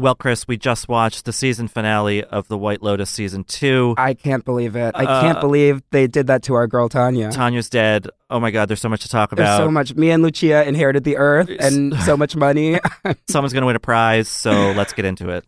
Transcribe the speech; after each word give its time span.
Well, 0.00 0.14
Chris, 0.14 0.46
we 0.46 0.56
just 0.56 0.86
watched 0.88 1.24
the 1.24 1.32
season 1.32 1.66
finale 1.66 2.22
of 2.22 2.46
The 2.46 2.56
White 2.56 2.84
Lotus 2.84 3.10
season 3.10 3.42
two. 3.42 3.96
I 3.98 4.14
can't 4.14 4.44
believe 4.44 4.76
it. 4.76 4.92
I 4.94 5.04
Uh, 5.04 5.20
can't 5.22 5.40
believe 5.40 5.82
they 5.90 6.06
did 6.06 6.28
that 6.28 6.44
to 6.44 6.54
our 6.54 6.68
girl 6.68 6.88
Tanya. 6.88 7.32
Tanya's 7.32 7.68
dead. 7.68 8.06
Oh 8.30 8.38
my 8.38 8.52
God, 8.52 8.68
there's 8.68 8.80
so 8.80 8.88
much 8.88 9.02
to 9.02 9.08
talk 9.08 9.30
There's 9.30 9.40
about. 9.48 9.58
so 9.58 9.70
much. 9.72 9.96
Me 9.96 10.10
and 10.12 10.22
Lucia 10.22 10.62
inherited 10.68 11.02
the 11.02 11.16
earth 11.16 11.50
and 11.58 11.92
so 12.02 12.16
much 12.16 12.36
money. 12.36 12.78
Someone's 13.28 13.52
going 13.52 13.62
to 13.62 13.66
win 13.66 13.74
a 13.74 13.80
prize, 13.80 14.28
so 14.28 14.70
let's 14.76 14.92
get 14.92 15.04
into 15.04 15.30
it. 15.30 15.44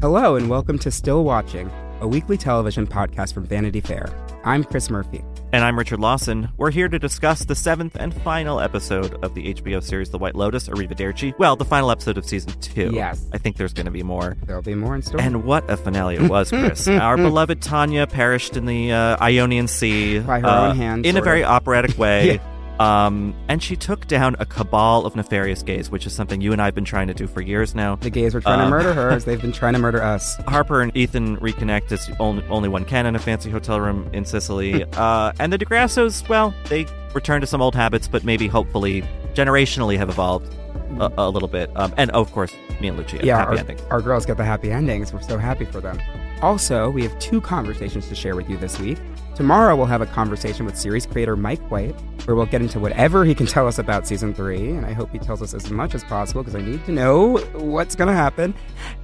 Hello 0.00 0.34
and 0.36 0.48
welcome 0.48 0.78
to 0.80 0.90
Still 0.90 1.24
Watching, 1.24 1.70
a 2.00 2.08
weekly 2.08 2.36
television 2.36 2.86
podcast 2.86 3.34
from 3.34 3.44
Vanity 3.44 3.80
Fair. 3.80 4.06
I'm 4.44 4.64
Chris 4.64 4.90
Murphy. 4.90 5.22
And 5.54 5.62
I'm 5.66 5.78
Richard 5.78 6.00
Lawson. 6.00 6.48
We're 6.56 6.70
here 6.70 6.88
to 6.88 6.98
discuss 6.98 7.44
the 7.44 7.54
seventh 7.54 7.94
and 8.00 8.14
final 8.22 8.58
episode 8.58 9.22
of 9.22 9.34
the 9.34 9.52
HBO 9.52 9.82
series 9.82 10.08
The 10.08 10.16
White 10.16 10.34
Lotus, 10.34 10.66
Arrivederci. 10.66 11.38
Well, 11.38 11.56
the 11.56 11.64
final 11.66 11.90
episode 11.90 12.16
of 12.16 12.24
season 12.24 12.58
two. 12.62 12.90
Yes. 12.94 13.28
I 13.34 13.38
think 13.38 13.58
there's 13.58 13.74
going 13.74 13.84
to 13.84 13.92
be 13.92 14.02
more. 14.02 14.38
There'll 14.46 14.62
be 14.62 14.74
more 14.74 14.94
in 14.94 15.02
store. 15.02 15.20
And 15.20 15.44
what 15.44 15.68
a 15.68 15.76
finale 15.76 16.16
it 16.16 16.30
was, 16.30 16.48
Chris. 16.48 16.88
Our 16.88 17.18
beloved 17.18 17.60
Tanya 17.60 18.06
perished 18.06 18.56
in 18.56 18.64
the 18.64 18.92
uh, 18.92 19.22
Ionian 19.22 19.68
Sea 19.68 20.20
By 20.20 20.40
her 20.40 20.46
uh, 20.46 20.68
own 20.70 20.76
hand, 20.76 21.04
in 21.04 21.18
a 21.18 21.22
very 21.22 21.44
operatic 21.44 21.98
way. 21.98 22.12
Yeah. 22.42 22.51
Um, 22.82 23.34
and 23.48 23.62
she 23.62 23.76
took 23.76 24.06
down 24.08 24.34
a 24.38 24.46
cabal 24.46 25.06
of 25.06 25.14
nefarious 25.14 25.62
gays, 25.62 25.90
which 25.90 26.06
is 26.06 26.12
something 26.12 26.40
you 26.40 26.52
and 26.52 26.60
I 26.60 26.64
have 26.66 26.74
been 26.74 26.84
trying 26.84 27.06
to 27.08 27.14
do 27.14 27.26
for 27.26 27.40
years 27.40 27.74
now. 27.74 27.96
the 27.96 28.10
gays 28.10 28.34
were 28.34 28.40
trying 28.40 28.60
Um, 28.60 28.66
to 28.66 28.70
murder 28.70 28.92
her 28.94 29.10
as 29.10 29.24
they've 29.26 29.40
been 29.40 29.52
trying 29.52 29.74
to 29.74 29.78
murder 29.78 30.02
us. 30.02 30.34
Harper 30.48 30.80
and 30.82 30.94
Ethan 30.96 31.36
reconnect 31.38 31.92
as 31.92 32.10
only, 32.18 32.44
only 32.48 32.68
one 32.68 32.84
can 32.84 33.06
in 33.06 33.14
a 33.14 33.18
fancy 33.18 33.50
hotel 33.50 33.80
room 33.80 34.08
in 34.12 34.24
Sicily. 34.24 34.84
uh, 34.96 35.32
and 35.38 35.52
the 35.52 35.58
Di 35.58 35.64
Grassos, 35.66 36.28
well, 36.28 36.52
they 36.68 36.86
return 37.14 37.40
to 37.40 37.46
some 37.46 37.62
old 37.62 37.74
habits, 37.74 38.08
but 38.08 38.24
maybe 38.24 38.48
hopefully 38.48 39.02
generationally 39.34 39.96
have 39.96 40.08
evolved 40.08 40.52
a, 40.98 41.12
a 41.18 41.30
little 41.30 41.48
bit. 41.48 41.70
Um, 41.76 41.94
and 41.96 42.10
of 42.10 42.32
course, 42.32 42.52
me 42.80 42.88
and 42.88 42.96
Lucia, 42.96 43.20
Yeah, 43.22 43.36
happy 43.38 43.48
our, 43.52 43.58
ending. 43.58 43.80
our 43.90 44.00
girls 44.00 44.26
get 44.26 44.36
the 44.38 44.44
happy 44.44 44.70
endings. 44.72 45.12
We're 45.12 45.22
so 45.22 45.38
happy 45.38 45.64
for 45.66 45.80
them. 45.80 46.00
Also, 46.40 46.90
we 46.90 47.02
have 47.04 47.16
two 47.20 47.40
conversations 47.40 48.08
to 48.08 48.14
share 48.16 48.34
with 48.34 48.50
you 48.50 48.56
this 48.56 48.78
week. 48.80 48.98
Tomorrow, 49.42 49.74
we'll 49.74 49.86
have 49.86 50.02
a 50.02 50.06
conversation 50.06 50.64
with 50.64 50.78
series 50.78 51.04
creator 51.04 51.34
Mike 51.34 51.68
White, 51.68 52.00
where 52.26 52.36
we'll 52.36 52.46
get 52.46 52.62
into 52.62 52.78
whatever 52.78 53.24
he 53.24 53.34
can 53.34 53.44
tell 53.44 53.66
us 53.66 53.80
about 53.80 54.06
season 54.06 54.32
three. 54.32 54.68
And 54.70 54.86
I 54.86 54.92
hope 54.92 55.10
he 55.10 55.18
tells 55.18 55.42
us 55.42 55.52
as 55.52 55.68
much 55.68 55.96
as 55.96 56.04
possible 56.04 56.44
because 56.44 56.54
I 56.54 56.60
need 56.60 56.86
to 56.86 56.92
know 56.92 57.38
what's 57.54 57.96
going 57.96 58.06
to 58.06 58.14
happen 58.14 58.54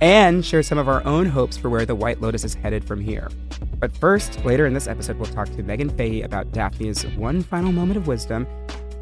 and 0.00 0.44
share 0.44 0.62
some 0.62 0.78
of 0.78 0.86
our 0.88 1.04
own 1.04 1.26
hopes 1.26 1.56
for 1.56 1.70
where 1.70 1.84
the 1.84 1.96
White 1.96 2.20
Lotus 2.20 2.44
is 2.44 2.54
headed 2.54 2.84
from 2.84 3.00
here. 3.00 3.28
But 3.80 3.96
first, 3.96 4.44
later 4.44 4.64
in 4.64 4.74
this 4.74 4.86
episode, 4.86 5.16
we'll 5.16 5.26
talk 5.26 5.48
to 5.48 5.62
Meghann 5.64 5.90
Fahy 5.96 6.22
about 6.22 6.52
Daphne's 6.52 7.04
one 7.16 7.42
final 7.42 7.72
moment 7.72 7.96
of 7.96 8.06
wisdom 8.06 8.46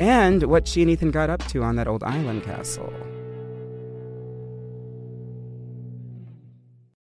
and 0.00 0.42
what 0.44 0.66
she 0.66 0.80
and 0.80 0.90
Ethan 0.90 1.10
got 1.10 1.28
up 1.28 1.46
to 1.48 1.62
on 1.62 1.76
that 1.76 1.86
old 1.86 2.02
island 2.02 2.44
castle. 2.44 2.90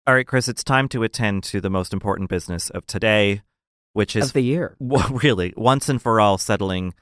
All 0.06 0.15
right, 0.15 0.27
Chris, 0.27 0.49
it's 0.49 0.65
time 0.65 0.89
to 0.89 1.03
attend 1.03 1.45
to 1.45 1.62
the 1.62 1.69
most 1.71 1.93
important 1.93 2.31
business 2.31 2.71
of 2.71 2.87
today, 2.87 3.43
which 3.93 4.15
is 4.16 4.26
Of 4.26 4.32
the 4.34 4.41
year. 4.43 4.76
Really, 5.10 5.53
once 5.56 5.88
and 5.88 6.00
for 6.00 6.21
all, 6.21 6.38
settling 6.38 6.94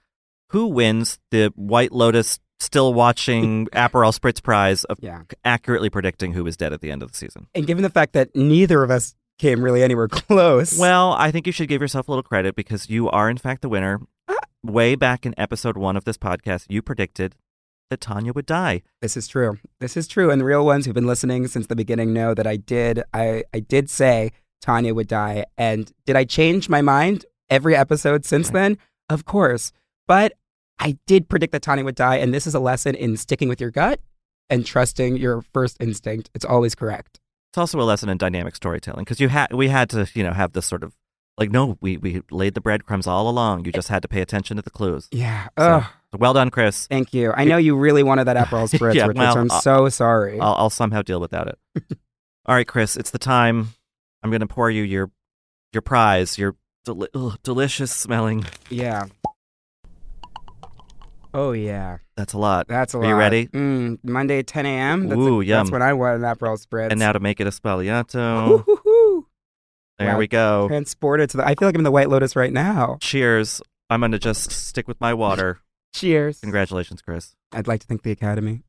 who 0.50 0.66
wins 0.68 1.18
the 1.30 1.52
White 1.56 1.92
Lotus 1.92 2.38
still 2.60 2.94
watching 2.94 3.66
Aperol 3.72 4.18
Spritz 4.18 4.42
prize 4.42 4.84
of 4.84 4.98
Yeah. 5.02 5.22
accurately 5.44 5.90
predicting 5.90 6.32
who 6.32 6.44
was 6.44 6.56
dead 6.56 6.72
at 6.72 6.80
the 6.80 6.90
end 6.90 7.02
of 7.02 7.12
the 7.12 7.18
season. 7.18 7.48
And 7.54 7.66
given 7.66 7.82
the 7.82 7.90
fact 7.90 8.12
that 8.14 8.34
neither 8.34 8.82
of 8.82 8.90
us 8.90 9.14
came 9.38 9.62
really 9.62 9.82
anywhere 9.82 10.08
close. 10.10 10.78
Well, 10.78 11.12
I 11.12 11.30
think 11.30 11.46
you 11.46 11.52
should 11.52 11.68
give 11.68 11.82
yourself 11.82 12.08
a 12.08 12.10
little 12.10 12.22
credit 12.22 12.56
because 12.56 12.88
you 12.88 13.10
are, 13.10 13.28
in 13.28 13.36
fact, 13.36 13.60
the 13.62 13.68
winner. 13.68 14.00
Ah. 14.28 14.34
Way 14.64 14.94
back 14.94 15.26
in 15.26 15.34
episode 15.36 15.76
one 15.76 15.96
of 15.96 16.04
this 16.04 16.16
podcast, 16.16 16.64
you 16.70 16.80
predicted 16.80 17.34
that 17.90 18.00
Tanya 18.00 18.32
would 18.32 18.46
die. 18.46 18.82
this 19.02 19.16
is 19.16 19.28
true. 19.28 19.58
This 19.78 19.96
is 19.96 20.08
true. 20.08 20.30
And 20.30 20.40
the 20.40 20.44
real 20.44 20.64
ones 20.64 20.86
who've 20.86 20.94
been 20.94 21.06
listening 21.06 21.46
since 21.48 21.66
the 21.66 21.76
beginning 21.76 22.12
know 22.12 22.34
that 22.34 22.46
I 22.46 22.56
did 22.56 23.02
I, 23.14 23.44
I 23.54 23.60
did 23.60 23.90
say 23.90 24.32
Tanya 24.60 24.94
would 24.94 25.08
die. 25.08 25.44
And 25.56 25.92
did 26.04 26.16
I 26.16 26.24
change 26.24 26.68
my 26.68 26.82
mind 26.82 27.24
every 27.50 27.76
episode 27.76 28.24
since 28.24 28.50
then? 28.50 28.78
Of 29.08 29.24
course. 29.24 29.72
But 30.06 30.32
I 30.78 30.98
did 31.06 31.28
predict 31.28 31.52
that 31.52 31.62
Tanya 31.62 31.84
would 31.84 31.94
die, 31.94 32.16
and 32.16 32.34
this 32.34 32.46
is 32.46 32.54
a 32.54 32.60
lesson 32.60 32.94
in 32.94 33.16
sticking 33.16 33.48
with 33.48 33.60
your 33.60 33.70
gut 33.70 34.00
and 34.50 34.64
trusting 34.64 35.16
your 35.16 35.42
first 35.52 35.76
instinct. 35.80 36.30
It's 36.34 36.44
always 36.44 36.74
correct. 36.74 37.20
It's 37.50 37.58
also 37.58 37.80
a 37.80 37.82
lesson 37.82 38.08
in 38.08 38.18
dynamic 38.18 38.54
storytelling 38.54 39.04
because 39.04 39.20
you 39.20 39.28
had 39.28 39.52
we 39.52 39.68
had 39.68 39.88
to, 39.90 40.08
you 40.14 40.22
know, 40.22 40.32
have 40.32 40.52
this 40.52 40.66
sort 40.66 40.82
of 40.82 40.94
like 41.38 41.50
no, 41.50 41.78
we 41.80 41.96
we 41.96 42.22
laid 42.30 42.54
the 42.54 42.60
breadcrumbs 42.60 43.06
all 43.06 43.28
along. 43.28 43.64
You 43.64 43.72
just 43.72 43.88
had 43.88 44.02
to 44.02 44.08
pay 44.08 44.20
attention 44.20 44.56
to 44.56 44.62
the 44.62 44.70
clues. 44.70 45.08
Yeah. 45.10 45.48
So, 45.58 45.84
well 46.18 46.34
done, 46.34 46.50
Chris. 46.50 46.86
Thank 46.86 47.14
you. 47.14 47.32
I 47.34 47.44
know 47.44 47.56
you 47.56 47.76
really 47.76 48.02
wanted 48.02 48.24
that 48.24 48.36
Aperol 48.36 48.70
Spritz, 48.72 48.94
Yeah, 48.94 49.08
well, 49.08 49.38
I'm 49.38 49.48
so 49.48 49.88
sorry. 49.88 50.40
I'll, 50.40 50.54
I'll 50.54 50.70
somehow 50.70 51.02
deal 51.02 51.20
without 51.20 51.48
it. 51.48 51.58
All 52.46 52.54
right, 52.54 52.66
Chris, 52.66 52.96
it's 52.96 53.10
the 53.10 53.18
time. 53.18 53.70
I'm 54.26 54.30
going 54.30 54.40
to 54.40 54.48
pour 54.48 54.68
you 54.68 54.82
your 54.82 55.08
your 55.72 55.82
prize, 55.82 56.36
your 56.36 56.56
ugh, 56.88 57.38
delicious 57.44 57.92
smelling. 57.92 58.44
yeah. 58.70 59.04
Oh, 61.32 61.52
yeah. 61.52 61.98
That's 62.16 62.32
a 62.32 62.38
lot. 62.38 62.66
That's 62.66 62.94
a 62.94 62.96
Are 62.98 63.02
lot. 63.02 63.08
you 63.10 63.14
ready? 63.14 63.46
Mm, 63.48 63.98
Monday, 64.02 64.42
10 64.42 64.64
a.m. 64.66 65.08
That's, 65.08 65.18
Ooh, 65.20 65.40
that's 65.44 65.48
yum. 65.48 65.68
when 65.70 65.82
I 65.82 65.92
want 65.92 66.16
an 66.16 66.22
Aperol 66.22 66.58
Spritz. 66.58 66.90
And 66.90 66.98
now 66.98 67.12
to 67.12 67.20
make 67.20 67.40
it 67.40 67.46
a 67.46 67.50
sbagliato. 67.50 68.64
There 69.98 70.08
Wow. 70.12 70.18
we 70.18 70.26
go. 70.26 70.66
transported 70.68 71.30
to 71.30 71.36
the. 71.38 71.44
I 71.46 71.54
feel 71.54 71.68
like 71.68 71.74
I'm 71.74 71.80
in 71.80 71.84
the 71.84 71.90
White 71.90 72.08
Lotus 72.10 72.36
right 72.36 72.52
now. 72.52 72.98
Cheers. 73.00 73.60
I'm 73.90 74.00
going 74.00 74.12
to 74.12 74.18
just 74.18 74.50
stick 74.50 74.88
with 74.88 75.00
my 75.00 75.14
water. 75.14 75.60
Cheers. 75.94 76.40
Congratulations, 76.40 77.00
Chris. 77.02 77.34
I'd 77.52 77.66
like 77.68 77.80
to 77.82 77.86
thank 77.86 78.02
the 78.02 78.10
Academy. 78.12 78.62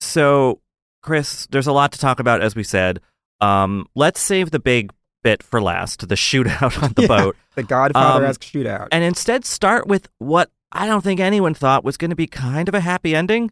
So, 0.00 0.60
Chris, 1.02 1.46
there's 1.50 1.66
a 1.66 1.72
lot 1.72 1.92
to 1.92 1.98
talk 1.98 2.18
about, 2.20 2.40
as 2.42 2.54
we 2.56 2.62
said. 2.62 3.00
Um, 3.40 3.86
let's 3.94 4.20
save 4.20 4.50
the 4.50 4.58
big 4.60 4.92
bit 5.22 5.42
for 5.42 5.60
last, 5.60 6.08
the 6.08 6.14
shootout 6.14 6.82
on 6.82 6.92
the 6.94 7.02
Yeah. 7.02 7.08
boat, 7.08 7.36
The 7.54 7.62
Godfather 7.62 8.24
Um, 8.24 8.30
esque 8.30 8.42
shootout. 8.42 8.88
and 8.92 9.04
instead 9.04 9.44
start 9.44 9.86
with 9.86 10.08
what 10.18 10.50
I 10.72 10.86
don't 10.86 11.02
think 11.02 11.20
anyone 11.20 11.54
thought 11.54 11.84
was 11.84 11.96
going 11.96 12.10
to 12.10 12.16
be 12.16 12.26
kind 12.26 12.68
of 12.68 12.74
a 12.74 12.80
happy 12.80 13.14
ending 13.14 13.50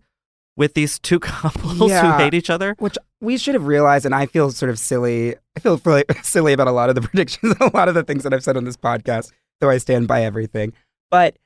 with 0.57 0.75
these 0.75 0.99
two 0.99 1.19
couples 1.21 1.91
Yeah. 1.91 2.13
who 2.13 2.19
hate 2.25 2.35
each 2.35 2.51
other. 2.51 2.75
which 2.79 2.97
we 3.21 3.37
should 3.37 3.55
have 3.55 3.67
realized, 3.67 4.07
and 4.07 4.15
I 4.15 4.27
feel 4.27 4.51
sort 4.51 4.71
of 4.71 4.79
silly. 4.79 5.35
I 5.57 5.61
feel 5.61 5.81
really 5.85 6.05
silly 6.23 6.53
about 6.53 6.69
a 6.69 6.73
lot 6.73 6.89
of 6.89 6.95
the 6.95 7.01
predictions, 7.03 7.55
a 7.61 7.71
lot 7.75 7.89
of 7.89 7.95
the 7.95 8.03
things 8.05 8.23
that 8.25 8.33
I've 8.33 8.45
said 8.45 8.57
on 8.57 8.65
this 8.65 8.77
podcast, 8.77 9.33
though 9.61 9.71
I 9.71 9.79
stand 9.79 10.07
by 10.09 10.23
everything. 10.23 10.73
But 11.11 11.37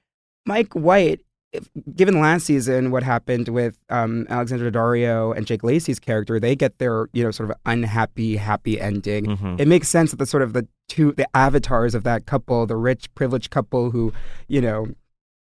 Mike 0.46 0.72
White 0.74 1.20
if, 1.52 1.68
given 1.94 2.20
last 2.20 2.46
season, 2.46 2.90
what 2.90 3.02
happened 3.02 3.48
with 3.48 3.78
um, 3.90 4.26
Alexandra 4.30 4.70
Daddario 4.70 5.36
and 5.36 5.46
Jake 5.46 5.62
Lacy's 5.62 5.98
character, 5.98 6.40
they 6.40 6.56
get 6.56 6.78
their 6.78 7.08
you 7.12 7.22
know 7.22 7.30
sort 7.30 7.50
of 7.50 7.56
unhappy, 7.66 8.36
happy 8.36 8.80
ending. 8.80 9.26
Mhm. 9.26 9.60
It 9.60 9.68
makes 9.68 9.88
sense 9.88 10.10
that 10.12 10.16
the 10.18 10.26
sort 10.26 10.42
of 10.42 10.52
the 10.54 10.66
two 10.88 11.12
the 11.12 11.26
avatars 11.36 11.94
of 11.94 12.04
that 12.04 12.26
couple, 12.26 12.66
the 12.66 12.76
rich, 12.76 13.12
privileged 13.14 13.50
couple 13.50 13.90
who 13.90 14.12
you 14.48 14.60
know 14.60 14.88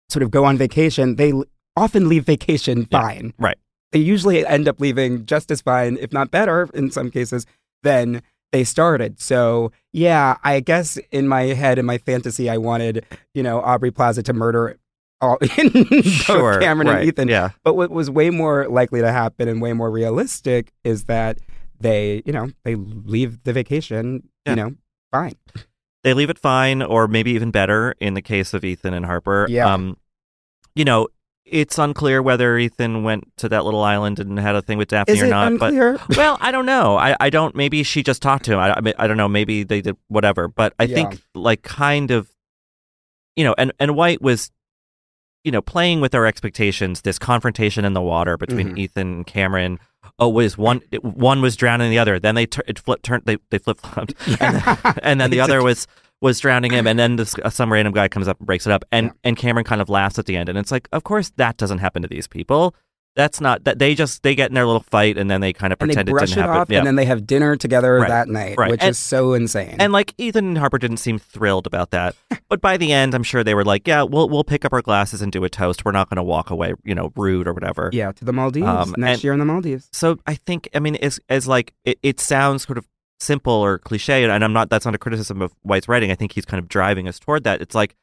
sort 0.10 0.24
of 0.24 0.32
go 0.32 0.44
on 0.44 0.58
vacation, 0.58 1.16
they 1.16 1.32
l- 1.32 1.46
often 1.78 2.10
leave 2.10 2.26
vacation 2.26 2.88
Yeah, 2.92 3.02
fine. 3.02 3.34
right. 3.40 3.58
They 3.94 4.00
usually 4.00 4.46
end 4.46 4.68
up 4.68 4.80
leaving 4.82 5.26
just 5.26 5.52
as 5.52 5.62
fine, 5.62 5.98
if 6.02 6.12
not 6.14 6.32
better, 6.32 6.70
in 6.74 6.92
some 6.92 7.10
cases, 7.12 7.46
than 7.84 8.22
they 8.52 8.66
started. 8.66 9.20
So 9.22 9.72
yeah, 9.94 10.36
I 10.44 10.60
guess 10.60 10.98
in 11.12 11.28
my 11.30 11.44
head, 11.44 11.80
in 11.80 11.86
my 11.86 11.98
fantasy, 11.98 12.50
I 12.50 12.58
wanted 12.58 13.06
you 13.34 13.44
know 13.44 13.62
Aubrey 13.62 13.92
Plaza 13.92 14.22
to 14.24 14.34
murder 14.34 14.76
all 15.22 15.38
both 15.42 16.06
Sure, 16.06 16.60
Cameron 16.60 16.88
right, 16.88 17.00
and 17.00 17.08
Ethan. 17.08 17.28
Yeah, 17.28 17.50
But 17.64 17.76
what 17.76 17.92
was 17.92 18.10
way 18.10 18.30
more 18.30 18.68
likely 18.68 19.02
to 19.02 19.12
happen 19.12 19.48
and 19.48 19.62
way 19.62 19.74
more 19.74 19.90
realistic 19.92 20.72
is 20.84 21.06
that 21.06 21.38
they, 21.80 22.22
you 22.26 22.34
know, 22.34 22.50
they 22.64 22.76
leave 22.76 23.44
the 23.44 23.54
vacation, 23.54 24.28
Yeah. 24.46 24.52
you 24.52 24.56
know, 24.56 24.72
fine. 25.12 25.36
they 26.04 26.14
leave 26.14 26.30
it 26.30 26.38
fine, 26.40 26.82
or 26.82 27.08
maybe 27.08 27.32
even 27.32 27.52
better 27.52 27.96
in 28.00 28.14
the 28.16 28.22
case 28.22 28.54
of 28.54 28.64
Ethan 28.66 28.94
and 28.94 29.06
Harper. 29.06 29.46
Yeah. 29.50 29.72
Um, 29.74 29.98
you 30.76 30.86
know, 30.86 31.08
it's 31.46 31.78
unclear 31.78 32.22
whether 32.22 32.58
Ethan 32.58 33.04
went 33.04 33.26
to 33.38 33.50
that 33.50 33.66
little 33.66 33.84
island 33.84 34.20
and 34.20 34.40
had 34.40 34.56
a 34.56 34.62
thing 34.62 34.78
with 34.78 34.88
Daphne 34.88 35.16
Is 35.16 35.22
or 35.24 35.28
not. 35.28 35.52
But 35.60 35.74
unclear? 35.74 36.00
well, 36.18 36.38
I 36.40 36.52
don't 36.52 36.66
know. 36.66 36.98
I, 36.98 37.16
I 37.20 37.30
don't. 37.30 37.56
Maybe 37.56 37.84
she 37.84 38.04
just 38.04 38.22
talked 38.22 38.46
to 38.46 38.54
him. 38.54 38.60
I, 38.60 38.72
I, 38.72 38.94
I 39.00 39.08
don't 39.08 39.18
know. 39.18 39.28
Maybe 39.28 39.64
they 39.64 39.82
did 39.82 39.98
whatever. 40.08 40.48
But 40.48 40.74
I 40.80 40.84
Yeah. 40.84 40.96
think 40.96 41.22
like 41.36 41.62
kind 41.62 42.12
of, 42.12 42.30
you 43.36 43.44
know, 43.44 43.54
and 43.58 43.74
and 43.80 43.96
White 43.96 44.22
was, 44.22 44.50
you 45.44 45.52
know, 45.52 45.62
playing 45.62 46.02
with 46.02 46.14
our 46.16 46.26
expectations. 46.26 47.02
This 47.02 47.18
confrontation 47.20 47.86
in 47.86 47.94
the 47.94 48.02
water 48.02 48.38
between 48.38 48.76
Mhm. 48.76 48.78
Ethan 48.80 49.08
and 49.14 49.28
Cameron. 49.28 49.80
Oh, 50.20 50.30
was 50.30 50.58
one 50.58 50.82
one 51.02 51.42
was 51.42 51.56
drowning 51.56 51.90
the 51.92 52.00
other. 52.00 52.20
Then 52.20 52.36
they 52.36 52.46
tur- 52.46 52.64
it 52.68 52.80
flip 52.80 53.02
turned 53.02 53.24
they 53.26 53.38
they 53.50 53.58
flip 53.58 53.80
flopped, 53.80 54.14
Yeah. 54.28 54.76
and 55.04 55.20
then 55.22 55.30
the 55.32 55.40
other 55.40 55.62
was 55.64 55.88
was 56.22 56.40
drowning 56.40 56.72
him, 56.72 56.86
and 56.86 57.00
then 57.00 57.16
this, 57.16 57.34
uh, 57.44 57.50
some 57.50 57.74
random 57.74 57.94
guy 57.94 58.08
comes 58.08 58.28
up 58.28 58.38
and 58.38 58.46
breaks 58.46 58.68
it 58.68 58.72
up, 58.72 58.84
and 58.92 59.08
Yeah. 59.08 59.12
and 59.24 59.38
Cameron 59.38 59.64
kind 59.66 59.82
of 59.82 59.90
laughs 59.90 60.20
at 60.20 60.26
the 60.28 60.38
end, 60.38 60.50
and 60.50 60.58
it's 60.58 60.72
like, 60.72 60.88
of 60.92 61.04
course 61.04 61.32
that 61.38 61.58
doesn't 61.58 61.80
happen 61.80 62.02
to 62.04 62.08
these 62.08 62.28
people. 62.28 62.76
That's 63.16 63.42
not 63.42 63.66
that 63.66 63.78
they 63.78 63.94
just 63.94 64.24
they 64.24 64.36
get 64.36 64.50
in 64.50 64.54
their 64.56 64.66
little 64.66 64.84
fight, 64.84 65.18
and 65.18 65.30
then 65.30 65.42
they 65.42 65.52
kind 65.52 65.74
of 65.74 65.80
pretend 65.80 66.08
it 66.08 66.14
didn't 66.14 66.24
it 66.32 66.36
happen. 66.36 66.56
off 66.56 66.70
yeah. 66.70 66.78
and 66.78 66.88
then 66.88 66.96
they 66.96 67.04
have 67.04 67.28
dinner 67.28 67.58
together 67.58 67.96
Right. 67.98 68.08
that 68.08 68.30
night, 68.30 68.58
Right. 68.58 68.72
which 68.72 68.80
And- 68.82 68.92
is 68.92 68.98
so 68.98 69.34
insane. 69.34 69.76
And 69.80 69.92
like 69.92 70.14
Ethan 70.18 70.46
and 70.48 70.58
Harper 70.58 70.78
didn't 70.78 70.98
seem 70.98 71.20
thrilled 71.20 71.68
about 71.68 71.92
that, 71.92 72.16
but 72.50 72.62
by 72.62 72.78
the 72.78 72.94
end, 72.94 73.14
I'm 73.14 73.24
sure 73.24 73.44
they 73.44 73.54
were 73.54 73.66
like, 73.66 73.86
"Yeah, 73.86 74.04
we'll 74.04 74.30
we'll 74.30 74.46
pick 74.46 74.64
up 74.64 74.72
our 74.72 74.82
glasses 74.82 75.22
and 75.22 75.30
do 75.30 75.44
a 75.44 75.50
toast. 75.50 75.84
We're 75.84 75.92
not 75.92 76.10
going 76.10 76.16
to 76.18 76.24
walk 76.24 76.50
away, 76.50 76.74
you 76.86 76.96
know, 76.96 77.12
rude 77.18 77.48
or 77.50 77.54
whatever." 77.54 77.90
yeah, 77.92 78.14
to 78.14 78.24
the 78.24 78.32
Maldives 78.32 78.66
Um, 78.66 78.96
next 78.98 79.16
and- 79.18 79.24
year 79.26 79.34
in 79.34 79.40
the 79.40 79.46
Maldives. 79.46 79.90
So 79.92 80.18
I 80.26 80.36
think, 80.36 80.70
I 80.74 80.80
mean, 80.80 80.96
as 80.96 81.20
as 81.28 81.48
like 81.50 81.74
it, 81.84 82.00
it 82.02 82.20
sounds 82.22 82.66
sort 82.66 82.78
of 82.78 82.88
simple 83.20 83.54
or 83.54 83.78
cliche, 83.78 84.24
and 84.24 84.42
I'm 84.44 84.54
not. 84.54 84.70
That's 84.70 84.86
not 84.86 84.96
a 84.96 84.98
criticism 84.98 85.42
of 85.42 85.54
White's 85.64 85.90
writing. 85.90 86.12
I 86.12 86.16
think 86.16 86.32
he's 86.32 86.46
kind 86.46 86.60
of 86.64 86.70
driving 86.70 87.10
us 87.10 87.20
toward 87.20 87.44
that. 87.44 87.62
It's 87.62 87.76
like 87.76 87.96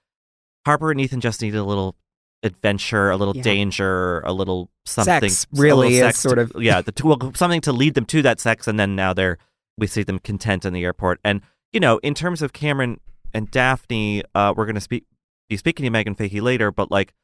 Harper 0.67 0.91
and 0.91 1.01
Ethan 1.01 1.21
just 1.23 1.41
needed 1.41 1.57
a 1.57 1.65
little 1.65 1.97
adventure, 2.43 3.11
a 3.11 3.17
little 3.17 3.37
Yeah. 3.37 3.43
danger, 3.43 4.21
a 4.21 4.33
little 4.33 4.71
something. 4.85 5.29
Sex 5.31 5.47
really 5.53 5.95
is 5.95 6.01
sex 6.01 6.19
sort 6.21 6.37
to- 6.37 6.43
of- 6.57 6.63
yeah, 6.63 6.81
the 6.81 6.93
two, 6.93 7.09
well, 7.09 7.33
something 7.35 7.61
to 7.63 7.73
lead 7.73 7.95
them 7.95 8.05
to 8.07 8.23
that 8.23 8.41
sex, 8.41 8.67
and 8.69 8.79
then 8.79 8.95
now 8.97 9.13
they're 9.13 9.39
we 9.77 9.87
see 9.87 10.03
them 10.03 10.19
content 10.19 10.65
in 10.65 10.73
the 10.73 10.85
airport. 10.85 11.21
And 11.25 11.41
you 11.73 11.81
know, 11.81 11.99
in 11.99 12.15
terms 12.15 12.41
of 12.43 12.53
Cameron 12.53 13.01
and 13.35 13.51
Daphne, 13.51 14.23
uh, 14.35 14.55
we're 14.57 14.65
going 14.67 14.75
to 14.75 14.81
speak 14.81 15.05
be 15.49 15.57
speaking 15.57 15.85
to 15.85 15.91
Meghann 15.91 16.17
Fahy 16.17 16.41
later, 16.41 16.71
but 16.71 16.91
like. 16.91 17.15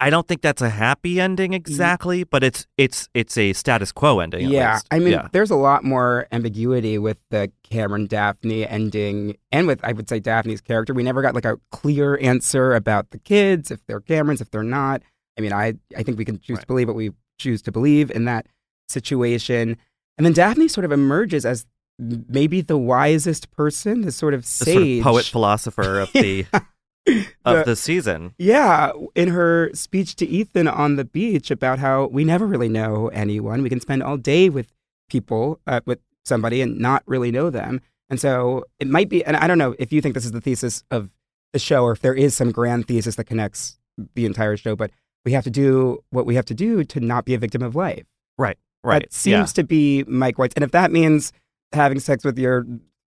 I 0.00 0.10
don't 0.10 0.26
think 0.26 0.42
that's 0.42 0.60
a 0.60 0.70
happy 0.70 1.20
ending 1.20 1.52
mm-hmm. 1.52 1.56
exactly, 1.56 2.24
but 2.24 2.42
it's 2.42 2.66
it's 2.76 3.08
it's 3.14 3.38
a 3.38 3.52
status 3.52 3.92
quo 3.92 4.20
ending. 4.20 4.48
Yeah. 4.48 4.80
I 4.90 4.98
mean, 4.98 5.12
yeah. 5.12 5.28
there's 5.32 5.50
a 5.50 5.56
lot 5.56 5.84
more 5.84 6.26
ambiguity 6.32 6.98
with 6.98 7.18
the 7.30 7.50
Cameron 7.62 8.06
Daphne 8.06 8.66
ending, 8.66 9.36
and 9.52 9.66
with 9.66 9.80
I 9.84 9.92
would 9.92 10.08
say 10.08 10.18
Daphne's 10.18 10.60
character. 10.60 10.94
We 10.94 11.02
never 11.02 11.22
got 11.22 11.34
like 11.34 11.44
a 11.44 11.58
clear 11.70 12.18
answer 12.20 12.74
about 12.74 13.10
the 13.10 13.18
kids, 13.18 13.70
if 13.70 13.84
they're 13.86 14.00
Camerons, 14.00 14.40
if 14.40 14.50
they're 14.50 14.62
not. 14.62 15.02
I 15.38 15.40
mean, 15.40 15.52
I 15.52 15.74
I 15.96 16.02
think 16.02 16.18
we 16.18 16.24
can 16.24 16.38
choose 16.40 16.58
to 16.58 16.66
believe 16.66 16.88
what 16.88 16.96
we 16.96 17.12
choose 17.38 17.62
to 17.62 17.72
believe 17.72 18.10
in 18.10 18.24
that 18.24 18.46
situation, 18.88 19.76
and 20.18 20.26
then 20.26 20.32
Daphne 20.32 20.68
sort 20.68 20.84
of 20.84 20.92
emerges 20.92 21.46
as 21.46 21.66
maybe 21.98 22.60
the 22.60 22.76
wisest 22.76 23.50
person, 23.52 24.02
the 24.02 24.12
sort 24.12 24.34
of 24.34 24.42
the 24.42 24.48
sage 24.48 24.74
sort 24.74 24.98
of 24.98 25.02
poet 25.02 25.24
philosopher 25.24 26.00
of 26.00 26.12
the 26.14 26.46
of 27.44 27.58
The- 27.58 27.62
the 27.66 27.76
season. 27.76 28.34
Yeah, 28.38 28.92
in 29.14 29.28
her 29.28 29.70
speech 29.74 30.16
to 30.16 30.26
Ethan 30.26 30.68
on 30.68 30.96
the 30.96 31.04
beach 31.04 31.50
about 31.50 31.78
how 31.78 32.06
we 32.06 32.24
never 32.24 32.46
really 32.46 32.68
know 32.68 33.08
anyone. 33.08 33.62
We 33.62 33.68
can 33.68 33.80
spend 33.80 34.02
all 34.02 34.16
day 34.16 34.48
with 34.48 34.72
people, 35.08 35.60
uh, 35.66 35.80
with 35.86 35.98
somebody, 36.24 36.60
and 36.60 36.78
not 36.78 37.02
really 37.06 37.30
know 37.30 37.50
them. 37.50 37.80
And 38.10 38.20
so 38.20 38.64
it 38.80 38.86
might 38.88 39.08
be, 39.08 39.24
and 39.24 39.36
I 39.36 39.46
don't 39.46 39.58
know 39.58 39.74
if 39.78 39.92
you 39.92 40.00
think 40.00 40.14
this 40.14 40.24
is 40.24 40.32
the 40.32 40.40
thesis 40.40 40.84
of 40.90 41.10
the 41.52 41.58
show 41.58 41.84
or 41.84 41.92
if 41.92 42.00
there 42.00 42.14
is 42.14 42.34
some 42.34 42.50
grand 42.52 42.86
thesis 42.88 43.16
that 43.16 43.24
connects 43.24 43.78
the 44.14 44.26
entire 44.26 44.56
show, 44.56 44.74
but 44.76 44.90
we 45.24 45.32
have 45.32 45.44
to 45.44 45.50
do 45.50 46.02
what 46.10 46.26
we 46.26 46.34
have 46.34 46.44
to 46.46 46.54
do 46.54 46.84
to 46.84 47.00
not 47.00 47.24
be 47.24 47.34
a 47.34 47.38
victim 47.38 47.62
of 47.62 47.74
life. 47.74 48.04
Right. 48.38 48.58
Right. 48.82 49.02
That 49.02 49.12
seems 49.12 49.52
to 49.54 49.64
be 49.64 50.04
Mike 50.06 50.38
White's. 50.38 50.54
And 50.54 50.64
if 50.64 50.72
that 50.72 50.90
means 50.92 51.32
having 51.72 51.98
sex 52.00 52.24
with 52.24 52.38
your 52.38 52.66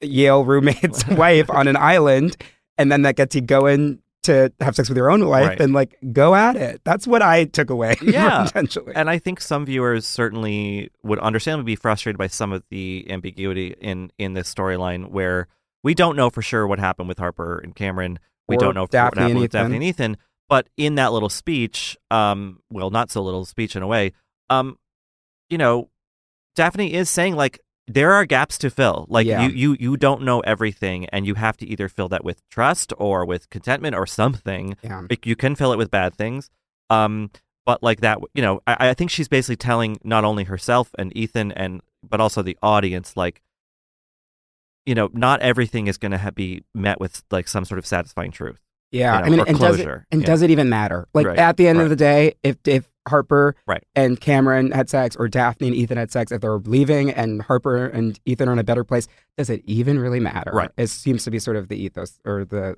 Yale 0.01 0.45
roommate's 0.45 1.07
wife 1.07 1.49
on 1.49 1.67
an 1.67 1.75
island, 1.75 2.37
and 2.77 2.91
then 2.91 3.03
that 3.03 3.15
gets 3.15 3.35
you 3.35 3.41
going 3.41 3.99
to 4.23 4.51
have 4.59 4.75
sex 4.75 4.89
with 4.89 4.97
your 4.97 5.11
own 5.11 5.27
wife, 5.27 5.49
Right. 5.49 5.57
then 5.59 5.71
like 5.71 5.97
go 6.11 6.33
at 6.33 6.55
it. 6.55 6.81
That's 6.83 7.05
what 7.05 7.21
I 7.21 7.45
took 7.45 7.69
away. 7.69 7.95
Yeah. 8.01 8.45
potentially. 8.45 8.93
And 8.95 9.07
I 9.09 9.19
think 9.19 9.39
some 9.39 9.65
viewers 9.67 10.05
certainly 10.07 10.89
would 11.03 11.19
understandably 11.19 11.73
be 11.73 11.75
frustrated 11.75 12.17
by 12.17 12.27
some 12.27 12.51
of 12.51 12.63
the 12.71 13.05
ambiguity 13.09 13.75
in 13.79 14.11
in 14.17 14.33
this 14.33 14.51
storyline 14.53 15.09
where 15.11 15.47
we 15.83 15.93
don't 15.93 16.15
know 16.15 16.31
for 16.31 16.41
sure 16.41 16.65
what 16.65 16.79
happened 16.79 17.07
with 17.07 17.19
Harper 17.19 17.59
and 17.59 17.75
Cameron. 17.75 18.17
We 18.47 18.55
Or 18.55 18.59
don't 18.59 18.73
know 18.75 18.87
for 18.87 18.91
Daphne 18.93 19.05
what 19.05 19.17
happened 19.21 19.31
and 19.33 19.41
with 19.41 19.51
Daphne 19.51 19.75
and 19.75 19.83
Ethan. 19.83 20.17
But 20.49 20.67
in 20.77 20.95
that 20.95 21.11
little 21.13 21.29
speech, 21.29 21.95
um, 22.11 22.59
well, 22.71 22.89
not 22.89 23.11
so 23.11 23.21
little 23.21 23.45
speech 23.45 23.75
in 23.75 23.83
a 23.83 23.87
way, 23.87 24.13
um, 24.49 24.77
you 25.49 25.57
know, 25.59 25.89
Daphne 26.55 26.93
is 26.93 27.09
saying 27.09 27.35
like 27.35 27.59
there 27.87 28.13
are 28.13 28.25
gaps 28.25 28.57
to 28.59 28.69
fill. 28.69 29.05
Like 29.09 29.27
Yeah. 29.27 29.45
you, 29.47 29.51
you, 29.51 29.77
you 29.79 29.97
don't 29.97 30.23
know 30.23 30.39
everything, 30.41 31.05
and 31.07 31.27
you 31.27 31.35
have 31.35 31.55
to 31.57 31.67
either 31.67 31.87
fill 31.87 32.09
that 32.09 32.23
with 32.23 32.41
trust 32.49 32.91
or 32.97 33.25
with 33.25 33.49
contentment 33.49 33.95
or 33.95 34.05
something. 34.07 34.75
yeah. 34.81 35.03
Like, 35.09 35.25
you 35.25 35.35
can 35.35 35.55
fill 35.55 35.71
it 35.71 35.77
with 35.77 35.91
bad 35.91 36.15
things. 36.15 36.49
Um, 36.89 37.29
but 37.65 37.81
like 37.83 38.01
that, 38.01 38.19
you 38.33 38.41
know, 38.41 38.61
I, 38.67 38.89
I 38.89 38.93
think 38.93 39.09
she's 39.11 39.27
basically 39.27 39.55
telling 39.55 39.97
not 40.03 40.23
only 40.23 40.43
herself 40.45 40.91
and 40.99 41.15
Ethan 41.17 41.51
and 41.51 41.81
but 42.07 42.21
also 42.21 42.43
the 42.43 42.57
audience, 42.61 43.17
like, 43.17 43.41
you 44.85 44.93
know, 44.93 45.09
not 45.13 45.41
everything 45.41 45.87
is 45.87 45.97
going 45.97 46.11
to 46.11 46.31
be 46.31 46.63
met 46.75 46.99
with 46.99 47.23
like 47.31 47.47
some 47.47 47.65
sort 47.65 47.79
of 47.79 47.85
satisfying 47.85 48.31
truth. 48.31 48.61
Yeah, 48.91 49.15
you 49.15 49.19
know, 49.19 49.25
I 49.25 49.29
mean, 49.29 49.39
and 49.47 49.59
does 49.59 49.79
it 49.79 49.87
and 50.11 50.21
Yeah. 50.21 50.27
does 50.27 50.41
it 50.43 50.51
even 50.51 50.69
matter? 50.69 51.07
Like 51.13 51.25
Right, 51.25 51.37
at 51.39 51.57
the 51.57 51.67
end 51.67 51.79
right. 51.79 51.83
of 51.85 51.89
the 51.89 51.95
day, 51.95 52.35
if 52.43 52.57
if 52.65 52.87
Harper 53.07 53.55
Right. 53.67 53.83
and 53.95 54.19
Cameron 54.19 54.71
had 54.71 54.89
sex, 54.89 55.15
or 55.15 55.27
Daphne 55.27 55.67
and 55.67 55.75
Ethan 55.75 55.97
had 55.97 56.11
sex, 56.11 56.31
if 56.31 56.41
they're 56.41 56.57
leaving 56.57 57.11
and 57.11 57.41
Harper 57.41 57.85
and 57.87 58.19
Ethan 58.25 58.49
are 58.49 58.53
in 58.53 58.59
a 58.59 58.63
better 58.63 58.83
place, 58.83 59.07
does 59.37 59.49
it 59.49 59.61
even 59.65 59.99
really 59.99 60.19
matter? 60.19 60.51
Right. 60.53 60.71
It 60.77 60.87
seems 60.87 61.23
to 61.25 61.31
be 61.31 61.39
sort 61.39 61.57
of 61.57 61.67
the 61.67 61.75
ethos 61.77 62.19
or 62.25 62.45
the 62.45 62.77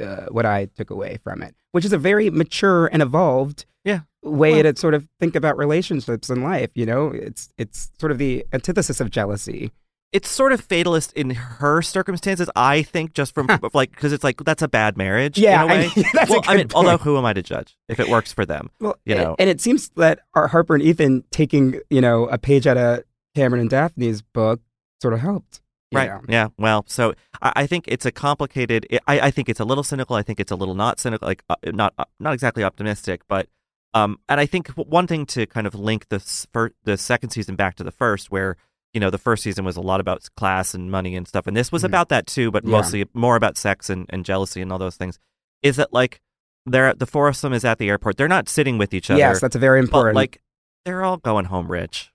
uh, 0.00 0.26
what 0.30 0.46
I 0.46 0.66
took 0.76 0.90
away 0.90 1.18
from 1.24 1.42
it, 1.42 1.54
which 1.72 1.84
is 1.84 1.92
a 1.92 1.98
very 1.98 2.30
mature 2.30 2.86
and 2.86 3.02
evolved 3.02 3.66
Yeah. 3.84 4.00
way 4.22 4.52
Well- 4.62 4.72
to 4.72 4.80
sort 4.80 4.94
of 4.94 5.08
think 5.18 5.34
about 5.34 5.58
relationships 5.58 6.30
in 6.30 6.42
life. 6.42 6.70
You 6.74 6.86
know, 6.86 7.08
it's 7.08 7.48
it's 7.58 7.90
sort 7.98 8.12
of 8.12 8.18
the 8.18 8.46
antithesis 8.52 9.00
of 9.00 9.10
jealousy. 9.10 9.72
It's 10.12 10.28
sort 10.28 10.52
of 10.52 10.60
fatalist 10.60 11.12
in 11.12 11.30
her 11.30 11.82
circumstances, 11.82 12.50
I 12.56 12.82
think, 12.82 13.14
just 13.14 13.32
from 13.32 13.46
like 13.72 13.90
because 13.90 14.12
it's 14.12 14.24
like 14.24 14.42
that's 14.44 14.62
a 14.62 14.68
bad 14.68 14.96
marriage. 14.96 15.38
Yeah, 15.38 15.64
in 15.64 15.70
a 15.70 15.72
I 15.72 15.76
way. 15.76 15.90
a 15.96 16.26
well, 16.28 16.40
I 16.46 16.56
mean, 16.56 16.66
although 16.74 16.98
who 16.98 17.16
am 17.16 17.24
I 17.24 17.32
to 17.32 17.42
judge 17.42 17.76
if 17.88 18.00
it 18.00 18.08
works 18.08 18.32
for 18.32 18.44
them? 18.44 18.70
Well, 18.80 18.96
you 19.04 19.14
know. 19.14 19.36
and 19.38 19.48
it 19.48 19.60
seems 19.60 19.90
that 19.90 20.20
our 20.34 20.48
Harper 20.48 20.74
and 20.74 20.82
Ethan 20.82 21.24
taking, 21.30 21.80
you 21.90 22.00
know, 22.00 22.26
a 22.26 22.38
page 22.38 22.66
out 22.66 22.76
of 22.76 23.04
Cameron 23.36 23.60
and 23.60 23.70
Daphne's 23.70 24.22
book 24.22 24.60
sort 25.00 25.14
of 25.14 25.20
helped. 25.20 25.60
Right. 25.92 26.08
know. 26.08 26.20
Yeah. 26.28 26.48
Well, 26.58 26.84
so 26.88 27.14
I, 27.42 27.52
I 27.56 27.66
think 27.66 27.84
it's 27.88 28.06
a 28.06 28.12
complicated. 28.12 28.86
I, 29.06 29.20
I 29.20 29.30
think 29.30 29.48
it's 29.48 29.60
a 29.60 29.64
little 29.64 29.84
cynical. 29.84 30.16
I 30.16 30.22
think 30.22 30.40
it's 30.40 30.52
a 30.52 30.56
little 30.56 30.74
not 30.74 31.00
cynical, 31.00 31.26
like 31.26 31.42
uh, 31.48 31.56
not 31.66 31.94
uh, 31.98 32.04
not 32.18 32.34
exactly 32.34 32.62
optimistic, 32.62 33.22
but 33.28 33.48
um, 33.94 34.18
and 34.28 34.38
I 34.38 34.46
think 34.46 34.68
one 34.68 35.06
thing 35.06 35.26
to 35.26 35.46
kind 35.46 35.66
of 35.66 35.74
link 35.74 36.08
the 36.08 36.16
s- 36.16 36.46
fir- 36.52 36.72
the 36.84 36.96
second 36.96 37.30
season 37.30 37.56
back 37.56 37.74
to 37.76 37.84
the 37.84 37.90
first, 37.90 38.30
where 38.30 38.56
you 38.94 39.00
know 39.00 39.10
the 39.10 39.18
first 39.18 39.42
season 39.42 39.64
was 39.64 39.76
a 39.76 39.80
lot 39.80 40.00
about 40.00 40.26
class 40.36 40.74
and 40.74 40.90
money 40.90 41.14
and 41.16 41.26
stuff, 41.28 41.46
and 41.46 41.56
this 41.56 41.70
was 41.72 41.82
Mhm. 41.82 41.86
about 41.86 42.08
that 42.08 42.26
too, 42.26 42.50
but 42.50 42.64
Yeah. 42.64 42.70
mostly 42.70 43.04
more 43.14 43.36
about 43.36 43.56
sex 43.56 43.88
and, 43.90 44.06
and 44.10 44.24
jealousy 44.24 44.60
and 44.60 44.72
all 44.72 44.78
those 44.78 44.96
things. 44.96 45.18
Is 45.62 45.76
that 45.76 45.92
like 45.92 46.20
they're 46.66 46.92
the 46.94 47.06
foursome 47.06 47.52
is 47.52 47.64
at 47.64 47.78
the 47.78 47.88
airport? 47.88 48.16
They're 48.16 48.28
not 48.28 48.48
sitting 48.48 48.78
with 48.78 48.92
each 48.94 49.10
other. 49.10 49.18
Yes, 49.18 49.40
that's 49.40 49.56
a 49.56 49.58
very 49.58 49.80
But 49.80 49.84
important. 49.86 50.16
like, 50.16 50.40
they're 50.84 51.02
all 51.04 51.16
going 51.18 51.46
home 51.46 51.70
rich. 51.70 52.10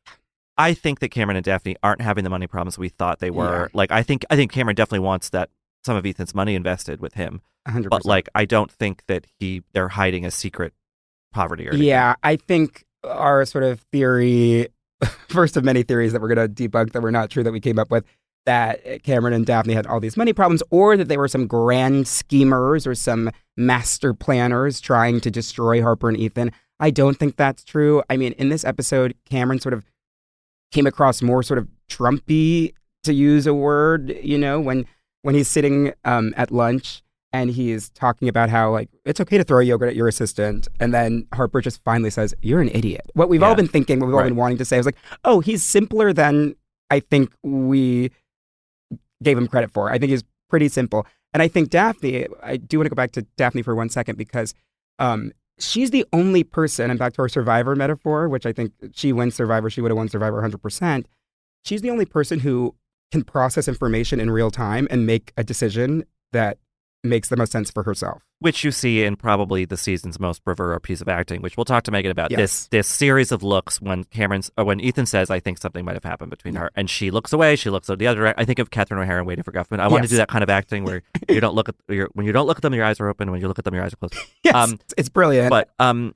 I 0.58 0.74
think 0.74 1.00
that 1.00 1.10
Cameron 1.10 1.36
and 1.38 1.44
Daphne 1.44 1.75
aren't 1.84 2.01
having 2.01 2.24
the 2.24 2.29
money 2.29 2.48
problems 2.48 2.77
we 2.77 2.89
thought 2.89 3.20
they 3.20 3.29
were. 3.32 3.70
Like, 3.74 3.91
I 3.91 4.03
think 4.03 4.24
I 4.29 4.36
think 4.36 4.51
Cameron 4.51 4.75
definitely 4.75 5.00
wants 5.05 5.29
that 5.29 5.50
some 5.86 5.96
of 5.98 6.05
Ethan's 6.05 6.34
money 6.36 6.55
invested 6.55 7.00
with 7.01 7.13
him. 7.15 7.41
100%. 7.67 7.89
But 7.89 8.05
like, 8.05 8.29
I 8.36 8.46
don't 8.46 8.72
think 8.72 9.03
that 9.08 9.25
he 9.39 9.63
they're 9.74 9.89
hiding 9.89 10.25
a 10.25 10.32
secret 10.32 10.74
poverty 11.34 11.67
or 11.67 11.75
Yeah, 11.75 12.15
I 12.24 12.36
think 12.38 12.86
our 13.03 13.44
sort 13.46 13.63
of 13.65 13.82
theory, 13.91 14.70
first 15.29 15.57
of 15.57 15.63
many 15.63 15.83
theories 15.83 16.13
that 16.13 16.21
we're 16.21 16.33
going 16.33 16.53
to 16.53 16.69
debunk 16.69 16.91
that 16.91 17.01
were 17.01 17.11
not 17.11 17.29
true 17.29 17.43
that 17.43 17.51
we 17.51 17.59
came 17.59 17.79
up 17.79 17.91
with, 17.91 18.05
that 18.45 19.03
Cameron 19.03 19.33
and 19.33 19.45
Daphne 19.45 19.73
had 19.73 19.87
all 19.87 19.99
these 19.99 20.17
money 20.17 20.33
problems, 20.33 20.61
or 20.69 20.97
that 20.97 21.07
they 21.07 21.17
were 21.17 21.27
some 21.27 21.47
grand 21.47 22.07
schemers 22.07 22.85
or 22.85 22.95
some 22.95 23.31
master 23.57 24.13
planners 24.13 24.79
trying 24.79 25.19
to 25.21 25.31
destroy 25.31 25.81
Harper 25.81 26.09
and 26.09 26.17
Ethan. 26.17 26.51
I 26.79 26.91
don't 26.91 27.17
think 27.17 27.37
that's 27.37 27.63
true. 27.63 28.03
I 28.09 28.17
mean, 28.17 28.33
in 28.33 28.49
this 28.49 28.65
episode, 28.65 29.15
Cameron 29.29 29.59
sort 29.59 29.73
of 29.73 29.85
came 30.71 30.85
across 30.85 31.21
more 31.21 31.41
sort 31.41 31.57
of 31.57 31.67
Trumpy, 31.89 32.73
to 33.05 33.13
use 33.13 33.47
a 33.47 33.53
word, 33.53 34.17
you 34.21 34.37
know, 34.37 34.59
when 34.59 34.85
when 35.21 35.33
he's 35.33 35.47
sitting 35.47 35.93
um, 36.03 36.33
at 36.35 36.51
lunch 36.51 37.01
and 37.41 37.51
he's 37.51 37.89
talking 37.89 38.29
about 38.29 38.49
how 38.49 38.71
like 38.71 38.89
it's 39.03 39.19
okay 39.19 39.37
to 39.37 39.43
throw 39.43 39.59
yogurt 39.59 39.89
at 39.89 39.95
your 39.95 40.07
assistant, 40.07 40.67
and 40.79 40.93
then 40.93 41.27
Harper 41.33 41.61
just 41.61 41.83
finally 41.83 42.09
says, 42.09 42.33
"You're 42.41 42.61
an 42.61 42.69
idiot." 42.69 43.11
What 43.13 43.29
we've 43.29 43.43
all 43.43 43.55
been 43.55 43.67
thinking, 43.67 43.99
what 43.99 44.07
we've 44.07 44.15
all 44.15 44.23
been 44.23 44.35
wanting 44.35 44.57
to 44.59 44.65
say, 44.65 44.77
is 44.77 44.85
like, 44.85 44.97
"Oh, 45.25 45.41
he's 45.41 45.63
simpler 45.63 46.13
than 46.13 46.55
I 46.89 47.01
think 47.01 47.33
we 47.43 48.11
gave 49.21 49.37
him 49.37 49.47
credit 49.47 49.71
for." 49.71 49.91
I 49.91 49.97
think 49.97 50.11
he's 50.11 50.23
pretty 50.49 50.69
simple, 50.69 51.05
and 51.33 51.43
I 51.43 51.47
think 51.47 51.69
Daphne. 51.69 52.27
I 52.41 52.57
do 52.57 52.79
want 52.79 52.85
to 52.85 52.89
go 52.89 52.95
back 52.95 53.11
to 53.11 53.23
Daphne 53.37 53.61
for 53.61 53.75
one 53.75 53.89
second 53.89 54.17
because 54.17 54.53
um, 54.99 55.31
she's 55.59 55.91
the 55.91 56.05
only 56.13 56.43
person, 56.43 56.89
and 56.89 56.97
back 56.97 57.13
to 57.13 57.21
our 57.21 57.29
Survivor 57.29 57.75
metaphor, 57.75 58.29
which 58.29 58.45
I 58.45 58.53
think 58.53 58.71
she 58.93 59.11
wins 59.11 59.35
Survivor, 59.35 59.69
she 59.69 59.81
would 59.81 59.91
have 59.91 59.97
won 59.97 60.07
Survivor 60.07 60.37
100. 60.37 60.61
percent 60.61 61.07
She's 61.65 61.81
the 61.81 61.89
only 61.89 62.05
person 62.05 62.39
who 62.39 62.75
can 63.11 63.23
process 63.23 63.67
information 63.67 64.19
in 64.19 64.29
real 64.29 64.51
time 64.51 64.87
and 64.89 65.05
make 65.05 65.33
a 65.35 65.43
decision 65.43 66.05
that 66.31 66.59
makes 67.05 67.29
the 67.29 67.38
most 67.38 67.51
sense 67.51 67.71
for 67.71 67.83
herself. 67.83 68.24
which 68.39 68.63
you 68.63 68.71
see 68.71 69.03
in 69.03 69.15
probably 69.15 69.65
the 69.65 69.77
season's 69.77 70.19
most 70.19 70.43
bravura 70.43 70.79
piece 70.79 71.01
of 71.01 71.07
acting, 71.07 71.41
which 71.41 71.55
we'll 71.57 71.65
talk 71.65 71.83
to 71.83 71.91
Meghann 71.91 72.09
about. 72.12 72.31
Yes. 72.31 72.39
This 72.39 72.67
this 72.69 72.88
series 72.88 73.31
of 73.31 73.43
looks 73.43 73.81
when 73.81 74.03
Cameron's 74.05 74.51
or 74.57 74.65
when 74.65 74.79
Ethan 74.79 75.05
says, 75.05 75.29
"I 75.29 75.39
think 75.39 75.57
something 75.57 75.85
might 75.85 75.95
have 75.95 76.03
happened 76.03 76.29
between 76.31 76.55
her," 76.55 76.69
and 76.75 76.89
she 76.89 77.12
looks 77.12 77.31
away. 77.33 77.55
She 77.55 77.69
looks 77.69 77.89
at 77.89 77.97
the 78.00 78.07
other. 78.07 78.21
direc- 78.21 78.33
I 78.38 78.45
think 78.45 78.59
of 78.59 78.69
Catherine 78.71 79.00
O'Hara 79.01 79.21
in 79.21 79.25
Waiting 79.25 79.43
for 79.43 79.51
Guffman. 79.51 79.79
I 79.79 79.88
want 79.88 80.03
to 80.03 80.09
do 80.09 80.17
that 80.17 80.27
kind 80.27 80.43
of 80.43 80.50
acting 80.50 80.83
where 80.83 81.01
you 81.29 81.39
don't 81.39 81.55
look 81.55 81.69
at 81.69 81.75
your 81.88 82.09
when 82.13 82.25
you 82.25 82.31
don't 82.31 82.47
look 82.47 82.57
at 82.57 82.62
them, 82.62 82.74
your 82.74 82.85
eyes 82.85 83.00
are 83.00 83.07
open. 83.09 83.31
When 83.31 83.41
you 83.41 83.47
look 83.47 83.59
at 83.59 83.65
them, 83.65 83.74
your 83.74 83.83
eyes 83.83 83.93
are 83.93 83.97
closed. 83.97 84.15
Yes, 84.43 84.55
Um, 84.55 84.79
it's 84.97 85.09
brilliant. 85.09 85.50
But 85.50 85.69
um, 85.79 86.13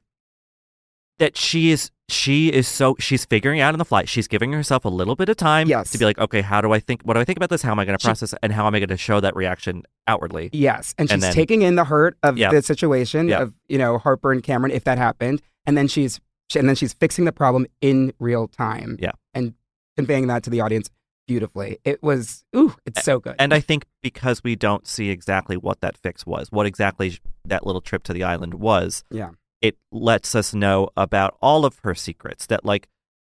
that 1.19 1.35
she 1.37 1.71
is 1.71 1.91
she 2.11 2.51
is 2.51 2.67
so 2.67 2.95
she's 2.99 3.25
figuring 3.25 3.59
out 3.59 3.73
in 3.73 3.79
the 3.79 3.85
flight. 3.85 4.09
She's 4.09 4.27
giving 4.27 4.51
herself 4.53 4.85
a 4.85 4.89
little 4.89 5.15
bit 5.15 5.29
of 5.29 5.37
time 5.37 5.67
Yes. 5.67 5.91
to 5.91 5.97
be 5.97 6.05
like, 6.05 6.17
okay, 6.19 6.41
how 6.41 6.61
do 6.61 6.71
I 6.73 6.79
think? 6.79 7.01
What 7.03 7.13
do 7.15 7.19
I 7.19 7.25
think 7.25 7.37
about 7.37 7.49
this? 7.49 7.61
How 7.61 7.71
am 7.71 7.79
I 7.79 7.85
going 7.85 7.97
to 7.97 8.03
process 8.03 8.33
it? 8.33 8.39
And 8.43 8.51
how 8.53 8.67
am 8.67 8.75
I 8.75 8.79
going 8.79 8.89
to 8.89 8.97
show 8.97 9.19
that 9.19 9.35
reaction 9.35 9.83
outwardly? 10.07 10.49
yes, 10.53 10.93
and 10.97 11.09
she's 11.09 11.13
and 11.13 11.23
then- 11.23 11.33
taking 11.33 11.61
in 11.61 11.75
the 11.75 11.85
hurt 11.85 12.17
of 12.23 12.37
Yeah. 12.37 12.51
the 12.51 12.61
situation 12.61 13.27
Yeah. 13.29 13.41
of 13.43 13.53
you 13.67 13.77
know 13.77 13.97
Harper 13.97 14.31
and 14.31 14.41
Cameron 14.43 14.71
if 14.71 14.83
that 14.85 14.97
happened, 14.97 15.41
and 15.65 15.77
then 15.77 15.87
she's 15.87 16.19
and 16.55 16.67
then 16.67 16.75
she's 16.75 16.93
fixing 16.93 17.25
the 17.25 17.31
problem 17.31 17.67
in 17.81 18.11
real 18.19 18.47
time. 18.47 18.97
Yeah. 18.99 19.11
and 19.33 19.53
conveying 19.97 20.27
that 20.27 20.43
to 20.43 20.49
the 20.49 20.61
audience 20.61 20.89
beautifully. 21.27 21.77
It 21.85 22.01
was 22.01 22.43
ooh, 22.55 22.75
it's 22.85 23.03
so 23.03 23.19
good. 23.19 23.35
And 23.37 23.53
I 23.53 23.59
think 23.59 23.85
because 24.01 24.43
we 24.43 24.55
don't 24.55 24.87
see 24.87 25.09
exactly 25.11 25.57
what 25.57 25.81
that 25.81 25.95
fix 25.97 26.25
was, 26.25 26.51
what 26.51 26.65
exactly 26.65 27.19
that 27.45 27.65
little 27.67 27.81
trip 27.81 28.01
to 28.03 28.13
the 28.13 28.23
island 28.23 28.55
was, 28.55 29.03
Yeah. 29.11 29.29
It 29.61 29.77
lets 29.91 30.35
us 30.35 30.53
know 30.53 30.89
about 30.95 31.37
all 31.41 31.65
of 31.65 31.79
her 31.83 31.95
secrets. 31.95 32.45
That 32.47 32.65
like 32.65 32.87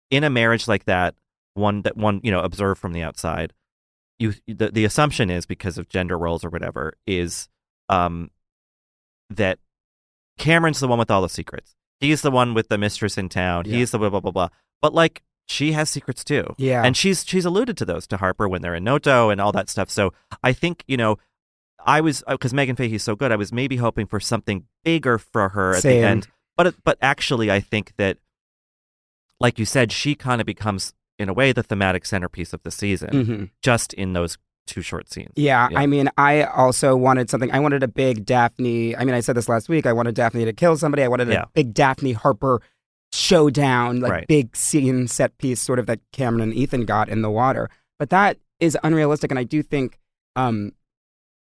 in 0.10 0.24
a 0.24 0.30
marriage 0.30 0.68
like 0.68 0.86
that, 0.86 1.16
one 1.54 1.82
that 1.84 1.98
one 1.98 2.22
you 2.24 2.32
know 2.32 2.42
observe 2.42 2.78
from 2.78 2.94
the 2.94 3.04
outside, 3.04 3.54
you 4.20 4.34
the 4.48 4.70
the 4.72 4.86
assumption 4.86 5.30
is 5.30 5.46
because 5.46 5.78
of 5.78 5.90
gender 5.90 6.18
roles 6.18 6.44
or 6.46 6.50
whatever 6.50 6.94
is 7.06 7.50
um 7.90 8.30
that 9.30 9.60
Cameron's 10.38 10.80
the 10.80 10.88
one 10.88 11.00
with 11.00 11.12
all 11.12 11.22
the 11.22 11.30
secrets. 11.30 11.76
He's 12.00 12.22
the 12.22 12.32
one 12.32 12.54
with 12.54 12.70
the 12.70 12.78
mistress 12.78 13.18
in 13.18 13.30
town. 13.30 13.66
Yeah. 13.66 13.78
He's 13.78 13.92
the 13.92 14.00
blah 14.00 14.10
blah 14.10 14.20
blah 14.20 14.32
blah. 14.32 14.50
But 14.82 14.94
like 14.94 15.22
she 15.48 15.74
has 15.74 15.90
secrets 15.90 16.24
too. 16.24 16.56
yeah, 16.58 16.82
And 16.84 16.96
she's 16.96 17.26
she's 17.28 17.46
alluded 17.46 17.76
to 17.78 17.86
those 17.86 18.08
to 18.08 18.18
Harper 18.18 18.48
when 18.48 18.62
they're 18.62 18.76
in 18.76 18.84
Noto 18.86 19.30
and 19.30 19.42
all 19.42 19.52
that 19.52 19.70
stuff. 19.70 19.90
So 19.90 20.14
I 20.44 20.54
think 20.54 20.84
you 20.88 20.98
know, 20.98 21.18
I 21.86 22.02
was 22.02 22.24
because 22.28 22.54
Meghann 22.54 22.78
Fahy's 22.78 23.04
so 23.04 23.16
good. 23.16 23.32
I 23.32 23.36
was 23.36 23.52
maybe 23.52 23.78
hoping 23.78 24.06
for 24.08 24.20
something 24.20 24.66
bigger 24.84 25.18
for 25.18 25.50
her 25.50 25.76
at 25.76 25.82
Same. 25.82 26.02
the 26.02 26.08
end. 26.08 26.28
But 26.58 26.76
but 26.84 26.98
actually, 27.02 27.50
I 27.52 27.60
think 27.60 27.94
that, 27.98 28.18
like 29.40 29.58
you 29.60 29.66
said, 29.66 29.92
she 29.92 30.16
kind 30.16 30.42
of 30.42 30.46
becomes 30.48 30.94
in 31.18 31.30
a 31.30 31.34
way 31.34 31.52
the 31.52 31.64
thematic 31.64 32.06
centerpiece 32.06 32.54
of 32.54 32.62
the 32.64 32.72
season, 32.72 33.10
Mhm. 33.10 33.50
just 33.62 33.94
in 33.94 34.14
those 34.14 34.38
two 34.68 34.82
short 34.82 35.12
scenes. 35.12 35.32
Yeah, 35.36 35.68
Yeah. 35.72 35.80
I 35.80 35.86
mean, 35.88 36.10
I 36.18 36.44
also 36.44 36.96
wanted 36.96 37.30
something. 37.30 37.52
I 37.52 37.60
wanted 37.60 37.84
a 37.84 37.88
big 37.88 38.26
Daphne. 38.26 38.96
I 38.96 39.04
mean, 39.06 39.16
I 39.16 39.20
said 39.20 39.36
this 39.36 39.50
last 39.50 39.70
week. 39.70 39.86
I 39.86 39.94
wanted 39.94 40.16
Daphne 40.16 40.46
to 40.46 40.54
kill 40.54 40.78
somebody. 40.78 41.04
I 41.04 41.08
wanted 41.08 41.28
Yeah. 41.30 41.44
a 41.44 41.48
big 41.54 41.74
Daphne 41.74 42.14
Harper 42.14 42.62
showdown, 43.12 44.00
like 44.00 44.12
Right. 44.12 44.28
big 44.28 44.56
scene 44.56 45.08
set 45.08 45.38
piece, 45.38 45.60
sort 45.60 45.80
of 45.80 45.86
that 45.88 46.00
Cameron 46.14 46.42
and 46.44 46.54
Ethan 46.54 46.86
got 46.86 47.10
in 47.10 47.22
the 47.22 47.30
water. 47.32 47.70
But 48.00 48.10
that 48.12 48.38
is 48.60 48.78
unrealistic, 48.84 49.32
and 49.32 49.40
I 49.40 49.44
do 49.44 49.62
think 49.64 49.98
um, 50.38 50.72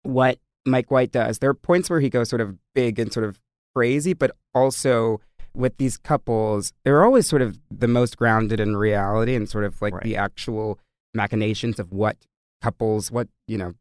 what 0.02 0.38
Mike 0.66 0.90
White 0.90 1.12
does. 1.12 1.38
There 1.38 1.50
are 1.50 1.54
points 1.54 1.90
where 1.90 2.00
he 2.00 2.08
goes 2.10 2.28
sort 2.28 2.40
of 2.40 2.56
big 2.74 2.98
and 2.98 3.12
sort 3.12 3.24
of 3.24 3.38
crazy, 3.74 4.12
but 4.12 4.30
also 4.54 5.20
with 5.54 5.76
these 5.76 5.96
couples, 5.96 6.72
they're 6.84 7.04
always 7.04 7.26
sort 7.26 7.42
of 7.42 7.58
the 7.70 7.88
most 7.88 8.16
grounded 8.16 8.58
in 8.60 8.76
reality 8.76 9.34
and 9.34 9.48
sort 9.48 9.64
of 9.64 9.80
like 9.82 9.92
Right. 9.94 10.02
the 10.04 10.16
actual 10.16 10.78
machinations 11.14 11.78
of 11.78 11.92
what 11.92 12.16
couples, 12.62 13.10
what, 13.10 13.28
you 13.46 13.58
know, 13.58 13.72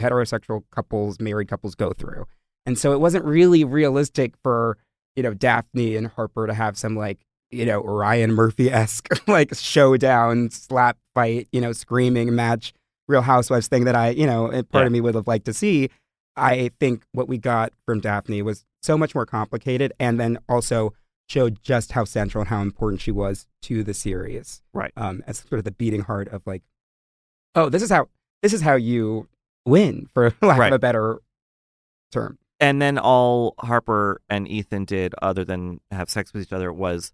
heterosexual 0.00 0.62
couples, 0.70 1.20
married 1.20 1.48
couples 1.48 1.74
go 1.74 1.92
through. 1.92 2.26
And 2.66 2.78
so 2.78 2.92
it 2.92 3.00
wasn't 3.00 3.24
really 3.24 3.64
realistic 3.64 4.34
for, 4.42 4.78
you 5.16 5.22
know, 5.22 5.34
Daphne 5.34 5.96
and 5.96 6.06
Harper 6.06 6.46
to 6.46 6.54
have 6.54 6.78
some 6.78 6.96
like, 6.96 7.20
you 7.50 7.66
know, 7.66 7.82
Ryan 7.82 8.32
Murphy 8.32 8.70
esque 8.70 9.08
like 9.28 9.54
showdown, 9.54 10.50
slap 10.50 10.96
fight, 11.14 11.48
you 11.52 11.60
know, 11.60 11.72
screaming 11.72 12.34
match, 12.34 12.72
Real 13.10 13.22
Housewives 13.22 13.68
thing 13.68 13.84
that 13.84 13.94
I, 13.96 14.10
you 14.10 14.26
know, 14.26 14.48
part 14.48 14.66
Yeah. 14.72 14.86
of 14.86 14.92
me 14.92 15.00
would 15.00 15.14
have 15.14 15.26
liked 15.26 15.44
to 15.46 15.52
see. 15.52 15.90
I 16.36 16.70
think 16.80 17.02
what 17.12 17.28
we 17.28 17.36
got 17.38 17.72
from 17.84 18.00
Daphne 18.00 18.40
was 18.40 18.64
so 18.82 18.96
much 18.96 19.14
more 19.14 19.26
complicated 19.26 19.92
and 20.00 20.18
then 20.18 20.38
also 20.48 20.94
showed 21.28 21.62
just 21.62 21.92
how 21.92 22.04
central 22.04 22.42
and 22.42 22.48
how 22.48 22.62
important 22.62 23.00
she 23.02 23.10
was 23.10 23.46
to 23.62 23.84
the 23.84 23.92
series. 23.94 24.62
Right. 24.72 24.92
Um, 24.96 25.22
as 25.26 25.38
sort 25.40 25.58
of 25.58 25.64
the 25.64 25.70
beating 25.72 26.02
heart 26.02 26.28
of 26.28 26.42
like, 26.46 26.62
oh, 27.54 27.68
this 27.68 27.82
is 27.82 27.90
how 27.90 28.08
this 28.42 28.52
is 28.52 28.62
how 28.62 28.74
you 28.76 29.28
win, 29.66 30.08
for 30.14 30.32
lack 30.42 30.58
Right. 30.58 30.72
of 30.72 30.76
a 30.76 30.78
better 30.78 31.18
term. 32.10 32.38
And 32.58 32.80
then 32.80 32.98
all 32.98 33.54
Harper 33.58 34.20
and 34.28 34.48
Ethan 34.48 34.84
did, 34.84 35.14
other 35.22 35.44
than 35.44 35.80
have 35.90 36.08
sex 36.10 36.32
with 36.32 36.42
each 36.42 36.52
other, 36.52 36.72
was 36.72 37.12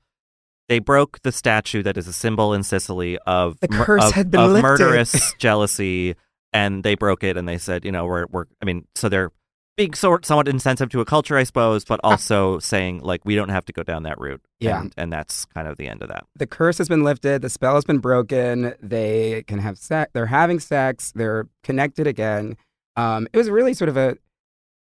they 0.69 0.79
broke 0.79 1.21
the 1.23 1.33
statue 1.33 1.83
that 1.83 1.97
is 1.97 2.09
a 2.09 2.13
symbol 2.13 2.53
in 2.55 2.63
Sicily 2.63 3.19
of 3.27 3.59
The 3.61 3.69
curse 3.69 4.05
of, 4.05 4.13
had 4.13 4.31
been 4.31 4.41
of 4.41 4.51
lifted. 4.51 4.63
murderous 4.63 5.35
jealousy, 5.39 6.17
and 6.53 6.83
they 6.85 6.95
broke 6.95 7.23
it. 7.23 7.37
And 7.37 7.49
they 7.49 7.59
said, 7.59 7.85
you 7.85 7.93
know, 7.93 8.05
we're 8.07 8.27
we're. 8.31 8.47
I 8.61 8.65
mean, 8.65 8.87
so 8.95 9.09
they're 9.09 9.31
being 9.77 9.93
sort 9.93 10.25
somewhat 10.25 10.49
insensitive 10.49 10.91
to 10.91 11.01
a 11.03 11.05
culture, 11.05 11.37
I 11.37 11.45
suppose, 11.45 11.85
but 11.85 12.01
also 12.03 12.59
saying 12.59 13.01
like 13.01 13.25
we 13.27 13.35
don't 13.35 13.51
have 13.51 13.67
to 13.67 13.73
go 13.75 13.83
down 13.83 14.05
that 14.05 14.19
route. 14.19 14.41
Yeah. 14.59 14.81
and, 14.81 14.95
and 14.97 15.13
that's 15.13 15.45
kind 15.45 15.69
of 15.69 15.77
the 15.77 15.87
end 15.87 16.01
of 16.03 16.09
that. 16.09 16.25
The 16.35 16.47
curse 16.47 16.79
has 16.79 16.89
been 16.89 17.05
lifted. 17.05 17.43
The 17.43 17.51
spell 17.51 17.75
has 17.75 17.85
been 17.85 17.99
broken. 17.99 18.75
They 18.83 19.45
can 19.47 19.59
have 19.59 19.77
sex. 19.77 20.11
They're 20.15 20.27
having 20.27 20.61
sex. 20.61 21.13
They're 21.15 21.47
connected 21.63 22.07
again. 22.07 22.57
Um, 22.97 23.29
it 23.35 23.37
was 23.37 23.51
really 23.51 23.75
sort 23.75 23.91
of 23.91 23.99
a 23.99 24.17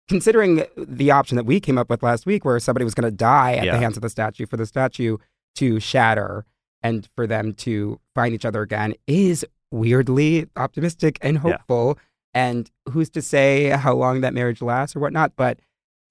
considering 0.08 0.64
the 0.78 1.12
option 1.12 1.36
that 1.36 1.44
we 1.46 1.60
came 1.60 1.78
up 1.78 1.90
with 1.90 2.02
last 2.02 2.26
week, 2.26 2.44
where 2.44 2.60
somebody 2.60 2.84
was 2.84 2.96
going 2.96 3.10
to 3.10 3.16
die 3.16 3.56
at 3.56 3.66
Yeah. 3.66 3.74
the 3.74 3.80
hands 3.80 3.96
of 3.98 4.02
the 4.02 4.10
statue, 4.10 4.46
for 4.46 4.58
the 4.58 4.66
statue 4.66 5.18
to 5.56 5.80
shatter 5.80 6.46
and 6.82 7.08
for 7.16 7.28
them 7.28 7.54
to 7.54 8.00
find 8.16 8.34
each 8.34 8.46
other 8.46 8.62
again 8.62 8.94
is 9.08 9.46
weirdly 9.72 10.48
optimistic 10.56 11.18
and 11.22 11.36
Yeah. 11.36 11.42
hopeful. 11.42 11.98
And 12.34 12.70
who's 12.92 13.10
to 13.12 13.22
say 13.22 13.70
how 13.70 13.94
long 13.96 14.22
that 14.22 14.34
marriage 14.34 14.62
lasts 14.62 14.96
or 14.96 15.00
whatnot? 15.00 15.34
But 15.36 15.60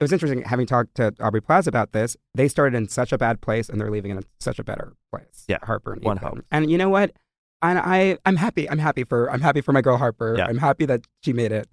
it 0.00 0.04
was 0.04 0.12
interesting 0.12 0.42
having 0.42 0.66
talked 0.66 0.94
to 0.96 1.14
Aubrey 1.20 1.40
Plaza 1.40 1.68
about 1.70 1.92
this. 1.92 2.16
They 2.34 2.48
started 2.48 2.76
in 2.76 2.88
such 2.88 3.12
a 3.12 3.18
bad 3.18 3.40
place 3.40 3.68
and 3.68 3.80
they're 3.80 3.90
leaving 3.90 4.10
in 4.10 4.22
such 4.40 4.58
a 4.58 4.64
better 4.64 4.94
place. 5.12 5.44
Yeah, 5.48 5.58
Harper 5.62 5.92
and 5.94 6.04
one 6.04 6.18
Ethan. 6.18 6.28
hope. 6.28 6.44
And 6.50 6.70
you 6.70 6.78
know 6.78 6.88
what? 6.88 7.12
And 7.62 7.78
I, 7.78 8.18
I'm 8.24 8.36
happy. 8.36 8.68
I'm 8.70 8.78
happy 8.78 9.02
for 9.04 9.28
I'm 9.30 9.40
happy 9.40 9.60
for 9.60 9.72
my 9.72 9.80
girl 9.80 9.96
Harper. 9.96 10.36
Yeah. 10.38 10.46
I'm 10.46 10.58
happy 10.58 10.86
that 10.86 11.00
she 11.24 11.32
made 11.32 11.50
it. 11.52 11.72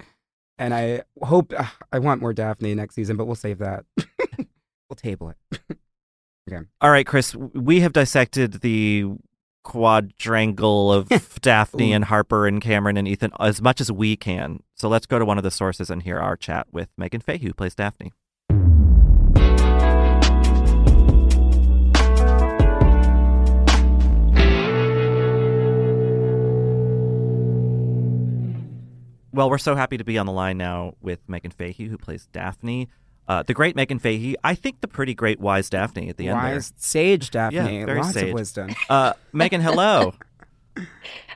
And 0.58 0.74
I 0.74 1.04
hope 1.22 1.54
uh, 1.56 1.66
I 1.92 2.00
want 2.00 2.22
more 2.22 2.34
Daphne 2.34 2.74
next 2.76 2.96
season, 2.96 3.18
but 3.18 3.26
we'll 3.26 3.36
save 3.36 3.60
that. 3.60 3.86
we'll 4.38 4.96
table 4.96 5.34
it. 5.52 5.60
All 6.80 6.92
right, 6.92 7.08
Chris, 7.08 7.34
we 7.36 7.80
have 7.80 7.94
dissected 7.94 8.62
the 8.62 9.06
quadrangle 9.64 10.94
of 10.94 11.10
Daphne 11.42 11.92
and 11.92 12.06
Harper 12.06 12.46
and 12.46 12.62
Cameron 12.62 12.98
and 12.98 13.08
Ethan 13.08 13.32
as 13.40 13.64
much 13.64 13.82
as 13.82 13.92
we 13.92 14.16
can. 14.16 14.62
So 14.76 14.88
let's 14.88 15.08
go 15.08 15.18
to 15.18 15.26
one 15.26 15.40
of 15.40 15.44
the 15.44 15.50
sources 15.50 15.90
and 15.90 16.04
hear 16.04 16.20
our 16.20 16.38
chat 16.38 16.68
with 16.72 16.90
Meghann 17.00 17.24
Fahy, 17.24 17.42
who 17.42 17.54
plays 17.54 17.74
Daphne. 17.74 18.14
Well, 29.34 29.50
we're 29.50 29.58
so 29.58 29.76
happy 29.76 29.98
to 29.98 30.06
be 30.06 30.18
on 30.18 30.28
the 30.28 30.32
line 30.32 30.58
now 30.58 30.94
with 31.02 31.26
Meghann 31.28 31.54
Fahy, 31.54 31.90
who 31.90 31.98
plays 31.98 32.28
Daphne. 32.32 32.88
Uh, 33.28 33.44
the 33.44 33.54
great 33.54 33.76
Meghann 33.76 34.00
Fahy. 34.00 34.36
I 34.44 34.54
think 34.56 34.82
the 34.82 34.88
pretty 34.88 35.14
great 35.16 35.40
wise 35.40 35.70
Daphne 35.70 36.10
at 36.10 36.18
the 36.18 36.28
end 36.28 36.38
there. 36.40 36.54
Wise 36.54 36.74
sage 36.78 37.32
Daphne. 37.32 37.80
Yeah, 37.80 37.86
very 37.86 38.02
Lots 38.02 38.14
sage. 38.14 38.28
of 38.30 38.34
wisdom. 38.34 38.70
Uh, 38.90 39.14
Meghann, 39.34 39.62
hello. 39.62 40.14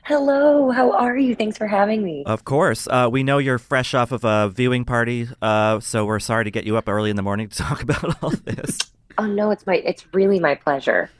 Hello, 0.04 0.70
how 0.70 0.92
are 0.92 1.16
you? 1.16 1.34
Thanks 1.34 1.56
for 1.58 1.66
having 1.66 2.02
me. 2.02 2.22
of 2.26 2.44
course, 2.44 2.86
uh, 2.88 3.08
we 3.10 3.22
know 3.22 3.38
you're 3.38 3.58
fresh 3.58 3.94
off 3.94 4.12
of 4.12 4.24
a 4.24 4.48
viewing 4.48 4.84
party, 4.84 5.28
uh, 5.42 5.78
so 5.80 6.04
we're 6.04 6.18
sorry 6.18 6.44
to 6.44 6.50
get 6.50 6.64
you 6.64 6.76
up 6.76 6.88
early 6.88 7.10
in 7.10 7.16
the 7.16 7.22
morning 7.22 7.48
to 7.48 7.56
talk 7.62 7.82
about 7.82 8.22
all 8.22 8.30
this. 8.30 8.78
Oh 9.18 9.26
no, 9.26 9.50
it's 9.50 9.66
my 9.66 9.74
it's 9.76 10.06
really 10.14 10.40
my 10.40 10.54
pleasure. 10.54 11.10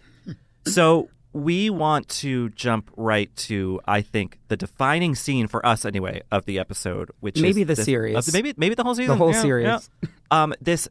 So 0.66 1.08
we 1.32 1.70
want 1.70 2.08
to 2.08 2.48
jump 2.50 2.90
right 2.96 3.34
to, 3.36 3.80
I 3.86 4.02
think, 4.02 4.38
the 4.48 4.56
defining 4.56 5.14
scene 5.14 5.46
for 5.46 5.64
us 5.64 5.84
anyway 5.84 6.22
of 6.32 6.44
the 6.46 6.58
episode, 6.58 7.10
which 7.20 7.40
Maybe 7.40 7.62
is 7.62 7.66
the 7.68 7.74
this- 7.76 7.84
series. 7.84 8.16
of 8.16 8.26
the- 8.26 8.32
maybe 8.32 8.54
maybe 8.56 8.74
the 8.74 8.82
whole 8.82 8.94
season, 8.94 9.08
The 9.12 9.16
whole 9.16 9.32
Yeah, 9.32 9.42
series. 9.42 9.66
yeah. 10.02 10.08
Um, 10.30 10.54
this 10.60 10.88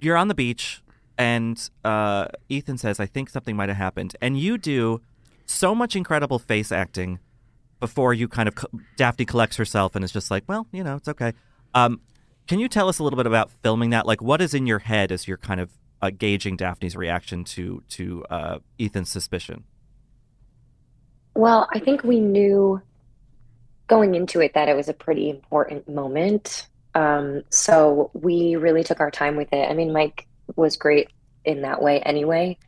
you're 0.00 0.16
on 0.16 0.28
the 0.28 0.34
beach, 0.34 0.82
and 1.16 1.70
uh, 1.84 2.26
Ethan 2.48 2.78
says, 2.78 3.00
"I 3.00 3.06
think 3.06 3.30
something 3.30 3.56
might 3.56 3.68
have 3.68 3.78
happened," 3.78 4.16
and 4.20 4.38
you 4.38 4.58
do 4.58 5.00
so 5.46 5.74
much 5.74 5.96
incredible 5.96 6.38
face 6.38 6.72
acting 6.72 7.18
before 7.80 8.14
you 8.14 8.28
kind 8.28 8.48
of 8.48 8.54
Daphne 8.96 9.24
collects 9.24 9.56
herself 9.56 9.94
and 9.94 10.04
is 10.04 10.12
just 10.12 10.30
like, 10.30 10.44
"Well, 10.46 10.66
you 10.72 10.84
know, 10.84 10.96
it's 10.96 11.08
okay." 11.08 11.32
Um, 11.74 12.00
can 12.46 12.58
you 12.58 12.68
tell 12.68 12.88
us 12.88 12.98
a 12.98 13.04
little 13.04 13.16
bit 13.16 13.26
about 13.26 13.50
filming 13.62 13.90
that? 13.90 14.06
Like, 14.06 14.20
what 14.20 14.40
is 14.40 14.54
in 14.54 14.66
your 14.66 14.80
head 14.80 15.12
as 15.12 15.26
you're 15.28 15.38
kind 15.38 15.60
of 15.60 15.70
uh, 16.02 16.10
gauging 16.10 16.56
Daphne's 16.56 16.96
reaction 16.96 17.44
to 17.44 17.82
to 17.90 18.24
uh, 18.28 18.58
Ethan's 18.78 19.10
suspicion? 19.10 19.64
Well, 21.34 21.68
I 21.72 21.78
think 21.78 22.04
we 22.04 22.20
knew 22.20 22.82
going 23.86 24.14
into 24.14 24.40
it 24.40 24.54
that 24.54 24.68
it 24.68 24.74
was 24.74 24.88
a 24.88 24.94
pretty 24.94 25.30
important 25.30 25.88
moment. 25.88 26.66
Um, 26.94 27.42
so 27.50 28.10
we 28.14 28.56
really 28.56 28.84
took 28.84 29.00
our 29.00 29.10
time 29.10 29.36
with 29.36 29.52
it. 29.52 29.68
I 29.68 29.74
mean, 29.74 29.92
Mike 29.92 30.26
was 30.56 30.76
great 30.76 31.08
in 31.44 31.62
that 31.62 31.82
way 31.82 32.00
anyway. 32.00 32.58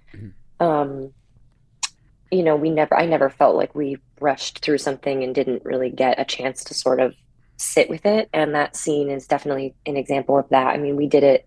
Um, 0.61 1.13
you 2.31 2.43
know, 2.43 2.57
we 2.57 2.71
never, 2.71 2.97
I 2.97 3.07
never 3.07 3.31
felt 3.31 3.57
like 3.57 3.75
we 3.75 3.99
rushed 4.21 4.61
through 4.61 4.79
something 4.79 5.23
and 5.23 5.35
didn't 5.35 5.65
really 5.65 5.91
get 5.91 6.19
a 6.19 6.25
chance 6.25 6.65
to 6.65 6.75
sort 6.75 7.01
of 7.01 7.15
sit 7.57 7.89
with 7.89 8.07
it. 8.07 8.29
And 8.33 8.55
that 8.55 8.77
scene 8.77 9.11
is 9.11 9.27
definitely 9.27 9.75
an 9.87 9.97
example 9.97 10.39
of 10.39 10.49
that. 10.49 10.69
I 10.69 10.79
mean, 10.79 10.97
we 10.97 11.07
did 11.07 11.23
it 11.23 11.47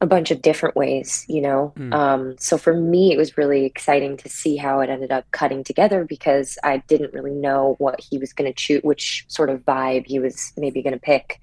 a 0.00 0.06
bunch 0.06 0.30
of 0.30 0.42
different 0.42 0.76
ways, 0.76 1.24
you 1.28 1.40
know. 1.40 1.72
Mm. 1.76 1.94
Um, 1.94 2.36
so 2.38 2.58
for 2.58 2.74
me, 2.74 3.12
it 3.12 3.16
was 3.16 3.38
really 3.38 3.64
exciting 3.64 4.16
to 4.18 4.28
see 4.28 4.56
how 4.56 4.80
it 4.80 4.90
ended 4.90 5.10
up 5.10 5.30
cutting 5.30 5.64
together 5.64 6.04
because 6.04 6.58
I 6.62 6.78
didn't 6.88 7.14
really 7.14 7.34
know 7.34 7.76
what 7.78 8.00
he 8.00 8.18
was 8.18 8.32
going 8.32 8.50
to 8.50 8.54
choose, 8.54 8.82
which 8.82 9.24
sort 9.28 9.48
of 9.48 9.60
vibe 9.60 10.06
he 10.06 10.18
was 10.18 10.52
maybe 10.56 10.82
going 10.82 10.92
to 10.92 11.00
pick 11.00 11.40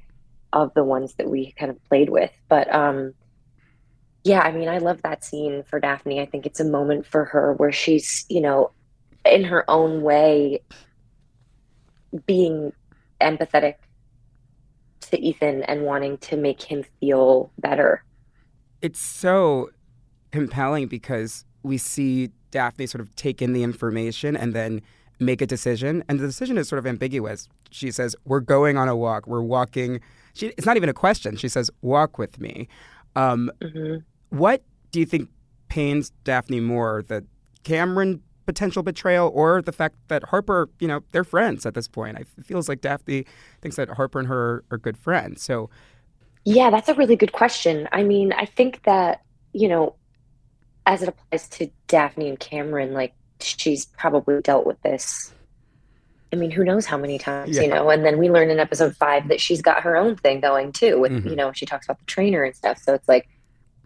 of 0.54 0.74
the 0.76 0.84
ones 0.84 1.16
that 1.16 1.30
we 1.30 1.54
kind 1.58 1.70
of 1.70 1.84
played 1.86 2.10
with. 2.10 2.32
But 2.48 2.74
um, 2.74 3.14
yeah, 4.24 4.40
I 4.40 4.52
mean, 4.52 4.70
I 4.70 4.78
love 4.78 5.02
that 5.02 5.24
scene 5.24 5.64
for 5.64 5.80
Daphne. 5.80 6.22
I 6.22 6.26
think 6.26 6.46
it's 6.46 6.60
a 6.60 6.66
moment 6.66 7.06
for 7.06 7.26
her 7.26 7.54
where 7.54 7.72
she's, 7.72 8.26
you 8.30 8.40
know, 8.40 8.72
in 9.26 9.44
her 9.44 9.70
own 9.70 10.02
way, 10.02 10.62
being 12.26 12.72
empathetic 13.20 13.76
to 15.02 15.20
Ethan 15.20 15.64
and 15.64 15.84
wanting 15.84 16.18
to 16.20 16.38
make 16.38 16.62
him 16.62 16.84
feel 17.00 17.52
better. 17.58 18.04
It's 18.82 19.00
so 19.00 19.72
compelling 20.32 20.88
because 20.88 21.46
we 21.64 21.78
see 21.78 22.32
Daphne 22.52 22.86
sort 22.86 23.02
of 23.02 23.16
take 23.16 23.42
in 23.42 23.54
the 23.54 23.64
information 23.64 24.38
and 24.38 24.54
then 24.54 24.82
make 25.20 25.42
a 25.42 25.48
decision. 25.48 26.04
And 26.10 26.20
the 26.20 26.28
decision 26.28 26.58
is 26.58 26.68
sort 26.68 26.80
of 26.80 26.88
ambiguous. 26.88 27.48
She 27.72 27.92
says, 27.92 28.16
We're 28.26 28.40
going 28.42 28.78
on 28.78 28.90
a 28.90 28.96
walk. 28.96 29.28
We're 29.28 29.42
walking. 29.44 30.00
She, 30.34 30.48
it's 30.58 30.66
not 30.66 30.78
even 30.78 30.90
a 30.90 30.94
question. 30.94 31.36
She 31.38 31.50
says, 31.50 31.70
Walk 31.82 32.18
with 32.18 32.40
me. 32.40 32.68
Um, 33.16 33.52
hmm 33.62 33.98
What 34.30 34.64
do 34.92 35.00
you 35.00 35.06
think 35.06 35.30
pains 35.70 36.12
Daphne 36.24 36.60
more, 36.60 37.04
the 37.08 37.26
Cameron 37.64 38.22
potential 38.46 38.84
betrayal 38.84 39.32
or 39.34 39.62
the 39.62 39.72
fact 39.72 39.96
that 40.10 40.24
Harper, 40.26 40.70
you 40.80 40.88
know, 40.88 41.02
they're 41.12 41.24
friends 41.24 41.66
at 41.66 41.76
this 41.76 41.88
point? 41.88 42.18
It 42.20 42.28
feels 42.44 42.68
like 42.70 42.82
Daphne 42.82 43.26
thinks 43.62 43.78
that 43.78 43.90
Harper 43.90 44.20
and 44.20 44.28
her 44.28 44.64
are 44.72 44.78
good 44.78 44.98
friends. 44.98 45.44
So, 45.44 45.70
Yeah, 46.46 46.70
that's 46.70 46.90
a 46.90 46.94
really 46.96 47.16
good 47.16 47.32
question. 47.32 47.88
I 47.92 48.04
mean, 48.04 48.34
I 48.34 48.46
think 48.46 48.84
that, 48.84 49.22
you 49.54 49.68
know, 49.68 49.96
as 50.86 51.04
it 51.04 51.10
applies 51.10 51.50
to 51.50 51.72
Daphne 51.88 52.30
and 52.30 52.40
Cameron, 52.40 52.94
like 52.94 53.16
she's 53.44 53.86
probably 53.86 54.42
dealt 54.42 54.66
with 54.66 54.82
this. 54.82 55.34
I 56.32 56.36
mean, 56.36 56.50
who 56.50 56.64
knows 56.64 56.86
how 56.88 56.98
many 56.98 57.20
times, 57.20 57.58
you 57.58 57.68
know? 57.68 57.90
And 57.92 58.04
then 58.04 58.18
we 58.18 58.30
learn 58.30 58.50
in 58.50 58.60
episode 58.60 58.96
five 58.98 59.28
that 59.28 59.40
she's 59.40 59.62
got 59.62 59.84
her 59.84 59.96
own 59.96 60.16
thing 60.16 60.40
going 60.40 60.72
too, 60.72 61.00
with, 61.00 61.12
Mhm. 61.12 61.30
you 61.30 61.36
know, 61.36 61.52
she 61.52 61.66
talks 61.68 61.86
about 61.86 62.00
the 62.00 62.06
trainer 62.06 62.44
and 62.44 62.56
stuff. 62.56 62.80
So 62.80 62.96
it's 62.96 63.08
like, 63.08 63.28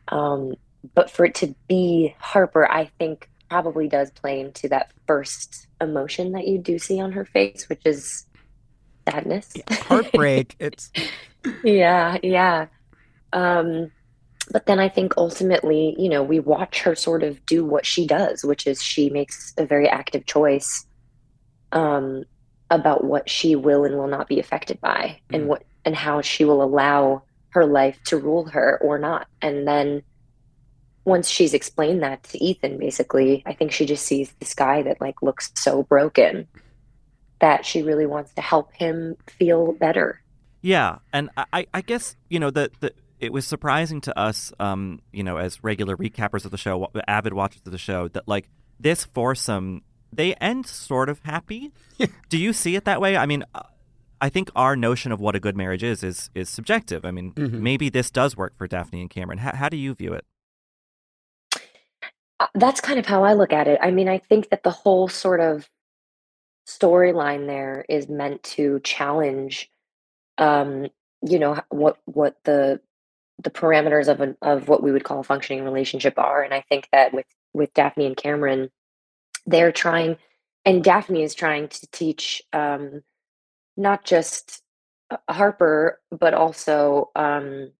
um, 0.07 0.53
but 0.95 1.11
for 1.11 1.25
it 1.25 1.35
to 1.35 1.53
be 1.67 2.15
Harper, 2.19 2.65
I 2.71 2.85
think 2.99 3.29
probably 3.49 3.89
does 3.89 4.11
play 4.11 4.39
into 4.39 4.69
that 4.69 4.91
first 5.07 5.67
emotion 5.81 6.31
that 6.33 6.47
you 6.47 6.57
do 6.57 6.79
see 6.79 7.01
on 7.01 7.11
her 7.13 7.25
face, 7.25 7.67
which 7.67 7.81
is 7.85 8.25
sadness. 9.09 9.53
heartbreak, 9.69 10.55
it's 10.59 10.89
Yeah, 11.63 12.17
yeah. 12.23 12.67
Um, 13.33 13.91
but 14.51 14.65
then 14.65 14.79
I 14.79 14.89
think 14.89 15.13
ultimately, 15.17 15.95
you 15.97 16.09
know, 16.09 16.23
we 16.23 16.39
watch 16.39 16.81
her 16.81 16.95
sort 16.95 17.23
of 17.23 17.45
do 17.45 17.65
what 17.65 17.85
she 17.85 18.07
does, 18.07 18.43
which 18.43 18.65
is 18.67 18.81
she 18.81 19.09
makes 19.09 19.53
a 19.57 19.65
very 19.65 19.87
active 19.89 20.25
choice 20.25 20.85
um, 21.71 22.23
about 22.69 23.03
what 23.03 23.29
she 23.29 23.55
will 23.55 23.83
and 23.85 23.95
will 23.97 24.07
not 24.07 24.27
be 24.27 24.39
affected 24.39 24.79
by, 24.81 25.19
Mhm. 25.29 25.35
and 25.35 25.47
what 25.47 25.63
and 25.85 25.95
how 25.95 26.21
she 26.21 26.43
will 26.43 26.61
allow 26.61 27.23
her 27.49 27.65
life 27.65 27.97
to 28.05 28.17
rule 28.17 28.45
her 28.45 28.77
or 28.81 28.97
not. 28.97 29.27
And 29.41 29.65
then 29.67 30.01
once 31.05 31.29
she's 31.29 31.53
explained 31.53 32.03
that 32.03 32.21
to 32.23 32.43
Ethan, 32.43 32.77
basically, 32.77 33.41
I 33.45 33.53
think 33.53 33.71
she 33.71 33.85
just 33.85 34.05
sees 34.05 34.33
this 34.39 34.53
guy 34.53 34.81
that 34.83 34.99
like 34.99 35.21
looks 35.21 35.51
so 35.55 35.83
broken 35.83 36.47
that 37.39 37.65
she 37.65 37.81
really 37.83 38.05
wants 38.05 38.33
to 38.33 38.41
help 38.41 38.73
him 38.73 39.15
feel 39.27 39.71
better. 39.73 40.21
Yeah, 40.61 40.97
and 41.13 41.29
I- 41.37 41.45
I, 41.53 41.67
I 41.75 41.81
guess 41.81 42.15
you 42.29 42.39
know 42.39 42.49
the, 42.49 42.69
the 42.81 42.91
it 43.19 43.33
was 43.33 43.47
surprising 43.47 44.01
to 44.01 44.17
us, 44.19 44.53
um, 44.59 45.01
you 45.11 45.23
know, 45.23 45.37
as 45.37 45.63
regular 45.63 45.97
recappers 45.97 46.45
of 46.45 46.51
the 46.51 46.57
show, 46.57 46.89
avid 47.07 47.33
watchers 47.33 47.61
of 47.65 47.71
the 47.71 47.77
show, 47.77 48.07
that 48.09 48.27
like 48.27 48.49
this 48.79 49.05
foursome 49.05 49.81
they 50.13 50.33
end 50.35 50.65
sort 50.65 51.09
of 51.09 51.19
happy. 51.23 51.71
Do 52.29 52.37
you 52.37 52.53
see 52.53 52.75
it 52.75 52.85
that 52.85 53.01
way? 53.01 53.17
I 53.17 53.25
mean, 53.25 53.43
uh, 53.53 53.63
I 54.21 54.29
think 54.29 54.49
our 54.55 54.75
notion 54.75 55.11
of 55.11 55.19
what 55.19 55.35
a 55.35 55.39
good 55.39 55.55
marriage 55.57 55.83
is 55.83 56.01
is 56.03 56.29
is 56.33 56.49
subjective. 56.49 57.03
I 57.05 57.11
mean, 57.11 57.33
Mhm. 57.33 57.59
maybe 57.59 57.89
this 57.89 58.09
does 58.09 58.37
work 58.37 58.55
for 58.57 58.67
Daphne 58.67 59.01
and 59.01 59.09
Cameron. 59.09 59.39
How, 59.39 59.55
how 59.55 59.69
do 59.69 59.77
you 59.77 59.93
view 59.93 60.13
it? 60.13 60.25
Uh, 62.39 62.47
That's 62.53 62.81
kind 62.81 62.99
of 62.99 63.05
how 63.05 63.23
I 63.23 63.33
look 63.33 63.51
at 63.51 63.67
it. 63.67 63.79
I 63.81 63.91
mean, 63.91 64.07
I 64.07 64.19
think 64.19 64.49
that 64.49 64.63
the 64.63 64.71
whole 64.71 65.07
sort 65.07 65.39
of 65.39 65.69
storyline 66.67 67.47
there 67.47 67.85
is 67.89 68.07
meant 68.09 68.43
to 68.43 68.79
challenge, 68.83 69.69
um, 70.37 70.87
you 71.27 71.39
know, 71.39 71.59
what 71.69 71.97
what 72.05 72.37
the 72.43 72.79
the 73.39 73.51
parameters 73.51 74.07
of 74.07 74.21
an 74.21 74.35
of 74.41 74.67
what 74.67 74.83
we 74.83 74.91
would 74.91 75.03
call 75.03 75.19
a 75.19 75.23
functioning 75.23 75.63
relationship 75.63 76.17
are. 76.17 76.41
And 76.43 76.53
I 76.53 76.61
think 76.61 76.87
that 76.91 77.13
with 77.13 77.25
with 77.53 77.73
Daphne 77.73 78.05
and 78.05 78.17
Cameron, 78.17 78.69
they're 79.45 79.71
trying, 79.71 80.17
and 80.65 80.83
Daphne 80.83 81.23
is 81.23 81.35
trying 81.35 81.67
to 81.69 81.87
teach 81.91 82.41
um, 82.53 83.03
not 83.75 84.05
just 84.05 84.61
uh, 85.11 85.17
Harper, 85.29 85.99
but 86.11 86.33
also 86.33 87.11
um, 87.15 87.71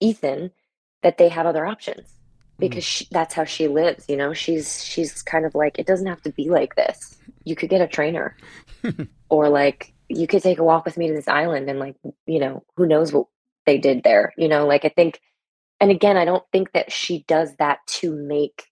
Ethan 0.00 0.50
that 1.02 1.18
they 1.18 1.28
have 1.28 1.46
other 1.46 1.66
options 1.66 2.14
because 2.58 2.84
she, 2.84 3.06
that's 3.10 3.34
how 3.34 3.44
she 3.44 3.68
lives 3.68 4.04
you 4.08 4.16
know 4.16 4.32
she's 4.32 4.84
she's 4.84 5.22
kind 5.22 5.44
of 5.44 5.54
like 5.54 5.78
it 5.78 5.86
doesn't 5.86 6.06
have 6.06 6.22
to 6.22 6.30
be 6.30 6.48
like 6.48 6.76
this 6.76 7.18
you 7.44 7.56
could 7.56 7.68
get 7.68 7.80
a 7.80 7.88
trainer 7.88 8.36
or 9.28 9.48
like 9.48 9.92
you 10.08 10.26
could 10.26 10.42
take 10.42 10.58
a 10.58 10.64
walk 10.64 10.84
with 10.84 10.96
me 10.96 11.08
to 11.08 11.14
this 11.14 11.28
island 11.28 11.68
and 11.68 11.78
like 11.78 11.96
you 12.26 12.38
know 12.38 12.62
who 12.76 12.86
knows 12.86 13.12
what 13.12 13.26
they 13.66 13.78
did 13.78 14.02
there 14.02 14.32
you 14.36 14.48
know 14.48 14.66
like 14.66 14.84
i 14.84 14.88
think 14.88 15.20
and 15.80 15.90
again 15.90 16.16
i 16.16 16.24
don't 16.24 16.44
think 16.52 16.72
that 16.72 16.92
she 16.92 17.24
does 17.26 17.54
that 17.58 17.78
to 17.86 18.14
make 18.14 18.64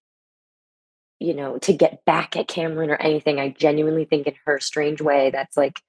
you 1.18 1.34
know 1.34 1.58
to 1.58 1.72
get 1.72 2.04
back 2.04 2.36
at 2.36 2.48
cameron 2.48 2.90
or 2.90 2.96
anything 2.96 3.38
i 3.38 3.48
genuinely 3.48 4.04
think 4.04 4.26
in 4.26 4.34
her 4.44 4.58
strange 4.60 5.00
way 5.00 5.30
that's 5.30 5.56
like 5.56 5.80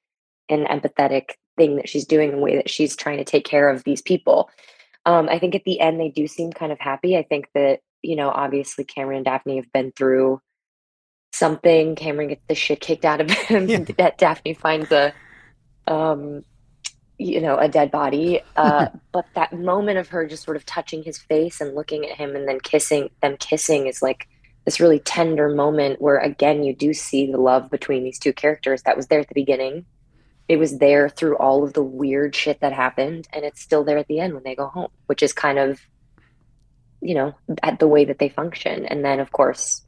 an 0.49 0.65
empathetic 0.65 1.31
thing 1.57 1.75
that 1.75 1.87
she's 1.87 2.05
doing 2.05 2.31
the 2.31 2.37
way 2.37 2.55
that 2.55 2.69
she's 2.69 2.95
trying 2.95 3.17
to 3.17 3.23
take 3.23 3.45
care 3.45 3.69
of 3.69 3.83
these 3.83 4.01
people 4.01 4.49
um, 5.05 5.27
I 5.29 5.39
think 5.39 5.55
at 5.55 5.63
the 5.65 5.79
end 5.79 5.99
they 5.99 6.09
do 6.09 6.27
seem 6.27 6.51
kind 6.51 6.71
of 6.71 6.79
happy. 6.79 7.17
I 7.17 7.23
think 7.23 7.49
that, 7.53 7.79
you 8.01 8.15
know, 8.15 8.29
obviously 8.29 8.83
Cameron 8.83 9.17
and 9.17 9.25
Daphne 9.25 9.57
have 9.57 9.71
been 9.73 9.91
through 9.91 10.41
something. 11.33 11.95
Cameron 11.95 12.29
gets 12.29 12.43
the 12.47 12.55
shit 12.55 12.79
kicked 12.79 13.05
out 13.05 13.21
of 13.21 13.29
him. 13.31 13.67
Yeah. 13.67 13.79
that 13.97 14.17
Daphne 14.17 14.53
finds 14.53 14.91
a 14.91 15.13
um 15.87 16.45
you 17.17 17.39
know, 17.41 17.57
a 17.57 17.67
dead 17.67 17.91
body. 17.91 18.41
Uh 18.55 18.87
but 19.11 19.25
that 19.35 19.53
moment 19.53 19.97
of 19.97 20.09
her 20.09 20.27
just 20.27 20.43
sort 20.43 20.57
of 20.57 20.65
touching 20.65 21.03
his 21.03 21.17
face 21.17 21.61
and 21.61 21.75
looking 21.75 22.05
at 22.05 22.17
him 22.17 22.35
and 22.35 22.47
then 22.47 22.59
kissing 22.59 23.09
them 23.21 23.37
kissing 23.37 23.87
is 23.87 24.01
like 24.01 24.27
this 24.65 24.79
really 24.79 24.99
tender 24.99 25.49
moment 25.49 26.01
where 26.01 26.17
again 26.17 26.63
you 26.63 26.75
do 26.75 26.93
see 26.93 27.31
the 27.31 27.37
love 27.37 27.69
between 27.69 28.03
these 28.03 28.19
two 28.19 28.33
characters 28.33 28.83
that 28.83 28.95
was 28.95 29.07
there 29.07 29.19
at 29.19 29.27
the 29.27 29.33
beginning 29.33 29.85
it 30.47 30.57
was 30.57 30.77
there 30.77 31.09
through 31.09 31.37
all 31.37 31.63
of 31.63 31.73
the 31.73 31.83
weird 31.83 32.35
shit 32.35 32.59
that 32.61 32.73
happened 32.73 33.27
and 33.33 33.45
it's 33.45 33.61
still 33.61 33.83
there 33.83 33.97
at 33.97 34.07
the 34.07 34.19
end 34.19 34.33
when 34.33 34.43
they 34.43 34.55
go 34.55 34.67
home 34.67 34.89
which 35.07 35.23
is 35.23 35.33
kind 35.33 35.59
of 35.59 35.81
you 37.01 37.13
know 37.13 37.33
at 37.61 37.79
the 37.79 37.87
way 37.87 38.05
that 38.05 38.19
they 38.19 38.29
function 38.29 38.85
and 38.85 39.03
then 39.03 39.19
of 39.19 39.31
course 39.31 39.83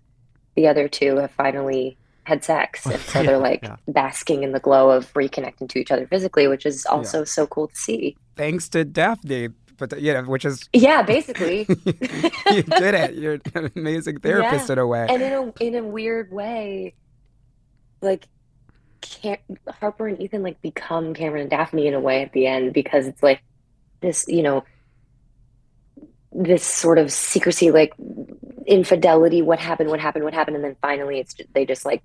the 0.56 0.68
other 0.68 0.88
two 0.88 1.18
have 1.18 1.32
finally 1.32 1.98
had 2.26 2.44
sex 2.44 2.86
and 2.88 3.00
so 3.02 3.24
they're 3.24 3.38
like 3.38 3.62
yeah. 3.64 3.76
basking 3.88 4.44
in 4.44 4.52
the 4.52 4.60
glow 4.60 4.90
of 4.90 5.12
reconnecting 5.14 5.70
to 5.70 5.80
each 5.80 5.92
other 5.92 6.06
physically 6.08 6.48
which 6.48 6.66
is 6.66 6.86
also 6.88 7.24
so 7.24 7.48
cool 7.48 7.68
to 7.68 7.76
see 7.76 8.16
Thanks 8.36 8.68
to 8.70 8.84
Daphne, 8.84 9.48
but 9.78 10.02
you 10.02 10.14
know, 10.14 10.24
which 10.24 10.44
is 10.44 10.68
yeah 10.74 11.02
basically 11.04 11.60
you 12.52 12.64
did 12.64 12.94
it. 12.94 13.14
You're 13.16 13.40
an 13.54 13.72
amazing 13.76 14.20
therapist 14.20 14.68
Yeah. 14.68 14.74
in 14.74 14.80
a 14.80 14.86
way. 14.88 15.08
and 15.10 15.22
in 15.22 15.32
a 15.34 15.64
in 15.64 15.76
a 15.76 15.84
weird 15.84 16.32
way, 16.34 16.96
like 18.02 18.28
Cam- 19.00 19.38
Harper 19.70 20.08
and 20.10 20.20
Ethan 20.22 20.44
like 20.44 20.62
become 20.62 21.14
Cameron 21.14 21.44
and 21.44 21.50
Daphne 21.50 21.88
in 21.88 21.94
a 21.94 22.00
way 22.02 22.24
at 22.24 22.34
the 22.34 22.46
end 22.46 22.74
because 22.74 23.08
it's 23.08 23.24
like 23.24 23.42
this, 24.02 24.26
you 24.28 24.44
know, 24.44 24.66
this 26.34 26.64
sort 26.66 26.98
of 26.98 27.12
secrecy, 27.12 27.72
like 27.72 27.94
infidelity. 28.66 29.42
What 29.42 29.60
happened? 29.60 29.90
What 29.90 30.00
happened? 30.00 30.24
What 30.26 30.34
happened? 30.34 30.56
And 30.58 30.66
then 30.66 30.76
finally, 30.82 31.20
it's 31.20 31.36
they 31.54 31.66
just 31.66 31.86
like, 31.86 32.04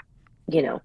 you 0.48 0.62
know, 0.62 0.80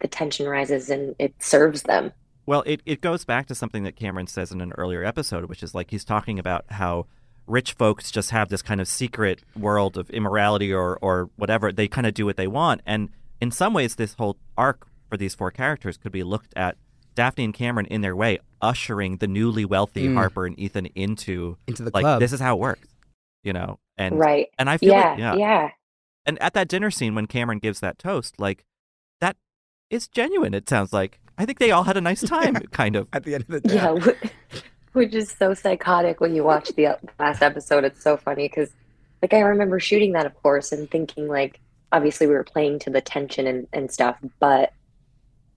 the 0.00 0.08
tension 0.08 0.46
rises 0.48 0.90
and 0.90 1.14
it 1.18 1.34
serves 1.42 1.82
them. 1.82 2.12
Well, 2.46 2.62
it, 2.66 2.80
it 2.86 3.00
goes 3.00 3.24
back 3.24 3.46
to 3.46 3.54
something 3.54 3.82
that 3.84 3.96
Cameron 3.96 4.28
says 4.28 4.52
in 4.52 4.60
an 4.60 4.72
earlier 4.78 5.04
episode, 5.04 5.46
which 5.46 5.62
is 5.62 5.74
like 5.74 5.90
he's 5.90 6.04
talking 6.04 6.38
about 6.38 6.64
how 6.70 7.06
rich 7.46 7.72
folks 7.72 8.10
just 8.10 8.30
have 8.30 8.48
this 8.48 8.62
kind 8.62 8.80
of 8.80 8.86
secret 8.88 9.42
world 9.58 9.96
of 9.96 10.10
immorality 10.10 10.72
or, 10.72 10.96
or 11.02 11.30
whatever. 11.36 11.72
They 11.72 11.88
kind 11.88 12.06
of 12.06 12.14
do 12.14 12.24
what 12.24 12.36
they 12.36 12.46
want. 12.46 12.82
And 12.86 13.08
in 13.40 13.50
some 13.50 13.72
ways, 13.72 13.96
this 13.96 14.14
whole 14.14 14.36
arc 14.56 14.86
for 15.08 15.16
these 15.16 15.34
four 15.34 15.50
characters 15.50 15.96
could 15.96 16.12
be 16.12 16.22
looked 16.22 16.52
at 16.56 16.76
Daphne 17.16 17.44
and 17.44 17.54
Cameron 17.54 17.86
in 17.86 18.00
their 18.02 18.14
way, 18.14 18.38
ushering 18.60 19.16
the 19.16 19.26
newly 19.26 19.64
wealthy 19.64 20.06
Mm. 20.08 20.14
Harper 20.14 20.46
and 20.46 20.58
Ethan 20.58 20.86
into 20.94 21.56
Into 21.66 21.82
the 21.84 21.90
like 21.94 22.02
club. 22.02 22.20
this 22.20 22.32
is 22.32 22.40
how 22.40 22.54
it 22.56 22.60
works, 22.60 22.88
you 23.42 23.52
know. 23.52 23.78
And 23.98 24.18
right. 24.18 24.48
and 24.58 24.68
I 24.70 24.78
feel 24.78 24.92
Yeah, 24.92 25.10
like 25.10 25.18
yeah. 25.18 25.34
yeah. 25.34 25.70
And 26.24 26.40
at 26.42 26.54
that 26.54 26.68
dinner 26.68 26.90
scene 26.90 27.14
when 27.14 27.26
Cameron 27.26 27.58
gives 27.58 27.80
that 27.80 27.98
toast, 27.98 28.38
like 28.40 28.64
that 29.20 29.36
is 29.90 30.08
genuine. 30.08 30.54
It 30.54 30.68
sounds 30.68 30.92
like 30.92 31.20
I 31.38 31.46
think 31.46 31.58
they 31.58 31.70
all 31.70 31.84
had 31.84 31.96
a 31.96 32.00
nice 32.00 32.22
time, 32.28 32.54
kind 32.72 32.96
of. 32.96 33.08
At 33.12 33.24
the 33.24 33.34
end 33.34 33.44
of 33.44 33.50
the 33.50 33.60
day. 33.60 33.74
Yeah, 33.74 33.96
which 34.92 35.14
is 35.14 35.30
so 35.30 35.54
psychotic 35.54 36.20
when 36.20 36.34
you 36.34 36.44
watch 36.44 36.70
the 36.76 36.86
uh, 36.88 36.96
last 37.18 37.42
episode. 37.42 37.84
It's 37.84 38.02
so 38.02 38.16
funny 38.16 38.48
because, 38.48 38.70
like, 39.22 39.34
I 39.34 39.40
remember 39.40 39.80
shooting 39.80 40.12
that, 40.12 40.26
of 40.26 40.34
course, 40.42 40.72
and 40.72 40.90
thinking, 40.90 41.28
like, 41.28 41.60
obviously 41.92 42.26
we 42.26 42.34
were 42.34 42.44
playing 42.44 42.78
to 42.80 42.90
the 42.90 43.00
tension 43.00 43.46
and, 43.46 43.66
and 43.72 43.90
stuff, 43.90 44.16
but 44.40 44.72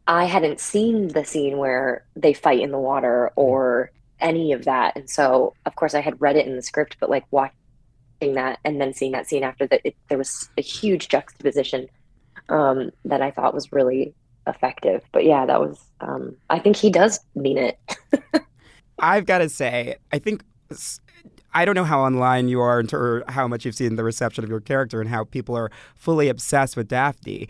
I 0.08 0.26
hadn't 0.26 0.60
seen 0.60 1.10
the 1.10 1.24
scene 1.26 1.58
where 1.58 2.06
they 2.16 2.34
fight 2.34 2.62
in 2.62 2.72
the 2.72 2.80
water 2.80 3.32
or 3.36 3.92
any 4.20 4.54
of 4.54 4.66
that. 4.66 4.98
And 4.98 5.10
so, 5.10 5.56
of 5.66 5.76
course, 5.76 5.94
I 5.94 6.02
had 6.02 6.20
read 6.22 6.36
it 6.36 6.48
in 6.48 6.56
the 6.56 6.64
script, 6.64 6.98
but 7.00 7.10
like 7.10 7.26
watching 7.32 7.56
that 8.20 8.60
and 8.64 8.80
then 8.80 8.94
seeing 8.94 9.12
that 9.14 9.28
scene 9.28 9.44
after 9.44 9.68
that, 9.68 9.82
there 10.10 10.18
was 10.18 10.50
a 10.58 10.62
huge 10.62 11.08
juxtaposition 11.08 11.88
um, 12.50 12.92
that 13.06 13.22
I 13.22 13.32
thought 13.32 13.54
was 13.54 13.72
really 13.72 14.14
effective. 14.48 15.04
But 15.12 15.26
yeah, 15.26 15.46
that 15.46 15.60
was, 15.60 15.80
um, 16.02 16.36
I 16.50 16.60
think 16.60 16.76
he 16.76 16.90
does 16.90 17.20
mean 17.36 17.58
it. 17.58 17.80
I've 19.00 19.26
got 19.26 19.40
to 19.40 19.50
say, 19.50 19.96
I 20.12 20.20
think 20.20 20.44
I 21.54 21.66
don't 21.66 21.76
know 21.76 21.84
how 21.84 22.02
online 22.02 22.48
you 22.48 22.60
are 22.60 22.84
or 22.94 23.24
how 23.28 23.48
much 23.48 23.66
you've 23.66 23.76
seen 23.76 23.96
the 23.96 24.04
reception 24.04 24.44
of 24.44 24.50
your 24.50 24.60
character 24.60 25.02
and 25.02 25.10
how 25.10 25.24
people 25.24 25.56
are 25.56 25.72
fully 25.96 26.30
obsessed 26.30 26.78
with 26.78 26.88
Daphne. 26.88 27.48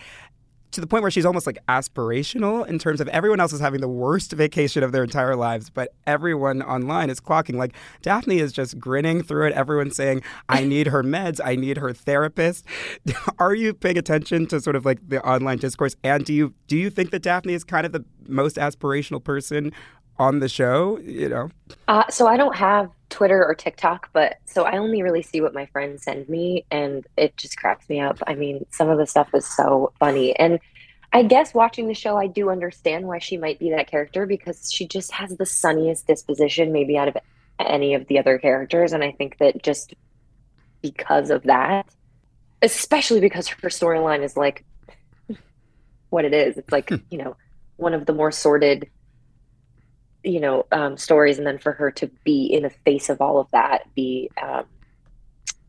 To 0.71 0.81
the 0.81 0.87
point 0.87 1.01
where 1.01 1.11
she's 1.11 1.25
almost 1.25 1.47
like 1.47 1.57
aspirational 1.67 2.65
in 2.67 2.77
terms 2.79 3.01
of 3.01 3.07
everyone 3.09 3.39
else 3.39 3.53
is 3.53 3.59
having 3.59 3.81
the 3.81 3.87
worst 3.87 4.31
vacation 4.33 4.83
of 4.83 4.91
their 4.91 5.03
entire 5.03 5.35
lives, 5.35 5.69
but 5.69 5.93
everyone 6.05 6.61
online 6.61 7.09
is 7.09 7.19
clocking. 7.19 7.55
Like 7.55 7.73
Daphne 8.01 8.39
is 8.39 8.51
just 8.51 8.79
grinning 8.79 9.23
through 9.23 9.47
it. 9.47 9.53
Everyone's 9.53 9.95
saying, 9.95 10.21
I 10.47 10.63
need 10.65 10.87
her 10.87 11.03
meds, 11.03 11.39
I 11.43 11.55
need 11.55 11.77
her 11.77 11.93
therapist. 11.93 12.65
Are 13.39 13.55
you 13.55 13.73
paying 13.73 13.97
attention 13.97 14.45
to 14.47 14.61
sort 14.61 14.75
of 14.75 14.85
like 14.85 14.99
the 15.07 15.23
online 15.27 15.57
discourse? 15.57 15.95
And 16.03 16.23
do 16.23 16.33
you 16.33 16.53
do 16.67 16.77
you 16.77 16.89
think 16.89 17.11
that 17.11 17.23
Daphne 17.23 17.53
is 17.53 17.63
kind 17.63 17.85
of 17.85 17.91
the 17.91 18.05
most 18.27 18.57
aspirational 18.57 19.23
person 19.23 19.71
on 20.17 20.39
the 20.39 20.49
show? 20.49 20.99
You 20.99 21.29
know? 21.29 21.49
Uh, 21.87 22.07
so 22.09 22.27
I 22.27 22.37
don't 22.37 22.55
have 22.55 22.91
Twitter 23.09 23.45
or 23.45 23.55
TikTok, 23.55 24.09
but 24.13 24.37
so 24.45 24.63
I 24.63 24.77
only 24.77 25.01
really 25.01 25.21
see 25.21 25.41
what 25.41 25.53
my 25.53 25.65
friends 25.67 26.03
send 26.03 26.29
me, 26.29 26.65
and 26.71 27.05
it 27.17 27.35
just 27.37 27.57
cracks 27.57 27.89
me 27.89 27.99
up. 27.99 28.19
I 28.27 28.35
mean, 28.35 28.65
some 28.69 28.89
of 28.89 28.97
the 28.97 29.07
stuff 29.07 29.29
is 29.33 29.47
so 29.47 29.91
funny, 29.99 30.35
and 30.37 30.59
I 31.11 31.23
guess 31.23 31.53
watching 31.53 31.87
the 31.87 31.93
show, 31.93 32.17
I 32.17 32.27
do 32.27 32.49
understand 32.49 33.07
why 33.07 33.19
she 33.19 33.37
might 33.37 33.59
be 33.59 33.71
that 33.71 33.89
character 33.89 34.25
because 34.25 34.71
she 34.71 34.87
just 34.87 35.11
has 35.11 35.35
the 35.37 35.45
sunniest 35.45 36.05
disposition, 36.05 36.71
maybe 36.71 36.97
out 36.97 37.07
of 37.07 37.17
any 37.59 37.95
of 37.95 38.07
the 38.07 38.19
other 38.19 38.37
characters, 38.37 38.93
and 38.93 39.03
I 39.03 39.11
think 39.11 39.37
that 39.39 39.63
just 39.63 39.95
because 40.81 41.29
of 41.29 41.43
that, 41.43 41.87
especially 42.61 43.19
because 43.19 43.47
her 43.47 43.69
storyline 43.69 44.23
is 44.23 44.37
like 44.37 44.63
what 46.09 46.25
it 46.25 46.33
is, 46.33 46.57
it's 46.57 46.71
like 46.71 46.89
hmm. 46.89 46.97
you 47.09 47.17
know 47.17 47.35
one 47.77 47.93
of 47.93 48.05
the 48.05 48.13
more 48.13 48.31
sordid 48.31 48.89
you 50.23 50.39
know 50.39 50.65
um, 50.71 50.97
stories 50.97 51.37
and 51.37 51.47
then 51.47 51.57
for 51.57 51.71
her 51.73 51.91
to 51.91 52.07
be 52.23 52.45
in 52.45 52.63
the 52.63 52.69
face 52.69 53.09
of 53.09 53.21
all 53.21 53.39
of 53.39 53.49
that 53.51 53.83
be 53.95 54.29
um, 54.41 54.65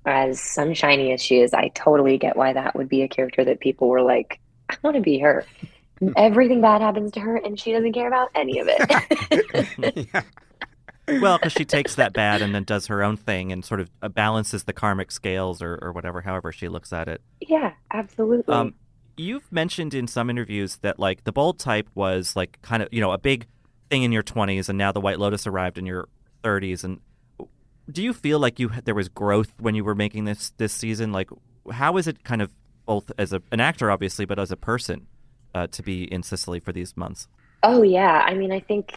as 0.04 0.40
sunshiny 0.40 1.12
as 1.12 1.22
she 1.22 1.40
is 1.40 1.52
i 1.54 1.68
totally 1.68 2.18
get 2.18 2.36
why 2.36 2.52
that 2.52 2.74
would 2.74 2.88
be 2.88 3.02
a 3.02 3.08
character 3.08 3.44
that 3.44 3.60
people 3.60 3.88
were 3.88 4.02
like 4.02 4.40
i 4.68 4.76
want 4.82 4.96
to 4.96 5.02
be 5.02 5.18
her 5.18 5.44
everything 6.16 6.60
bad 6.60 6.80
happens 6.80 7.12
to 7.12 7.20
her 7.20 7.36
and 7.36 7.60
she 7.60 7.72
doesn't 7.72 7.92
care 7.92 8.08
about 8.08 8.30
any 8.34 8.58
of 8.58 8.68
it 8.68 10.06
yeah. 10.14 10.22
Well, 11.20 11.38
because 11.38 11.52
she 11.52 11.64
takes 11.64 11.96
that 11.96 12.12
bad 12.12 12.40
and 12.40 12.54
then 12.54 12.62
does 12.62 12.86
her 12.86 13.02
own 13.02 13.16
thing 13.16 13.50
and 13.50 13.64
sort 13.64 13.80
of 13.80 13.90
uh, 14.00 14.08
balances 14.08 14.62
the 14.62 14.72
karmic 14.72 15.10
scales 15.10 15.60
or, 15.60 15.76
or 15.82 15.90
whatever, 15.90 16.20
however 16.20 16.52
she 16.52 16.68
looks 16.68 16.92
at 16.92 17.08
it. 17.08 17.20
yeah 17.40 17.72
absolutely 17.92 18.54
Um, 18.54 18.74
you've 19.16 19.50
mentioned 19.52 19.94
in 19.94 20.06
some 20.06 20.30
interviews 20.30 20.76
that 20.78 20.98
like 20.98 21.24
the 21.24 21.32
bold 21.32 21.58
type 21.58 21.88
was 21.94 22.34
like 22.36 22.60
kind 22.62 22.82
of 22.82 22.88
you 22.92 23.00
know 23.00 23.12
a 23.12 23.18
big 23.18 23.46
thing 23.90 24.02
in 24.04 24.12
your 24.12 24.22
20s, 24.22 24.68
and 24.68 24.78
now 24.78 24.92
the 24.92 25.00
White 25.00 25.18
Lotus 25.18 25.46
arrived 25.46 25.76
in 25.76 25.84
your 25.84 26.08
30s. 26.42 26.84
And 26.84 27.00
do 27.90 28.02
you 28.02 28.12
feel 28.12 28.38
like 28.38 28.58
you 28.58 28.70
there 28.84 28.94
was 28.94 29.08
growth 29.08 29.52
when 29.58 29.74
you 29.74 29.84
were 29.84 29.94
making 29.94 30.24
this 30.24 30.50
this 30.56 30.72
season? 30.72 31.12
Like, 31.12 31.28
how 31.72 31.96
is 31.96 32.06
it 32.06 32.24
kind 32.24 32.40
of 32.40 32.52
both 32.86 33.10
as 33.18 33.32
a, 33.32 33.42
an 33.52 33.60
actor, 33.60 33.90
obviously, 33.90 34.24
but 34.24 34.38
as 34.38 34.50
a 34.50 34.56
person 34.56 35.06
uh, 35.54 35.66
to 35.68 35.82
be 35.82 36.04
in 36.04 36.22
Sicily 36.22 36.60
for 36.60 36.72
these 36.72 36.96
months? 36.96 37.28
Oh 37.62 37.82
yeah, 37.82 38.24
I 38.24 38.34
mean, 38.34 38.52
I 38.52 38.60
think 38.60 38.94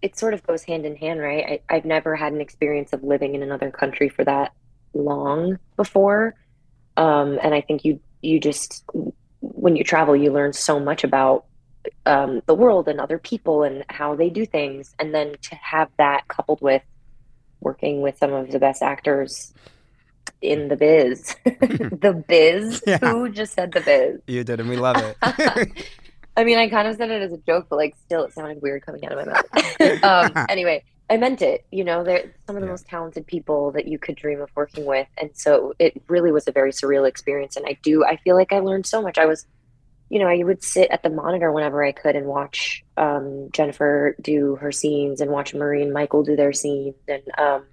it 0.00 0.16
sort 0.16 0.32
of 0.32 0.46
goes 0.46 0.62
hand 0.62 0.86
in 0.86 0.96
hand, 0.96 1.20
right? 1.20 1.60
I, 1.68 1.74
I've 1.74 1.84
never 1.84 2.14
had 2.16 2.32
an 2.32 2.40
experience 2.40 2.92
of 2.92 3.02
living 3.02 3.34
in 3.34 3.42
another 3.42 3.70
country 3.70 4.08
for 4.08 4.24
that 4.24 4.52
long 4.94 5.58
before, 5.76 6.34
um, 6.96 7.38
and 7.42 7.54
I 7.54 7.60
think 7.60 7.84
you 7.84 8.00
you 8.22 8.40
just 8.40 8.84
when 9.40 9.76
you 9.76 9.84
travel, 9.84 10.16
you 10.16 10.32
learn 10.32 10.52
so 10.52 10.80
much 10.80 11.04
about 11.04 11.44
um, 12.08 12.40
the 12.46 12.54
world 12.54 12.88
and 12.88 13.00
other 13.00 13.18
people 13.18 13.62
and 13.62 13.84
how 13.88 14.16
they 14.16 14.30
do 14.30 14.44
things, 14.46 14.94
and 14.98 15.14
then 15.14 15.34
to 15.42 15.54
have 15.54 15.88
that 15.98 16.26
coupled 16.28 16.60
with 16.60 16.82
working 17.60 18.00
with 18.02 18.16
some 18.18 18.32
of 18.32 18.50
the 18.50 18.58
best 18.58 18.82
actors 18.82 19.52
in 20.40 20.68
the 20.68 20.76
biz, 20.76 21.34
the 21.44 22.24
biz. 22.26 22.82
Yeah. 22.86 22.98
Who 22.98 23.28
just 23.30 23.52
said 23.54 23.72
the 23.72 23.80
biz? 23.80 24.20
You 24.26 24.44
did, 24.44 24.60
and 24.60 24.68
we 24.68 24.76
love 24.76 24.96
it. 24.96 25.16
I 26.36 26.44
mean, 26.44 26.56
I 26.58 26.68
kind 26.68 26.86
of 26.86 26.96
said 26.96 27.10
it 27.10 27.20
as 27.22 27.32
a 27.32 27.38
joke, 27.38 27.66
but 27.68 27.76
like, 27.76 27.94
still, 28.04 28.24
it 28.24 28.32
sounded 28.32 28.62
weird 28.62 28.86
coming 28.86 29.04
out 29.04 29.12
of 29.18 29.26
my 29.26 29.32
mouth. 29.32 30.04
um, 30.36 30.46
anyway, 30.48 30.84
I 31.10 31.16
meant 31.16 31.42
it. 31.42 31.66
You 31.72 31.82
know, 31.82 32.04
they're 32.04 32.32
some 32.46 32.54
of 32.56 32.62
the 32.62 32.66
Yeah. 32.66 32.72
most 32.72 32.86
talented 32.86 33.26
people 33.26 33.72
that 33.72 33.88
you 33.88 33.98
could 33.98 34.14
dream 34.14 34.40
of 34.40 34.48
working 34.54 34.84
with, 34.84 35.08
and 35.20 35.30
so 35.34 35.74
it 35.80 36.00
really 36.08 36.30
was 36.30 36.46
a 36.46 36.52
very 36.52 36.70
surreal 36.70 37.08
experience. 37.08 37.56
And 37.56 37.66
I 37.66 37.76
do, 37.82 38.04
I 38.04 38.16
feel 38.18 38.36
like 38.36 38.52
I 38.52 38.60
learned 38.60 38.86
so 38.86 39.02
much. 39.02 39.18
I 39.18 39.26
was, 39.26 39.44
you 40.10 40.18
know, 40.18 40.26
I 40.26 40.42
would 40.42 40.62
sit 40.62 40.90
at 40.90 41.02
the 41.02 41.10
monitor 41.10 41.52
whenever 41.52 41.84
I 41.84 41.92
could 41.92 42.16
and 42.16 42.26
watch 42.26 42.84
um, 42.96 43.50
Jennifer 43.52 44.16
do 44.20 44.56
her 44.56 44.72
scenes, 44.72 45.20
and 45.20 45.30
watch 45.30 45.54
Marie 45.54 45.82
and 45.82 45.92
Michael 45.92 46.22
do 46.22 46.36
their 46.36 46.52
scenes, 46.52 46.94
and 47.06 47.22
um, 47.36 47.64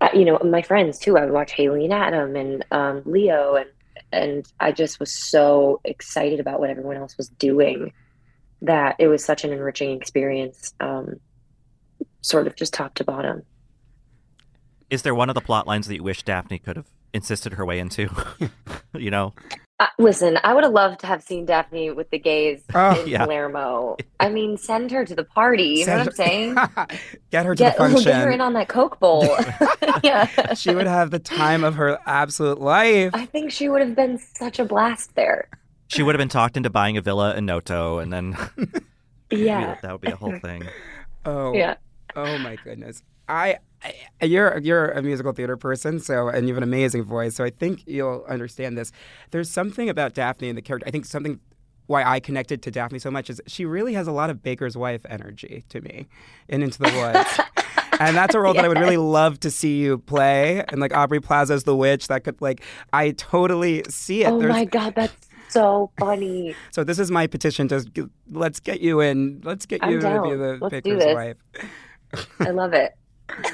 uh, 0.00 0.08
you 0.14 0.24
know, 0.24 0.38
my 0.44 0.62
friends 0.62 0.98
too. 0.98 1.16
I 1.16 1.24
would 1.24 1.32
watch 1.32 1.52
Haley 1.52 1.84
and 1.84 1.94
Adam 1.94 2.36
and 2.36 2.64
um, 2.70 3.02
Leo, 3.06 3.54
and 3.54 3.70
and 4.12 4.52
I 4.60 4.72
just 4.72 5.00
was 5.00 5.12
so 5.12 5.80
excited 5.84 6.40
about 6.40 6.60
what 6.60 6.70
everyone 6.70 6.96
else 6.96 7.16
was 7.16 7.28
doing 7.28 7.92
that 8.62 8.96
it 8.98 9.08
was 9.08 9.24
such 9.24 9.44
an 9.44 9.52
enriching 9.52 9.96
experience, 9.96 10.72
um, 10.80 11.16
sort 12.20 12.46
of 12.46 12.54
just 12.56 12.72
top 12.74 12.94
to 12.94 13.04
bottom. 13.04 13.42
Is 14.90 15.02
there 15.02 15.14
one 15.14 15.30
of 15.30 15.34
the 15.34 15.40
plot 15.40 15.66
lines 15.66 15.88
that 15.88 15.96
you 15.96 16.02
wish 16.02 16.22
Daphne 16.22 16.58
could 16.58 16.76
have 16.76 16.86
insisted 17.14 17.54
her 17.54 17.64
way 17.66 17.78
into? 17.78 18.08
you 18.94 19.10
know, 19.10 19.32
Uh, 19.80 19.86
listen, 19.98 20.38
I 20.44 20.54
would 20.54 20.62
have 20.64 20.72
loved 20.72 21.00
to 21.00 21.06
have 21.08 21.22
seen 21.22 21.44
Daphne 21.44 21.90
with 21.90 22.08
the 22.10 22.18
gays 22.18 22.62
Oh, 22.74 23.00
in 23.02 23.08
yeah. 23.08 23.24
Palermo. 23.24 23.96
I 24.20 24.28
mean, 24.28 24.56
send 24.56 24.90
her 24.92 25.04
to 25.04 25.14
the 25.14 25.24
party. 25.24 25.78
You 25.80 25.86
know 25.86 25.98
what 25.98 26.06
I'm 26.08 26.12
saying? 26.14 26.54
Get 27.32 27.44
her 27.46 27.54
to 27.54 27.58
Get, 27.58 27.76
the 27.76 27.78
function. 27.78 28.04
get 28.04 28.24
her 28.24 28.30
in 28.30 28.40
on 28.40 28.52
that 28.52 28.68
Coke 28.68 29.00
bowl. 29.00 29.24
yeah. 30.04 30.54
she 30.54 30.72
would 30.74 30.86
have 30.86 31.10
the 31.10 31.18
time 31.18 31.64
of 31.64 31.74
her 31.74 31.98
absolute 32.06 32.60
life. 32.60 33.10
I 33.14 33.26
think 33.26 33.50
she 33.50 33.68
would 33.68 33.80
have 33.80 33.96
been 33.96 34.18
such 34.18 34.58
a 34.60 34.64
blast 34.64 35.14
there. 35.16 35.48
she 35.88 36.02
would 36.02 36.14
have 36.14 36.20
been 36.20 36.28
talked 36.28 36.56
into 36.56 36.70
buying 36.70 36.96
a 36.96 37.02
villa 37.02 37.34
in 37.34 37.44
Noto, 37.46 37.98
and 37.98 38.12
then 38.12 38.36
Yeah. 39.30 39.76
that 39.82 39.90
would 39.92 40.00
be 40.00 40.10
a 40.12 40.16
whole 40.16 40.38
thing. 40.38 40.62
Oh, 41.24 41.52
Yeah. 41.54 41.74
oh 42.14 42.38
my 42.38 42.56
goodness. 42.62 43.02
I, 43.28 43.56
I 43.84 44.24
you're 44.26 44.58
you're 44.58 44.88
a 44.90 45.02
musical 45.02 45.32
theater 45.32 45.56
person, 45.56 45.98
so 46.00 46.28
and 46.28 46.46
you 46.48 46.54
have 46.54 46.62
an 46.62 46.68
amazing 46.68 47.04
voice, 47.04 47.34
so 47.34 47.44
I 47.44 47.50
think 47.50 47.82
you'll 47.86 48.24
understand 48.28 48.78
this. 48.78 48.92
There's 49.30 49.50
something 49.50 49.88
about 49.88 50.14
Daphne 50.14 50.48
and 50.48 50.56
the 50.56 50.62
character. 50.62 50.86
I 50.86 50.90
think 50.90 51.04
something 51.04 51.40
why 51.86 52.04
I 52.04 52.20
connected 52.20 52.62
to 52.62 52.70
Daphne 52.70 52.98
so 53.00 53.10
much 53.10 53.28
is 53.28 53.40
she 53.46 53.64
really 53.64 53.94
has 53.94 54.06
a 54.06 54.12
lot 54.12 54.30
of 54.30 54.42
Baker's 54.42 54.76
wife 54.76 55.04
energy 55.08 55.64
to 55.68 55.80
me 55.80 56.06
in 56.48 56.62
Into 56.62 56.78
the 56.78 56.84
Woods. 56.84 57.40
and 58.00 58.16
that's 58.16 58.34
a 58.34 58.40
role 58.40 58.54
that 58.54 58.64
I 58.64 58.68
would 58.68 58.78
really 58.78 58.96
love 58.96 59.40
to 59.40 59.50
see 59.50 59.78
you 59.80 59.98
play. 59.98 60.64
And 60.68 60.80
like 60.80 60.96
Aubrey 60.96 61.20
Plaza's 61.20 61.64
the 61.64 61.76
witch, 61.76 62.06
that 62.08 62.22
could 62.24 62.40
like 62.40 62.62
I 62.92 63.10
totally 63.12 63.82
see 63.88 64.22
it. 64.22 64.28
Oh 64.30 64.38
There's- 64.38 64.54
my 64.54 64.64
god, 64.64 64.94
that's 64.94 65.28
so 65.48 65.90
funny. 65.98 66.54
So 66.70 66.82
this 66.84 66.98
is 66.98 67.10
my 67.10 67.26
petition 67.26 67.68
to 67.68 67.84
let's 68.30 68.60
get 68.60 68.80
you 68.80 69.00
in. 69.00 69.42
Let's 69.44 69.66
get 69.66 69.82
I'm 69.82 69.90
you 69.90 70.00
to 70.00 70.22
be 70.22 70.34
the 70.36 70.58
Let's 70.60 70.70
Baker's 70.70 71.14
wife. 71.14 71.36
I 72.40 72.50
love 72.50 72.72
it. 72.72 72.94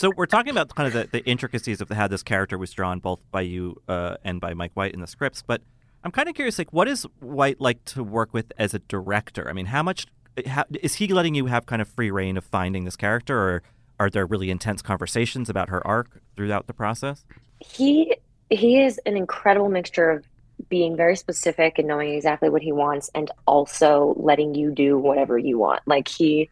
So 0.00 0.10
we're 0.16 0.24
talking 0.24 0.50
about 0.50 0.74
kind 0.74 0.86
of 0.86 0.94
the, 0.94 1.18
the 1.18 1.22
intricacies 1.28 1.82
of 1.82 1.90
how 1.90 2.08
this 2.08 2.22
character 2.22 2.56
was 2.56 2.72
drawn, 2.72 3.00
both 3.00 3.20
by 3.30 3.42
you 3.42 3.82
uh, 3.86 4.16
and 4.24 4.40
by 4.40 4.54
Mike 4.54 4.70
White 4.72 4.94
in 4.94 5.02
the 5.02 5.06
scripts. 5.06 5.42
But 5.42 5.60
I'm 6.02 6.10
kind 6.10 6.26
of 6.26 6.34
curious, 6.34 6.56
like, 6.56 6.72
what 6.72 6.88
is 6.88 7.06
White 7.18 7.60
like 7.60 7.84
to 7.84 8.02
work 8.02 8.32
with 8.32 8.50
as 8.56 8.72
a 8.72 8.78
director? 8.78 9.46
I 9.46 9.52
mean, 9.52 9.66
how 9.66 9.82
much 9.82 10.06
how, 10.46 10.64
is 10.80 10.94
he 10.94 11.08
letting 11.08 11.34
you 11.34 11.46
have 11.46 11.66
kind 11.66 11.82
of 11.82 11.88
free 11.88 12.10
reign 12.10 12.38
of 12.38 12.44
finding 12.44 12.84
this 12.84 12.96
character, 12.96 13.38
or 13.38 13.62
are 13.98 14.08
there 14.08 14.24
really 14.24 14.50
intense 14.50 14.80
conversations 14.80 15.50
about 15.50 15.68
her 15.68 15.86
arc 15.86 16.22
throughout 16.34 16.66
the 16.66 16.72
process? 16.72 17.26
He 17.58 18.16
he 18.48 18.80
is 18.80 18.98
an 19.04 19.18
incredible 19.18 19.68
mixture 19.68 20.08
of 20.08 20.26
being 20.70 20.96
very 20.96 21.14
specific 21.14 21.78
and 21.78 21.86
knowing 21.86 22.14
exactly 22.14 22.48
what 22.48 22.62
he 22.62 22.72
wants 22.72 23.10
and 23.14 23.30
also 23.46 24.14
letting 24.16 24.54
you 24.54 24.70
do 24.70 24.96
whatever 24.96 25.36
you 25.36 25.58
want. 25.58 25.82
Like 25.84 26.08
he 26.08 26.48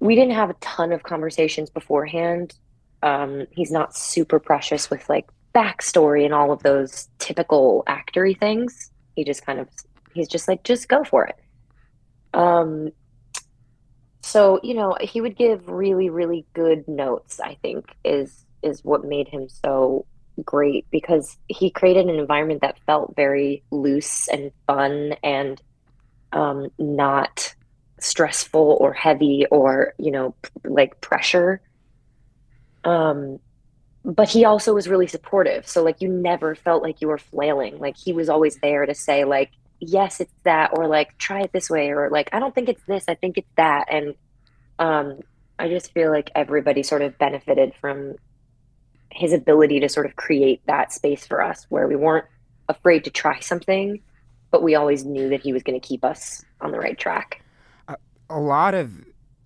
we 0.00 0.14
didn't 0.14 0.34
have 0.34 0.50
a 0.50 0.54
ton 0.54 0.92
of 0.92 1.02
conversations 1.02 1.70
beforehand. 1.70 2.54
Um, 3.02 3.46
he's 3.50 3.70
not 3.70 3.96
super 3.96 4.38
precious 4.38 4.90
with 4.90 5.08
like 5.08 5.28
backstory 5.54 6.24
and 6.24 6.34
all 6.34 6.52
of 6.52 6.62
those 6.62 7.08
typical 7.18 7.84
actory 7.88 8.38
things. 8.38 8.90
He 9.16 9.24
just 9.24 9.44
kind 9.44 9.58
of 9.58 9.68
he's 10.14 10.28
just 10.28 10.48
like, 10.48 10.62
just 10.62 10.88
go 10.88 11.04
for 11.04 11.26
it. 11.26 11.36
Um 12.34 12.90
so, 14.22 14.60
you 14.62 14.74
know, 14.74 14.94
he 15.00 15.22
would 15.22 15.36
give 15.36 15.68
really, 15.68 16.10
really 16.10 16.44
good 16.52 16.86
notes, 16.86 17.40
I 17.40 17.54
think, 17.62 17.86
is 18.04 18.44
is 18.62 18.84
what 18.84 19.04
made 19.04 19.28
him 19.28 19.48
so 19.48 20.04
great 20.44 20.86
because 20.90 21.36
he 21.48 21.70
created 21.70 22.06
an 22.06 22.18
environment 22.18 22.60
that 22.60 22.78
felt 22.86 23.14
very 23.16 23.62
loose 23.70 24.28
and 24.28 24.50
fun 24.66 25.14
and 25.22 25.62
um, 26.32 26.68
not 26.78 27.54
stressful 28.00 28.78
or 28.80 28.92
heavy 28.92 29.46
or 29.50 29.94
you 29.98 30.10
know 30.10 30.34
like 30.64 31.00
pressure. 31.00 31.60
Um 32.84 33.40
but 34.04 34.28
he 34.28 34.44
also 34.44 34.72
was 34.72 34.88
really 34.88 35.06
supportive. 35.06 35.66
So 35.68 35.82
like 35.82 36.00
you 36.00 36.08
never 36.08 36.54
felt 36.54 36.82
like 36.82 37.02
you 37.02 37.08
were 37.08 37.18
flailing. 37.18 37.78
Like 37.78 37.96
he 37.96 38.12
was 38.12 38.28
always 38.28 38.56
there 38.56 38.86
to 38.86 38.94
say 38.94 39.24
like 39.24 39.50
yes 39.80 40.20
it's 40.20 40.32
that 40.44 40.70
or 40.74 40.86
like 40.86 41.16
try 41.18 41.42
it 41.42 41.52
this 41.52 41.70
way 41.70 41.90
or 41.90 42.10
like 42.10 42.28
i 42.32 42.40
don't 42.40 42.52
think 42.54 42.68
it's 42.68 42.82
this 42.86 43.04
i 43.08 43.14
think 43.14 43.38
it's 43.38 43.50
that. 43.56 43.86
And 43.90 44.14
um 44.78 45.20
i 45.58 45.68
just 45.68 45.92
feel 45.92 46.10
like 46.10 46.30
everybody 46.34 46.82
sort 46.82 47.02
of 47.02 47.18
benefited 47.18 47.74
from 47.80 48.16
his 49.10 49.32
ability 49.32 49.80
to 49.80 49.88
sort 49.88 50.06
of 50.06 50.16
create 50.16 50.60
that 50.66 50.92
space 50.92 51.26
for 51.26 51.42
us 51.42 51.66
where 51.68 51.88
we 51.88 51.96
weren't 51.96 52.26
afraid 52.68 53.04
to 53.04 53.10
try 53.10 53.40
something 53.40 54.00
but 54.50 54.62
we 54.62 54.74
always 54.74 55.04
knew 55.04 55.28
that 55.30 55.40
he 55.40 55.52
was 55.52 55.62
going 55.62 55.78
to 55.78 55.86
keep 55.86 56.04
us 56.04 56.44
on 56.60 56.72
the 56.72 56.78
right 56.78 56.98
track 56.98 57.42
a 58.30 58.38
lot 58.38 58.74
of 58.74 58.92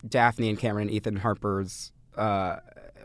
Daphne 0.06 0.48
and 0.48 0.58
Cameron 0.58 0.88
and 0.88 0.96
Ethan 0.96 1.16
Harper's 1.16 1.92
uh, 2.16 2.56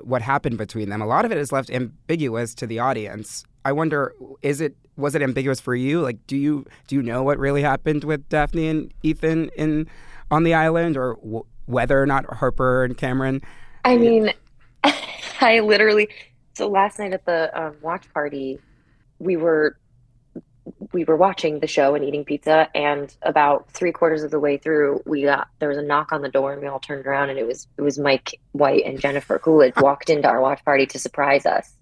what 0.01 0.21
happened 0.21 0.57
between 0.57 0.89
them. 0.89 1.01
A 1.01 1.07
lot 1.07 1.25
of 1.25 1.31
it 1.31 1.37
is 1.37 1.51
left 1.51 1.69
ambiguous 1.69 2.53
to 2.55 2.67
the 2.67 2.79
audience. 2.79 3.43
I 3.65 3.71
wonder, 3.71 4.13
is 4.41 4.61
it 4.61 4.75
was 4.95 5.13
it 5.15 5.21
ambiguous 5.21 5.59
for 5.59 5.75
you? 5.75 6.01
Like, 6.01 6.25
do 6.27 6.37
you 6.37 6.65
do 6.87 6.95
you 6.95 7.01
know 7.01 7.23
what 7.23 7.37
really 7.37 7.61
happened 7.61 8.03
with 8.03 8.27
Daphne 8.29 8.67
and 8.67 8.93
Ethan 9.03 9.49
in 9.57 9.87
on 10.31 10.43
the 10.43 10.53
island, 10.53 10.97
or 10.97 11.15
w- 11.15 11.45
whether 11.65 12.01
or 12.01 12.05
not 12.05 12.25
Harper 12.33 12.83
and 12.83 12.97
Cameron? 12.97 13.41
I 13.85 13.97
mean, 13.97 14.33
I 15.41 15.59
literally. 15.59 16.09
So 16.55 16.67
last 16.67 16.97
night 16.97 17.13
at 17.13 17.25
the 17.25 17.55
um, 17.59 17.75
watch 17.81 18.11
party, 18.13 18.59
we 19.19 19.37
were 19.37 19.77
we 20.91 21.03
were 21.03 21.15
watching 21.15 21.59
the 21.59 21.67
show 21.67 21.95
and 21.95 22.03
eating 22.03 22.25
pizza, 22.25 22.69
and 22.75 23.15
about 23.21 23.69
three 23.71 23.91
quarters 23.91 24.23
of 24.23 24.31
the 24.31 24.39
way 24.39 24.57
through, 24.57 25.01
we 25.05 25.23
got 25.23 25.47
there 25.59 25.69
was 25.69 25.77
a 25.77 25.83
knock 25.83 26.11
on 26.11 26.21
the 26.21 26.29
door, 26.29 26.53
and 26.53 26.61
we 26.61 26.67
all 26.67 26.79
turned 26.79 27.05
around, 27.05 27.29
and 27.29 27.39
it 27.39 27.45
was 27.47 27.67
it 27.77 27.81
was 27.81 27.97
Mike 27.97 28.39
White 28.51 28.85
and 28.85 28.99
Jennifer 28.99 29.39
Coolidge 29.39 29.75
walked 29.81 30.09
into 30.09 30.27
our 30.27 30.41
watch 30.41 30.63
party 30.65 30.85
to 30.87 30.99
surprise 30.99 31.45
us, 31.45 31.75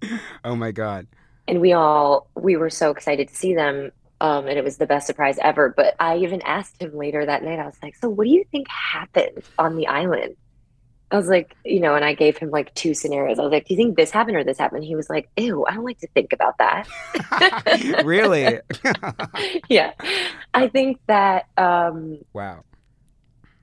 Oh 0.43 0.55
my 0.55 0.71
God! 0.71 1.07
and 1.47 1.61
we 1.61 1.73
all 1.73 2.27
we 2.35 2.55
were 2.55 2.69
so 2.69 2.91
excited 2.91 3.27
to 3.29 3.35
see 3.35 3.53
them. 3.53 3.91
Um, 4.21 4.47
and 4.47 4.57
it 4.57 4.63
was 4.63 4.77
the 4.77 4.85
best 4.85 5.07
surprise 5.07 5.37
ever. 5.41 5.73
But 5.75 5.93
I 5.99 6.17
even 6.17 6.41
asked 6.43 6.81
him 6.81 6.95
later 6.95 7.25
that 7.25 7.43
night. 7.43 7.59
I 7.59 7.65
was 7.65 7.77
like, 7.83 7.95
"So, 7.95 8.07
what 8.07 8.23
do 8.23 8.29
you 8.31 8.45
think 8.49 8.67
happened 8.69 9.43
on 9.59 9.75
the 9.75 9.87
island?" 9.87 10.37
I 11.11 11.17
was 11.17 11.27
like, 11.27 11.55
you 11.63 11.79
know, 11.79 11.95
and 11.95 12.03
I 12.03 12.13
gave 12.15 12.37
him 12.37 12.49
like 12.49 12.73
two 12.73 12.93
scenarios. 12.93 13.37
I 13.37 13.43
was 13.43 13.51
like, 13.51 13.67
"Do 13.67 13.73
you 13.73 13.77
think 13.77 13.95
this 13.95 14.09
happened 14.11 14.37
or 14.37 14.43
this 14.43 14.57
happened?" 14.57 14.83
He 14.83 14.95
was 14.95 15.09
like, 15.09 15.29
"Ew, 15.37 15.65
I 15.67 15.75
don't 15.75 15.85
like 15.85 15.99
to 15.99 16.07
think 16.07 16.33
about 16.33 16.57
that." 16.57 16.87
really? 18.05 18.59
yeah, 19.69 19.93
I 20.53 20.67
think 20.67 20.99
that 21.07 21.47
um, 21.57 22.19
wow. 22.33 22.63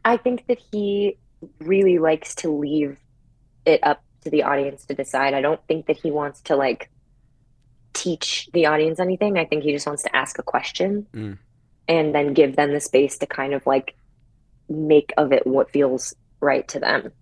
I 0.05 0.17
think 0.17 0.47
that 0.47 0.59
he 0.71 1.19
really 1.59 1.99
likes 1.99 2.37
to 2.37 2.51
leave 2.51 2.97
it 3.67 3.81
up 3.83 4.03
to 4.23 4.31
the 4.31 4.45
audience 4.45 4.87
to 4.87 4.95
decide. 4.95 5.35
I 5.35 5.41
don't 5.41 5.61
think 5.67 5.87
that 5.87 5.97
he 5.97 6.11
wants 6.11 6.41
to 6.43 6.57
like 6.57 6.91
teach 7.93 8.49
the 8.53 8.67
audience 8.67 9.01
anything. 9.01 9.37
I 9.37 9.45
think 9.45 9.65
he 9.65 9.73
just 9.73 9.87
wants 9.87 10.05
to 10.05 10.17
ask 10.17 10.39
a 10.39 10.43
question 10.43 11.07
Mm. 11.13 11.39
and 11.89 12.15
then 12.15 12.33
give 12.35 12.57
them 12.57 12.73
the 12.73 12.81
space 12.81 13.19
to 13.19 13.27
kind 13.27 13.53
of 13.53 13.67
like 13.67 13.97
make 14.69 15.13
of 15.17 15.33
it 15.33 15.47
what 15.47 15.71
feels 15.71 16.15
right 16.41 16.67
to 16.69 16.81
them. 16.81 17.13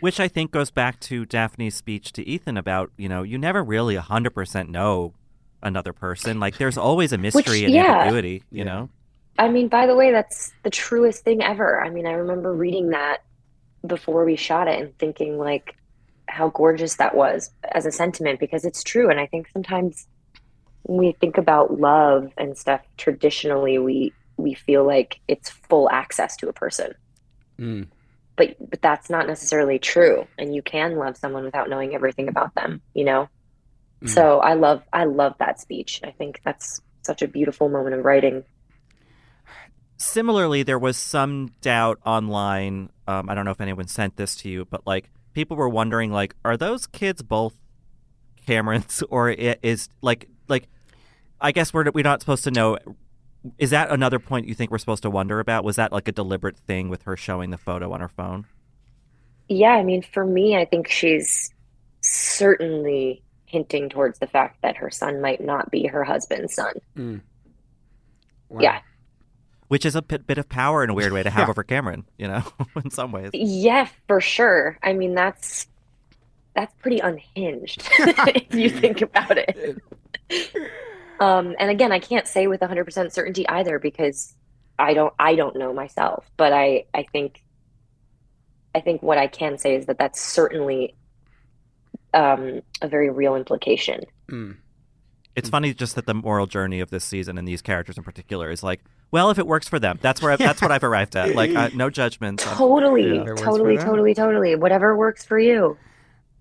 Which 0.00 0.20
I 0.20 0.28
think 0.28 0.50
goes 0.50 0.70
back 0.70 1.00
to 1.00 1.24
Daphne's 1.24 1.74
speech 1.74 2.12
to 2.12 2.26
Ethan 2.26 2.56
about, 2.56 2.90
you 2.96 3.08
know, 3.08 3.22
you 3.22 3.38
never 3.38 3.62
really 3.62 3.96
100% 3.96 4.68
know 4.68 5.14
another 5.62 5.92
person. 5.92 6.40
Like, 6.40 6.58
there's 6.58 6.76
always 6.78 7.12
a 7.12 7.18
mystery 7.18 7.64
and 7.64 7.72
yeah. 7.72 8.00
ambiguity, 8.00 8.42
you 8.50 8.58
Yeah. 8.58 8.64
know? 8.64 8.88
I 9.38 9.48
mean, 9.48 9.68
by 9.68 9.86
the 9.86 9.96
way, 9.96 10.12
that's 10.12 10.52
the 10.62 10.70
truest 10.70 11.24
thing 11.24 11.42
ever. 11.42 11.82
I 11.82 11.90
mean, 11.90 12.06
I 12.06 12.12
remember 12.12 12.52
reading 12.54 12.90
that 12.90 13.18
before 13.86 14.24
we 14.24 14.36
shot 14.36 14.68
it 14.68 14.80
and 14.80 14.98
thinking 14.98 15.38
like 15.38 15.74
how 16.28 16.48
gorgeous 16.50 16.96
that 16.96 17.14
was 17.14 17.50
as 17.72 17.84
a 17.84 17.92
sentiment 17.92 18.40
because 18.40 18.64
it's 18.64 18.82
true. 18.82 19.10
And 19.10 19.18
I 19.18 19.26
think 19.26 19.48
sometimes 19.48 20.06
when 20.84 20.98
we 20.98 21.12
think 21.12 21.36
about 21.38 21.80
love 21.80 22.32
and 22.38 22.56
stuff, 22.56 22.80
traditionally 22.96 23.78
we 23.78 24.12
we 24.36 24.54
feel 24.54 24.84
like 24.84 25.20
it's 25.28 25.48
full 25.50 25.88
access 25.90 26.36
to 26.38 26.48
a 26.48 26.52
person. 26.52 26.92
Mm. 27.58 27.86
But 28.36 28.56
but 28.70 28.82
that's 28.82 29.08
not 29.10 29.26
necessarily 29.26 29.78
true. 29.78 30.26
And 30.38 30.54
you 30.54 30.62
can 30.62 30.96
love 30.96 31.16
someone 31.16 31.44
without 31.44 31.68
knowing 31.68 31.94
everything 31.94 32.28
about 32.28 32.54
them, 32.54 32.82
you 32.94 33.04
know? 33.04 33.28
Mm. 34.02 34.10
So 34.10 34.40
I 34.40 34.54
love 34.54 34.82
I 34.92 35.04
love 35.04 35.34
that 35.38 35.60
speech. 35.60 36.00
I 36.04 36.10
think 36.10 36.40
that's 36.44 36.80
such 37.02 37.22
a 37.22 37.28
beautiful 37.28 37.68
moment 37.68 37.94
of 37.94 38.04
writing. 38.04 38.44
Similarly, 39.96 40.62
there 40.62 40.78
was 40.78 40.96
some 40.96 41.50
doubt 41.60 41.98
online. 42.04 42.90
Um, 43.06 43.30
I 43.30 43.34
don't 43.34 43.44
know 43.44 43.52
if 43.52 43.60
anyone 43.60 43.86
sent 43.86 44.16
this 44.16 44.34
to 44.36 44.48
you, 44.48 44.64
but 44.64 44.86
like 44.86 45.10
people 45.32 45.56
were 45.56 45.68
wondering, 45.68 46.10
like, 46.10 46.34
are 46.44 46.56
those 46.56 46.86
kids 46.86 47.22
both 47.22 47.54
Camerons, 48.46 49.02
or 49.10 49.30
is 49.30 49.88
like 50.02 50.28
like? 50.48 50.68
I 51.40 51.52
guess 51.52 51.74
we're 51.74 51.90
we're 51.92 52.04
not 52.04 52.20
supposed 52.20 52.44
to 52.44 52.50
know. 52.50 52.78
Is 53.58 53.70
that 53.70 53.90
another 53.90 54.18
point 54.18 54.48
you 54.48 54.54
think 54.54 54.70
we're 54.70 54.78
supposed 54.78 55.02
to 55.02 55.10
wonder 55.10 55.38
about? 55.40 55.64
Was 55.64 55.76
that 55.76 55.92
like 55.92 56.08
a 56.08 56.12
deliberate 56.12 56.56
thing 56.56 56.88
with 56.88 57.02
her 57.02 57.16
showing 57.16 57.50
the 57.50 57.58
photo 57.58 57.92
on 57.92 58.00
her 58.00 58.08
phone? 58.08 58.46
Yeah, 59.48 59.72
I 59.72 59.82
mean, 59.82 60.02
for 60.02 60.24
me, 60.24 60.56
I 60.56 60.64
think 60.64 60.88
she's 60.88 61.52
certainly 62.00 63.22
hinting 63.46 63.88
towards 63.88 64.18
the 64.18 64.26
fact 64.26 64.62
that 64.62 64.76
her 64.76 64.90
son 64.90 65.20
might 65.20 65.40
not 65.42 65.70
be 65.70 65.86
her 65.86 66.04
husband's 66.04 66.54
son. 66.54 66.72
Mm. 66.96 67.20
Wow. 68.48 68.60
Yeah. 68.62 68.80
Which 69.68 69.84
is 69.84 69.94
a 69.94 70.02
bit, 70.02 70.26
bit 70.26 70.38
of 70.38 70.48
power 70.48 70.82
in 70.84 70.90
a 70.90 70.94
weird 70.94 71.12
way 71.12 71.22
to 71.22 71.30
have 71.30 71.46
Yeah. 71.46 71.50
over 71.50 71.62
Cameron, 71.62 72.04
you 72.18 72.28
know, 72.28 72.42
in 72.82 72.90
some 72.90 73.12
ways. 73.12 73.30
Yeah, 73.32 73.88
for 74.08 74.20
sure. 74.20 74.78
I 74.82 74.92
mean, 74.92 75.14
that's 75.14 75.66
that's 76.54 76.72
pretty 76.80 77.00
unhinged 77.00 77.82
if 77.98 78.54
you 78.54 78.70
think 78.80 79.02
about 79.02 79.36
it. 79.36 79.78
Um, 81.20 81.54
and 81.58 81.70
again, 81.70 81.92
I 81.92 81.98
can't 81.98 82.26
say 82.26 82.46
with 82.46 82.60
100% 82.60 83.12
certainty 83.12 83.48
either 83.48 83.78
because 83.78 84.34
I 84.78 84.94
don't 84.94 85.14
I 85.18 85.36
don't 85.36 85.56
know 85.56 85.72
myself, 85.72 86.28
but 86.36 86.52
I 86.52 86.86
I 86.92 87.04
think 87.12 87.42
I 88.74 88.80
think 88.80 89.02
what 89.02 89.18
I 89.18 89.28
can 89.28 89.58
say 89.58 89.76
is 89.76 89.86
that 89.86 89.98
that's 89.98 90.20
certainly 90.20 90.96
um, 92.12 92.62
a 92.82 92.88
very 92.88 93.10
real 93.10 93.36
implication. 93.36 94.00
Mm. 94.28 94.56
It's 95.36 95.48
funny 95.48 95.74
just 95.74 95.96
that 95.96 96.06
the 96.06 96.14
moral 96.14 96.46
journey 96.46 96.80
of 96.80 96.90
this 96.90 97.04
season 97.04 97.38
and 97.38 97.46
these 97.46 97.60
characters 97.60 97.98
in 97.98 98.04
particular 98.04 98.50
is 98.50 98.62
like 98.62 98.80
Well, 99.10 99.30
if 99.30 99.38
it 99.38 99.46
works 99.46 99.68
for 99.68 99.78
them, 99.78 99.98
that's 100.00 100.22
where 100.22 100.32
I, 100.32 100.36
that's 100.36 100.62
what 100.62 100.70
I've 100.70 100.84
arrived 100.84 101.16
at. 101.16 101.34
Like 101.34 101.54
uh, 101.54 101.70
no 101.74 101.90
judgments. 101.90 102.44
Totally, 102.56 103.02
Yeah. 103.02 103.22
If 103.22 103.26
it 103.26 103.30
works 103.30 103.40
for 103.40 103.46
totally, 103.46 103.76
totally, 103.76 104.14
totally. 104.14 104.54
Whatever 104.56 104.96
works 104.96 105.24
for 105.24 105.38
you 105.38 105.76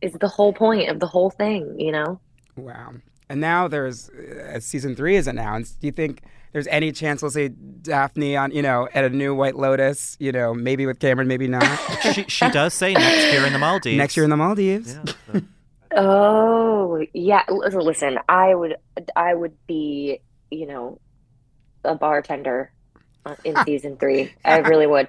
is 0.01 0.13
the 0.13 0.27
whole 0.27 0.53
point 0.53 0.89
of 0.89 0.99
the 0.99 1.07
whole 1.07 1.29
thing, 1.29 1.79
you 1.79 1.91
know? 1.91 2.19
Wow. 2.55 2.93
And 3.33 3.41
now 3.41 3.67
there's 3.67 4.09
uh, 4.11 4.59
season 4.59 4.95
three 4.95 5.15
is 5.15 5.25
announced. 5.25 5.79
Do 5.79 5.87
you 5.87 5.91
think 5.91 6.21
there's 6.51 6.67
any 6.67 6.91
chance 6.91 7.23
we'll 7.23 7.31
see 7.31 7.47
Daphne 7.47 8.37
on, 8.37 8.51
you 8.51 8.61
know, 8.61 8.87
at 8.93 9.03
a 9.05 9.09
new 9.09 9.33
White 9.33 9.55
Lotus? 9.55 10.15
You 10.19 10.31
know, 10.31 10.53
maybe 10.53 10.85
with 10.85 10.99
Cameron, 10.99 11.27
maybe 11.27 11.47
not. 11.47 11.63
she 12.13 12.25
she 12.27 12.47
does 12.51 12.75
say 12.75 12.93
next 12.93 13.33
year 13.33 13.43
in 13.43 13.51
the 13.51 13.57
Maldives. 13.57 13.97
Next 13.97 14.15
year 14.15 14.23
in 14.23 14.29
the 14.29 14.37
Maldives. 14.37 14.93
Yeah. 14.93 15.13
so- 15.33 15.41
Oh, 15.95 17.03
yeah. 17.13 17.41
Listen, 17.49 18.19
I 18.29 18.53
would, 18.53 18.75
I 19.15 19.33
would 19.33 19.55
be, 19.65 20.19
you 20.51 20.67
know, 20.67 20.99
a 21.83 21.95
bartender 21.95 22.71
uh, 23.25 23.35
in 23.43 23.55
season 23.65 23.97
three. 23.97 24.31
I 24.45 24.59
really 24.59 24.85
would. 24.85 25.07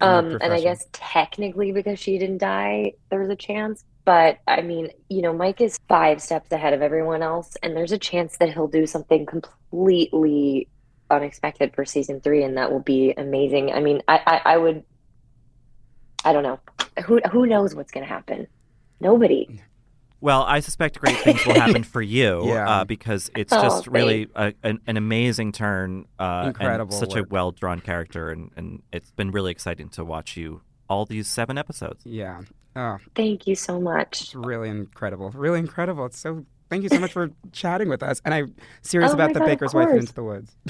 Um, 0.00 0.38
and 0.40 0.52
I 0.52 0.60
guess 0.60 0.86
technically 0.92 1.70
because 1.70 2.00
she 2.00 2.18
didn't 2.18 2.38
die, 2.38 2.94
there's 3.10 3.28
a 3.30 3.36
chance. 3.36 3.84
But 4.04 4.38
I 4.46 4.62
mean, 4.62 4.90
you 5.08 5.22
know, 5.22 5.32
Mike 5.32 5.60
is 5.60 5.78
five 5.88 6.20
steps 6.22 6.50
ahead 6.52 6.72
of 6.72 6.82
everyone 6.82 7.22
else, 7.22 7.56
and 7.62 7.76
there's 7.76 7.92
a 7.92 7.98
chance 7.98 8.36
that 8.38 8.52
he'll 8.52 8.66
do 8.68 8.86
something 8.86 9.26
completely 9.26 10.68
unexpected 11.10 11.74
for 11.74 11.84
season 11.84 12.20
three, 12.20 12.42
and 12.42 12.56
that 12.56 12.72
will 12.72 12.80
be 12.80 13.12
amazing. 13.16 13.72
I 13.72 13.80
mean, 13.80 14.02
I, 14.08 14.20
I, 14.44 14.54
I 14.54 14.56
would, 14.56 14.84
I 16.24 16.32
don't 16.32 16.42
know, 16.42 16.60
who 17.04 17.20
who 17.30 17.46
knows 17.46 17.74
what's 17.74 17.90
gonna 17.90 18.06
happen? 18.06 18.46
Nobody. 19.00 19.60
Well, 20.22 20.42
I 20.42 20.60
suspect 20.60 21.00
great 21.00 21.16
things 21.18 21.46
will 21.46 21.54
happen 21.54 21.82
for 21.82 22.02
you 22.02 22.46
Yeah. 22.52 22.68
uh, 22.68 22.84
because 22.84 23.30
it's 23.34 23.52
Oh, 23.54 23.62
just 23.62 23.86
really 23.86 24.28
a, 24.34 24.52
an, 24.62 24.78
an 24.86 24.98
amazing 24.98 25.52
turn. 25.52 26.04
Uh, 26.18 26.44
Incredible 26.48 26.92
And 26.94 27.00
such 27.08 27.16
work. 27.16 27.26
a 27.26 27.28
well 27.30 27.52
drawn 27.52 27.80
character, 27.80 28.28
and, 28.30 28.50
and 28.56 28.82
it's 28.92 29.10
been 29.12 29.30
really 29.30 29.50
exciting 29.50 29.88
to 29.90 30.04
watch 30.04 30.36
you 30.36 30.60
all 30.90 31.06
these 31.06 31.26
seven 31.26 31.56
episodes. 31.56 32.02
Yeah. 32.04 32.42
Oh, 32.76 32.98
Thank 33.14 33.46
you 33.46 33.54
so 33.56 33.80
much. 33.80 34.20
it's 34.22 34.34
really 34.34 34.68
incredible. 34.68 35.30
Really 35.30 35.58
incredible. 35.58 36.06
It's 36.06 36.18
so. 36.18 36.44
Thank 36.68 36.84
you 36.84 36.88
so 36.88 37.00
much 37.00 37.12
for 37.12 37.30
chatting 37.50 37.88
with 37.88 38.00
us. 38.00 38.22
And 38.24 38.32
I'm 38.32 38.54
serious 38.82 39.10
Oh 39.10 39.14
about 39.14 39.32
the 39.32 39.40
God, 39.40 39.46
Baker's 39.46 39.74
wife. 39.74 39.88
Into 39.88 40.14
the 40.14 40.22
Woods. 40.22 40.54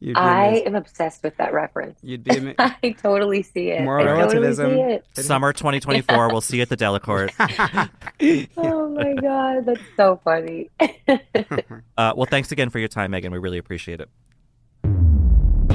You'd 0.00 0.14
be 0.14 0.14
I 0.14 0.46
amazing. 0.46 0.66
am 0.68 0.74
obsessed 0.76 1.22
with 1.22 1.36
that 1.36 1.52
reference. 1.52 1.98
You'd 2.02 2.24
be 2.24 2.36
ama- 2.38 2.54
I 2.58 2.90
totally 3.02 3.42
see 3.42 3.68
it. 3.68 3.82
More 3.82 4.00
I 4.00 4.04
totally 4.04 4.38
relativism. 4.40 4.70
see 4.70 4.80
it. 4.80 5.04
Summer 5.26 5.52
2024, 5.52 6.28
we'll 6.30 6.40
see 6.40 6.56
you 6.56 6.62
at 6.62 6.70
the 6.70 6.76
Delacorte. 6.78 7.32
Oh 8.56 8.88
my 8.88 9.12
god, 9.20 9.66
that's 9.66 9.80
so 9.94 10.18
funny. 10.24 10.70
Uh, 10.78 12.14
well, 12.16 12.26
thanks 12.30 12.50
again 12.50 12.70
for 12.70 12.78
your 12.78 12.88
time, 12.88 13.12
Meghann. 13.12 13.30
We 13.30 13.36
really 13.38 13.58
appreciate 13.58 14.00
it. 14.00 14.08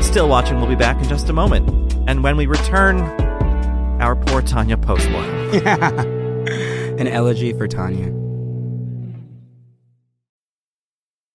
Still 0.03 0.27
watching, 0.27 0.57
we'll 0.57 0.67
be 0.69 0.75
back 0.75 0.97
in 1.03 1.07
just 1.07 1.29
a 1.29 1.33
moment. 1.33 1.93
And 2.07 2.23
when 2.23 2.35
we 2.35 2.47
return, 2.47 2.97
our 4.01 4.15
poor 4.15 4.41
Tanya 4.41 4.77
postmortem. 4.77 5.67
An 6.99 7.07
elegy 7.07 7.53
for 7.53 7.67
Tanya. 7.67 8.11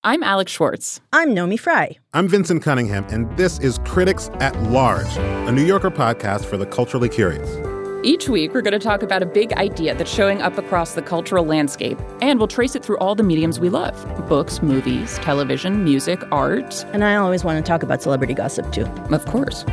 I'm 0.04 0.22
Alex 0.22 0.52
Schwartz. 0.52 1.00
I'm 1.12 1.34
Naomi 1.34 1.56
Fry. 1.56 1.98
I'm 2.14 2.28
Vincent 2.28 2.62
Cunningham, 2.62 3.04
and 3.08 3.36
this 3.36 3.58
is 3.58 3.78
Critics 3.84 4.30
at 4.34 4.56
Large, 4.70 5.16
a 5.16 5.50
New 5.50 5.64
Yorker 5.64 5.90
podcast 5.90 6.44
for 6.44 6.56
the 6.56 6.66
culturally 6.66 7.08
curious. 7.08 7.58
Each 8.04 8.28
week, 8.28 8.54
we're 8.54 8.62
going 8.62 8.70
to 8.72 8.78
talk 8.78 9.02
about 9.02 9.24
a 9.24 9.26
big 9.26 9.52
idea 9.54 9.96
that's 9.96 10.08
showing 10.12 10.40
up 10.42 10.58
across 10.58 10.94
the 10.94 11.02
cultural 11.02 11.44
landscape, 11.44 11.98
and 12.22 12.38
we'll 12.38 12.46
trace 12.46 12.76
it 12.76 12.84
through 12.84 12.98
all 12.98 13.16
the 13.16 13.24
mediums 13.24 13.58
we 13.58 13.68
love 13.68 13.96
books, 14.28 14.62
movies, 14.62 15.18
television, 15.18 15.82
music, 15.82 16.22
art, 16.30 16.84
And 16.92 17.02
I 17.02 17.16
always 17.16 17.42
want 17.42 17.58
to 17.64 17.68
talk 17.68 17.82
about 17.82 18.00
celebrity 18.00 18.34
gossip 18.34 18.70
too. 18.70 18.84
of 19.10 19.24
course. 19.24 19.64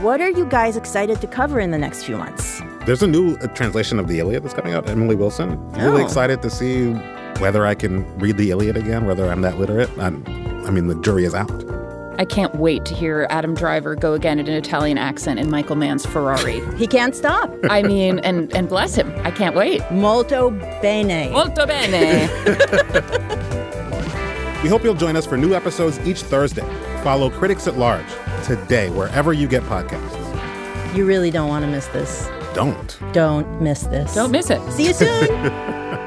What 0.00 0.20
are 0.20 0.30
you 0.30 0.44
guys 0.44 0.76
excited 0.76 1.20
to 1.22 1.26
cover 1.26 1.58
in 1.58 1.70
the 1.70 1.78
next 1.78 2.04
few 2.04 2.16
months? 2.18 2.60
There's 2.84 3.02
a 3.02 3.06
new 3.06 3.36
uh, 3.36 3.46
translation 3.48 3.98
of 3.98 4.08
the 4.08 4.18
Iliad 4.18 4.42
that's 4.44 4.52
coming 4.54 4.74
out, 4.74 4.88
Emily 4.88 5.14
Wilson. 5.14 5.58
Really 5.72 6.02
Oh. 6.02 6.04
excited 6.04 6.42
to 6.42 6.50
see 6.50 6.92
whether 7.38 7.64
I 7.66 7.74
can 7.74 8.04
read 8.18 8.36
the 8.36 8.50
Iliad 8.50 8.76
again, 8.76 9.06
whether 9.06 9.26
I'm 9.30 9.40
that 9.40 9.58
literate. 9.58 9.88
I'm, 9.98 10.22
I 10.66 10.70
mean, 10.70 10.88
the 10.88 11.00
jury 11.00 11.24
is 11.24 11.34
out. 11.34 11.50
I 12.18 12.24
can't 12.24 12.54
wait 12.56 12.84
to 12.86 12.94
hear 12.94 13.26
Adam 13.30 13.54
Driver 13.54 13.94
go 13.94 14.12
again 14.14 14.38
in 14.38 14.46
an 14.48 14.54
Italian 14.54 14.96
accent 14.98 15.38
in 15.40 15.50
Michael 15.50 15.76
Mann's 15.76 16.04
Ferrari. 16.04 16.60
He 16.76 16.86
can't 16.86 17.14
stop. 17.14 17.50
I 17.70 17.82
mean, 17.82 18.18
and, 18.20 18.54
and 18.54 18.68
bless 18.68 18.94
him. 18.94 19.12
I 19.24 19.30
can't 19.30 19.54
wait. 19.56 19.80
Molto 19.90 20.50
bene. 20.82 21.30
Molto 21.30 21.66
bene. 21.66 22.28
We 24.62 24.70
hope 24.70 24.82
you'll 24.82 24.94
join 24.94 25.14
us 25.16 25.24
for 25.26 25.36
new 25.36 25.54
episodes 25.54 26.00
each 26.04 26.22
Thursday. 26.22 26.64
Follow 27.06 27.30
Critics 27.30 27.68
at 27.68 27.78
Large 27.78 28.08
today, 28.44 28.90
wherever 28.90 29.32
you 29.32 29.46
get 29.46 29.62
podcasts. 29.62 30.96
You 30.96 31.06
really 31.06 31.30
don't 31.30 31.48
want 31.48 31.64
to 31.64 31.70
miss 31.70 31.86
this. 31.86 32.28
Don't. 32.52 32.98
Don't 33.12 33.62
miss 33.62 33.82
this. 33.82 34.12
Don't 34.12 34.32
miss 34.32 34.50
it. 34.50 34.60
See 34.72 34.86
you 34.88 34.92
soon. 34.92 35.52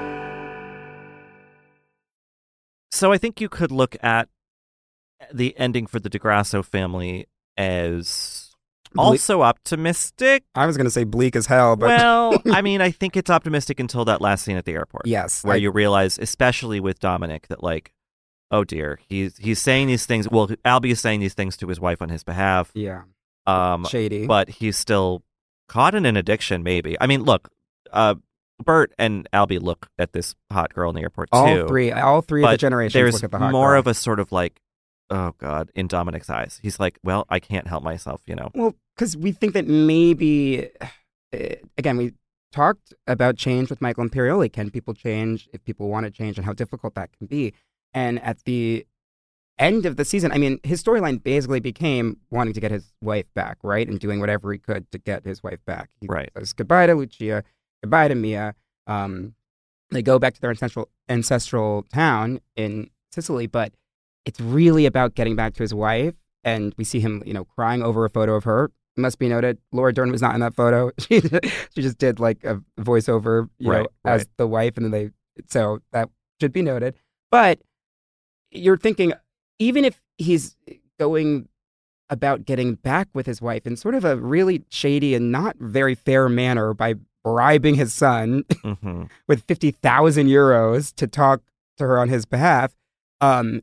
So 2.92 3.14
I 3.14 3.18
think 3.18 3.40
you 3.40 3.48
could 3.48 3.72
look 3.72 3.96
at 4.04 4.28
the 5.34 5.58
ending 5.58 5.88
for 5.88 6.02
the 6.02 6.10
Di 6.10 6.18
Grasso 6.18 6.62
family 6.62 7.28
as 7.56 8.50
Ble- 8.94 9.02
also 9.02 9.42
optimistic. 9.42 10.44
I 10.54 10.66
was 10.66 10.76
going 10.76 10.84
to 10.86 10.92
say 10.92 11.06
bleak 11.06 11.38
as 11.38 11.46
hell, 11.46 11.78
but 11.78 11.98
well, 11.98 12.42
I 12.52 12.62
mean, 12.62 12.82
I 12.82 12.92
think 12.92 13.16
it's 13.16 13.30
optimistic 13.30 13.80
until 13.80 14.04
that 14.04 14.20
last 14.20 14.44
scene 14.44 14.58
at 14.58 14.66
the 14.66 14.74
airport. 14.74 15.08
yes. 15.08 15.46
where 15.46 15.54
I- 15.54 15.60
you 15.60 15.72
realize, 15.72 16.20
especially 16.20 16.82
with 16.82 17.00
Dominic, 17.00 17.48
that 17.48 17.64
like, 17.64 17.94
oh 18.52 18.64
dear, 18.64 19.00
he's 19.08 19.38
he's 19.38 19.60
saying 19.60 19.88
these 19.88 20.06
things. 20.06 20.30
Well, 20.30 20.48
Albie 20.66 20.92
is 20.92 21.00
saying 21.00 21.20
these 21.20 21.34
things 21.34 21.58
to 21.58 21.68
his 21.68 21.80
wife 21.80 22.02
on 22.02 22.10
his 22.10 22.24
behalf. 22.24 22.72
yeah. 22.74 23.04
Um, 23.48 23.86
Shady. 23.86 24.28
but 24.28 24.48
he's 24.48 24.78
still 24.78 25.24
caught 25.68 25.96
in 25.96 26.06
an 26.06 26.16
addiction. 26.16 26.62
Maybe. 26.62 26.96
I 27.02 27.08
mean, 27.08 27.24
look, 27.24 27.50
uh, 27.92 28.16
Bert 28.64 28.94
and 29.00 29.28
Albie 29.34 29.62
look 29.62 29.88
at 29.98 30.14
this 30.14 30.36
hot 30.52 30.74
girl 30.74 30.90
in 30.90 30.96
the 30.96 31.02
airport 31.02 31.30
all 31.32 31.48
too. 31.48 31.68
three, 31.68 31.92
all 31.92 32.22
three 32.22 32.44
of 32.44 32.52
the 32.52 32.58
generations 32.58 32.94
There's 32.94 33.14
look 33.14 33.24
at 33.24 33.32
the 33.32 33.40
hot 33.40 33.52
more 33.52 33.72
girl. 33.72 33.80
of 33.80 33.88
a 33.88 33.94
sort 33.94 34.20
of 34.20 34.32
like, 34.32 34.62
oh 35.10 35.34
god, 35.40 35.72
in 35.74 35.88
Dominic's 35.88 36.30
eyes, 36.30 36.60
he's 36.62 36.80
like, 36.80 37.00
well, 37.04 37.26
I 37.30 37.40
can't 37.40 37.68
help 37.68 37.84
myself, 37.84 38.22
you 38.28 38.36
know. 38.36 38.52
Well, 38.54 38.76
because 38.96 39.16
we 39.18 39.32
think 39.32 39.54
that 39.54 39.66
maybe, 39.68 40.70
uh, 41.34 41.56
again, 41.78 41.98
we 41.98 42.14
talked 42.52 42.94
about 43.08 43.38
change 43.38 43.70
with 43.70 43.82
Michael 43.82 44.08
Imperioli. 44.08 44.52
Can 44.52 44.70
people 44.70 44.94
change 44.94 45.48
if 45.54 45.64
people 45.64 45.88
want 45.88 46.06
to 46.06 46.12
change 46.12 46.38
and 46.38 46.46
how 46.46 46.54
difficult 46.54 46.96
that 46.96 47.10
can 47.18 47.28
be? 47.28 47.54
And 47.94 48.22
at 48.22 48.44
the 48.46 48.86
end 49.58 49.86
of 49.86 49.98
the 49.98 50.06
season, 50.06 50.32
I 50.32 50.38
mean, 50.38 50.60
his 50.64 50.82
storyline 50.84 51.22
basically 51.22 51.60
became 51.60 52.18
wanting 52.30 52.54
to 52.54 52.62
get 52.62 52.72
his 52.72 52.94
wife 53.02 53.26
back, 53.34 53.58
right? 53.64 53.88
And 53.88 54.00
doing 54.00 54.20
whatever 54.20 54.52
he 54.54 54.60
could 54.60 54.90
to 54.92 54.98
get 54.98 55.26
his 55.26 55.44
wife 55.44 55.60
back. 55.66 55.90
He 56.02 56.08
Right. 56.08 56.30
says 56.38 56.54
goodbye 56.54 56.88
to 56.88 56.96
Lucia, 56.96 57.44
goodbye 57.84 58.08
to 58.08 58.16
Mia. 58.16 58.56
Um, 58.88 59.36
they 59.92 60.02
go 60.02 60.20
back 60.20 60.34
to 60.36 60.42
their 60.42 60.52
ancestral, 60.52 60.88
ancestral 61.10 61.84
town 61.94 62.40
in 62.56 62.90
Sicily, 63.12 63.48
but 63.48 63.74
it's 64.26 64.40
really 64.40 64.86
about 64.86 65.16
getting 65.16 65.36
back 65.36 65.56
to 65.56 65.64
his 65.64 65.74
wife. 65.74 66.14
And 66.44 66.74
we 66.78 66.84
see 66.84 67.00
him, 67.00 67.22
you 67.26 67.34
know, 67.34 67.44
crying 67.44 67.82
over 67.84 68.06
a 68.06 68.10
photo 68.10 68.36
of 68.36 68.44
her. 68.46 68.66
It 68.96 69.02
must 69.02 69.18
be 69.20 69.28
noted, 69.28 69.58
Laura 69.72 69.94
Dern 69.94 70.12
was 70.12 70.22
not 70.22 70.36
in 70.36 70.42
that 70.42 70.54
photo. 70.56 70.92
She 71.00 71.20
she 71.22 71.82
just 71.82 71.98
did 71.98 72.20
like 72.20 72.44
a 72.44 72.62
voiceover, 72.80 73.50
you 73.58 73.72
know, 73.72 73.80
Right, 73.80 73.88
as 74.06 74.28
the 74.38 74.48
wife, 74.48 74.78
and 74.78 74.86
then 74.86 74.92
they. 74.92 75.10
So 75.50 75.80
that 75.92 76.10
should 76.40 76.54
be 76.54 76.62
noted. 76.62 76.96
But 77.32 77.60
you're 78.52 78.78
thinking, 78.78 79.14
even 79.60 79.86
if 79.86 80.02
he's 80.18 80.56
going 81.00 81.48
about 82.10 82.46
getting 82.46 82.76
back 82.76 83.08
with 83.14 83.26
his 83.26 83.42
wife 83.42 83.68
in 83.68 83.76
sort 83.76 83.96
of 83.96 84.04
a 84.04 84.16
really 84.18 84.64
shady 84.70 85.14
and 85.14 85.32
not 85.32 85.56
very 85.60 85.94
fair 85.96 86.28
manner 86.28 86.74
by 86.74 86.96
bribing 87.24 87.76
his 87.76 87.94
son 87.94 88.44
hmm 88.64 89.04
with 89.28 89.44
50,000 89.44 90.28
euros 90.28 90.94
to 90.96 91.06
talk 91.06 91.42
to 91.78 91.84
her 91.86 92.00
on 92.00 92.10
his 92.10 92.26
behalf, 92.26 92.76
um, 93.22 93.62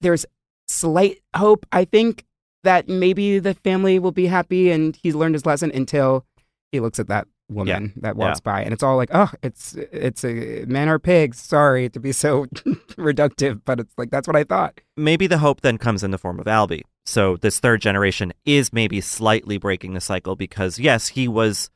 there's 0.00 0.26
slight 0.68 1.20
hope, 1.34 1.66
I 1.72 1.84
think, 1.84 2.24
that 2.64 2.88
maybe 2.88 3.38
the 3.38 3.54
family 3.54 3.98
will 3.98 4.12
be 4.12 4.26
happy 4.26 4.70
and 4.70 4.96
he's 4.96 5.14
learned 5.14 5.34
his 5.34 5.46
lesson 5.46 5.70
until 5.74 6.24
he 6.72 6.80
looks 6.80 6.98
at 6.98 7.08
that 7.08 7.26
woman 7.48 7.92
that 7.96 8.16
walks 8.16 8.40
by 8.40 8.60
and 8.62 8.72
it's 8.72 8.82
all 8.82 8.96
like 8.96 9.10
oh 9.12 9.30
it's 9.42 9.74
it's 9.74 10.24
a 10.24 10.64
men 10.66 10.88
are 10.88 10.98
pigs 10.98 11.38
sorry 11.38 11.88
to 11.88 12.00
be 12.00 12.10
so 12.10 12.44
reductive 12.96 13.60
but 13.64 13.78
it's 13.78 13.94
like 13.96 14.10
that's 14.10 14.26
what 14.26 14.34
i 14.34 14.42
thought 14.42 14.80
maybe 14.96 15.26
the 15.26 15.38
hope 15.38 15.60
then 15.60 15.78
comes 15.78 16.02
in 16.02 16.10
the 16.10 16.18
form 16.18 16.40
of 16.40 16.46
Albie. 16.46 16.82
So 17.04 17.36
this 17.36 17.60
third 17.60 17.80
generation 17.80 18.32
is 18.44 18.72
maybe 18.72 19.00
slightly 19.00 19.58
breaking 19.58 19.94
the 19.94 20.00
cycle 20.00 20.36
because 20.36 20.78
yes, 20.78 21.08
he 21.08 21.28
was, 21.28 21.70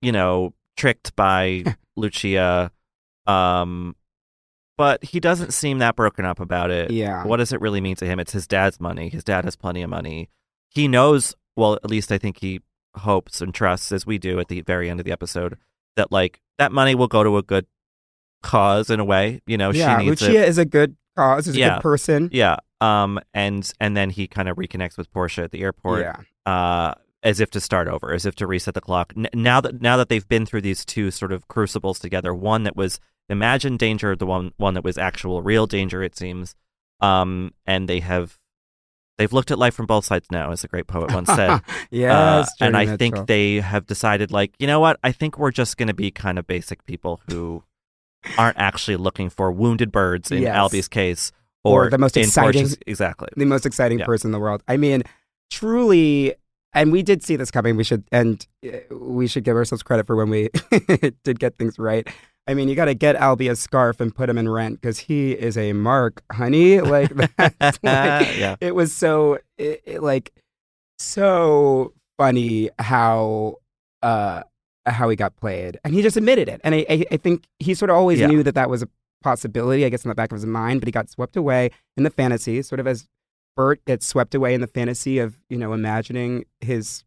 you 0.00 0.12
know, 0.12 0.54
tricked 0.76 1.14
by 1.16 1.64
Lucia, 1.96 2.70
um, 3.26 3.94
but 4.78 5.04
he 5.04 5.20
doesn't 5.20 5.52
seem 5.52 5.78
that 5.78 5.96
broken 5.96 6.24
up 6.24 6.40
about 6.40 6.70
it. 6.70 6.90
yeah 6.90 7.24
What 7.24 7.36
does 7.36 7.52
it 7.52 7.60
really 7.60 7.80
mean 7.80 7.96
to 7.96 8.06
him? 8.06 8.18
It's 8.18 8.32
his 8.32 8.46
dad's 8.46 8.80
money. 8.80 9.08
His 9.08 9.24
dad 9.24 9.44
has 9.44 9.56
plenty 9.56 9.82
of 9.82 9.90
money. 9.90 10.30
He 10.68 10.88
knows. 10.88 11.34
Well, 11.54 11.74
at 11.74 11.90
least 11.90 12.10
I 12.10 12.16
think 12.16 12.38
he 12.38 12.60
hopes 12.96 13.40
and 13.40 13.54
trusts, 13.54 13.92
as 13.92 14.06
we 14.06 14.18
do 14.18 14.38
at 14.40 14.48
the 14.48 14.60
very 14.62 14.90
end 14.90 15.00
of 15.00 15.04
the 15.04 15.12
episode, 15.12 15.56
that 15.96 16.12
like 16.12 16.40
that 16.58 16.72
money 16.72 16.94
will 16.94 17.08
go 17.08 17.22
to 17.22 17.36
a 17.36 17.42
good 17.42 17.66
cause 18.42 18.90
in 18.90 19.00
a 19.00 19.04
way. 19.04 19.40
You 19.46 19.56
know, 19.56 19.70
yeah 19.70 19.98
she 19.98 20.06
needs 20.06 20.22
lucia 20.22 20.42
it. 20.42 20.48
is 20.48 20.58
a 20.58 20.64
good 20.64 20.96
cause 21.16 21.48
is 21.48 21.56
a 21.56 21.60
good 21.60 21.82
person 21.82 22.28
Yeah. 22.32 22.56
Um, 22.80 23.20
and 23.32 23.70
and 23.78 23.96
then 23.96 24.10
he 24.10 24.26
kind 24.26 24.48
of 24.48 24.56
reconnects 24.56 24.98
with 24.98 25.10
Portia 25.12 25.44
at 25.44 25.52
the 25.52 25.62
airport. 25.62 26.00
Yeah. 26.00 26.52
Uh, 26.52 26.94
as 27.22 27.38
if 27.38 27.50
to 27.52 27.60
start 27.60 27.86
over, 27.86 28.12
as 28.12 28.26
if 28.26 28.34
to 28.34 28.46
reset 28.48 28.74
the 28.74 28.80
clock. 28.80 29.12
N- 29.16 29.28
now 29.32 29.60
that 29.60 29.80
now 29.80 29.96
that 29.96 30.08
they've 30.08 30.26
been 30.26 30.44
through 30.44 30.62
these 30.62 30.84
two 30.84 31.12
sort 31.12 31.32
of 31.32 31.46
crucibles 31.46 32.00
together, 32.00 32.34
one 32.34 32.64
that 32.64 32.74
was 32.74 32.98
imagined 33.28 33.78
danger, 33.78 34.16
the 34.16 34.26
one 34.26 34.52
one 34.56 34.74
that 34.74 34.82
was 34.82 34.98
actual 34.98 35.42
real 35.42 35.66
danger, 35.66 36.02
it 36.02 36.16
seems. 36.16 36.56
Um, 37.00 37.54
and 37.66 37.88
they 37.88 38.00
have 38.00 38.38
they've 39.18 39.32
looked 39.32 39.50
at 39.50 39.58
life 39.58 39.74
from 39.74 39.86
both 39.86 40.04
sides 40.04 40.26
now, 40.30 40.50
as 40.52 40.64
a 40.64 40.68
great 40.68 40.86
poet 40.86 41.12
once 41.12 41.28
said. 41.28 41.60
yes. 41.90 42.48
Uh, 42.60 42.64
and 42.64 42.76
I 42.76 42.96
think 42.96 43.26
they 43.26 43.56
have 43.60 43.86
decided, 43.86 44.30
like, 44.32 44.52
you 44.58 44.66
know 44.66 44.80
what? 44.80 44.98
I 45.04 45.12
think 45.12 45.38
we're 45.38 45.50
just 45.50 45.76
going 45.76 45.88
to 45.88 45.94
be 45.94 46.10
kind 46.10 46.38
of 46.38 46.46
basic 46.46 46.84
people 46.86 47.20
who 47.30 47.62
aren't 48.38 48.58
actually 48.58 48.96
looking 48.96 49.28
for 49.30 49.50
wounded 49.52 49.90
birds 49.92 50.30
in 50.30 50.42
Yes. 50.42 50.56
Albie's 50.56 50.88
case, 50.88 51.32
Or 51.64 51.86
or, 51.86 51.90
the 51.90 51.98
most 51.98 52.16
exciting- 52.16 52.62
Portia's- 52.62 52.78
exactly. 52.86 53.28
the 53.36 53.44
most 53.46 53.66
exciting 53.66 53.98
Yeah. 53.98 54.06
person 54.06 54.28
in 54.28 54.32
the 54.32 54.38
world. 54.40 54.62
I 54.68 54.76
mean, 54.76 55.02
truly, 55.50 56.34
and 56.72 56.90
we 56.90 57.02
did 57.02 57.22
see 57.22 57.36
this 57.36 57.50
coming. 57.50 57.76
We 57.76 57.84
should 57.84 58.04
and 58.10 58.46
uh, 58.66 58.94
we 58.94 59.26
should 59.26 59.44
give 59.44 59.56
ourselves 59.56 59.82
credit 59.82 60.06
for 60.06 60.16
when 60.16 60.30
we 60.30 60.48
did 61.24 61.38
get 61.38 61.58
things 61.58 61.78
right. 61.78 62.08
I 62.46 62.54
mean, 62.54 62.68
you 62.68 62.74
got 62.74 62.86
to 62.86 62.94
get 62.94 63.14
Albie 63.16 63.50
a 63.50 63.54
scarf 63.56 64.00
and 64.00 64.14
put 64.14 64.28
him 64.28 64.36
in 64.36 64.48
rent 64.48 64.80
because 64.80 64.98
he 64.98 65.32
is 65.32 65.56
a 65.56 65.72
mark, 65.72 66.22
honey. 66.32 66.80
Like 66.92 67.10
that's 67.38 67.78
like, 67.82 68.36
Yeah. 68.36 68.56
it 68.60 68.74
was 68.74 68.92
so 68.94 69.38
it, 69.58 69.82
it, 69.84 70.02
like 70.02 70.32
so 70.98 71.92
funny 72.18 72.70
how 72.78 73.56
uh 74.02 74.42
how 74.84 75.08
he 75.08 75.14
got 75.16 75.36
played, 75.36 75.78
and 75.84 75.94
he 75.94 76.02
just 76.02 76.16
admitted 76.16 76.48
it. 76.48 76.60
And 76.64 76.74
I 76.74 76.84
I, 76.90 77.04
I 77.12 77.16
think 77.16 77.44
he 77.60 77.74
sort 77.74 77.90
of 77.90 77.96
always 77.96 78.18
Yeah. 78.20 78.26
knew 78.26 78.42
that 78.42 78.54
that 78.56 78.68
was 78.68 78.82
a 78.82 78.88
possibility, 79.22 79.84
I 79.84 79.88
guess, 79.88 80.04
in 80.04 80.08
the 80.08 80.14
back 80.16 80.32
of 80.32 80.36
his 80.36 80.46
mind, 80.46 80.80
but 80.80 80.88
he 80.88 80.92
got 80.92 81.08
swept 81.08 81.36
away 81.36 81.70
in 81.96 82.02
the 82.02 82.10
fantasy, 82.10 82.60
sort 82.62 82.80
of 82.80 82.86
as 82.88 83.06
Bert 83.56 83.84
gets 83.84 84.06
swept 84.06 84.34
away 84.34 84.54
in 84.54 84.60
the 84.60 84.66
fantasy 84.66 85.18
of, 85.20 85.38
you 85.48 85.58
know, 85.58 85.72
imagining 85.74 86.44
his 86.60 87.04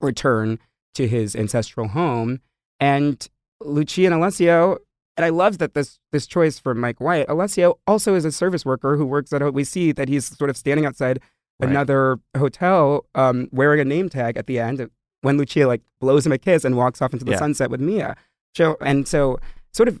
return 0.00 0.58
to 0.94 1.06
his 1.06 1.36
ancestral 1.36 1.88
home. 1.88 2.40
And 2.80 3.28
Lucia 3.60 4.04
and 4.06 4.14
Alessio, 4.14 4.78
and 5.16 5.24
I 5.24 5.28
love 5.30 5.58
that 5.58 5.74
this 5.74 5.98
this 6.12 6.26
choice 6.26 6.58
for 6.58 6.74
Mike 6.74 7.00
White, 7.00 7.26
Alessio 7.28 7.78
also 7.86 8.14
is 8.14 8.24
a 8.24 8.32
service 8.32 8.64
worker 8.64 8.96
who 8.96 9.06
works 9.06 9.32
at 9.32 9.42
a, 9.42 9.50
we 9.50 9.64
see 9.64 9.92
that 9.92 10.08
he's 10.08 10.26
sort 10.36 10.50
of 10.50 10.56
standing 10.56 10.86
outside 10.86 11.20
Right. 11.60 11.70
another 11.70 12.18
hotel 12.36 13.06
um, 13.14 13.48
wearing 13.52 13.78
a 13.78 13.84
name 13.84 14.08
tag 14.08 14.36
at 14.36 14.48
the 14.48 14.58
end 14.58 14.90
when 15.22 15.38
Lucia 15.38 15.68
like 15.68 15.82
blows 16.00 16.26
him 16.26 16.32
a 16.32 16.38
kiss 16.38 16.64
and 16.64 16.76
walks 16.76 17.00
off 17.00 17.12
into 17.12 17.24
the 17.24 17.30
Yeah. 17.30 17.38
sunset 17.38 17.70
with 17.70 17.80
Mia. 17.80 18.16
So 18.56 18.76
and 18.80 19.06
so 19.06 19.38
sort 19.72 19.88
of 19.88 20.00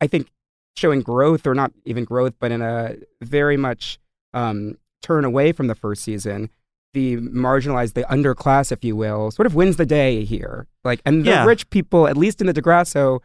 I 0.00 0.06
think 0.06 0.28
showing 0.76 1.00
growth 1.02 1.44
or 1.44 1.54
not 1.56 1.72
even 1.84 2.04
growth, 2.04 2.34
but 2.38 2.52
in 2.52 2.62
a 2.62 2.94
very 3.20 3.56
much 3.56 3.98
um, 4.32 4.78
turn 5.02 5.24
away 5.24 5.50
from 5.50 5.66
the 5.66 5.74
first 5.74 6.04
season. 6.04 6.50
The 6.94 7.16
marginalized, 7.18 7.92
the 7.94 8.04
underclass, 8.04 8.72
if 8.72 8.82
you 8.84 8.96
will, 8.96 9.30
sort 9.30 9.46
of 9.46 9.54
wins 9.54 9.76
the 9.76 9.84
day 9.86 10.24
here. 10.24 10.66
Like, 10.84 11.00
and 11.04 11.22
the 11.24 11.30
Yeah. 11.30 11.44
rich 11.44 11.68
people, 11.70 12.08
at 12.08 12.16
least 12.16 12.40
in 12.40 12.46
the 12.46 12.52
Di 12.52 12.60
Grasso 12.62 13.20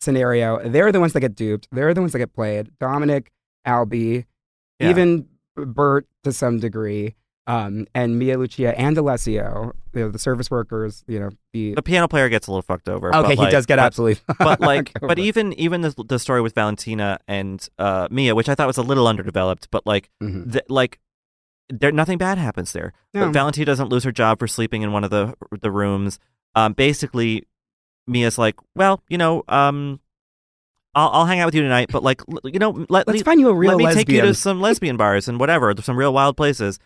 scenario, 0.00 0.66
they're 0.68 0.92
the 0.92 1.00
ones 1.00 1.12
that 1.12 1.20
get 1.20 1.34
duped. 1.34 1.68
They're 1.72 1.94
the 1.94 2.00
ones 2.00 2.12
that 2.12 2.18
get 2.18 2.32
played. 2.32 2.70
Dominic, 2.80 3.30
Albie, 3.66 4.24
Yeah. 4.80 4.90
even 4.90 5.26
Bert 5.56 6.06
to 6.24 6.32
some 6.32 6.58
degree, 6.58 7.14
um, 7.46 7.86
and 7.94 8.18
Mia 8.18 8.36
Lucia 8.38 8.78
and 8.78 8.96
Alessio, 8.98 9.72
you 9.94 10.00
know, 10.00 10.08
the 10.10 10.18
service 10.18 10.50
workers, 10.50 11.02
you 11.08 11.18
know, 11.18 11.30
the 11.54 11.74
The 11.74 11.82
piano 11.82 12.08
player 12.08 12.28
gets 12.28 12.46
a 12.46 12.50
little 12.50 12.60
fucked 12.62 12.88
over. 12.88 13.14
okay, 13.14 13.30
he 13.36 13.36
like- 13.36 13.50
does 13.52 13.64
get 13.66 13.76
but, 13.76 13.84
absolutely, 13.84 14.20
But 14.38 14.60
like, 14.60 14.92
but 15.00 15.18
even 15.18 15.52
even 15.54 15.80
the 15.80 15.94
the 16.06 16.18
story 16.18 16.42
with 16.42 16.54
Valentina 16.54 17.18
and 17.26 17.66
uh, 17.78 18.06
Mia, 18.10 18.34
which 18.34 18.48
I 18.50 18.54
thought 18.54 18.66
was 18.66 18.76
a 18.76 18.82
little 18.82 19.06
underdeveloped, 19.08 19.68
but 19.70 19.86
like, 19.86 20.10
Mhm. 20.22 20.52
th- 20.52 20.64
like, 20.68 20.98
there 21.68 21.92
nothing 21.92 22.18
bad 22.18 22.38
happens 22.38 22.72
there. 22.72 22.92
No. 23.12 23.26
But 23.26 23.32
Valentina 23.32 23.66
doesn't 23.66 23.88
lose 23.88 24.04
her 24.04 24.12
job 24.12 24.38
for 24.38 24.46
sleeping 24.46 24.82
in 24.82 24.92
one 24.92 25.04
of 25.04 25.10
the 25.10 25.34
the 25.60 25.70
rooms. 25.70 26.18
Um, 26.54 26.72
basically, 26.72 27.44
Mia's 28.06 28.38
like, 28.38 28.56
well, 28.74 29.02
you 29.08 29.18
know, 29.18 29.42
um, 29.48 30.00
I'll 30.94 31.10
I'll 31.10 31.26
hang 31.26 31.40
out 31.40 31.46
with 31.46 31.54
you 31.54 31.62
tonight, 31.62 31.88
but 31.90 32.02
like, 32.02 32.22
you 32.44 32.58
know, 32.58 32.86
let 32.88 33.06
let's 33.06 33.18
le- 33.18 33.24
find 33.24 33.40
you 33.40 33.48
a 33.48 33.54
real 33.54 33.72
let 33.72 33.78
me 33.78 33.84
lesbian. 33.84 34.06
take 34.06 34.14
you 34.14 34.22
to 34.22 34.34
some 34.34 34.60
lesbian 34.60 34.96
bars 34.96 35.28
and 35.28 35.38
whatever, 35.38 35.74
some 35.82 35.96
real 35.96 36.12
wild 36.12 36.36
places. 36.36 36.78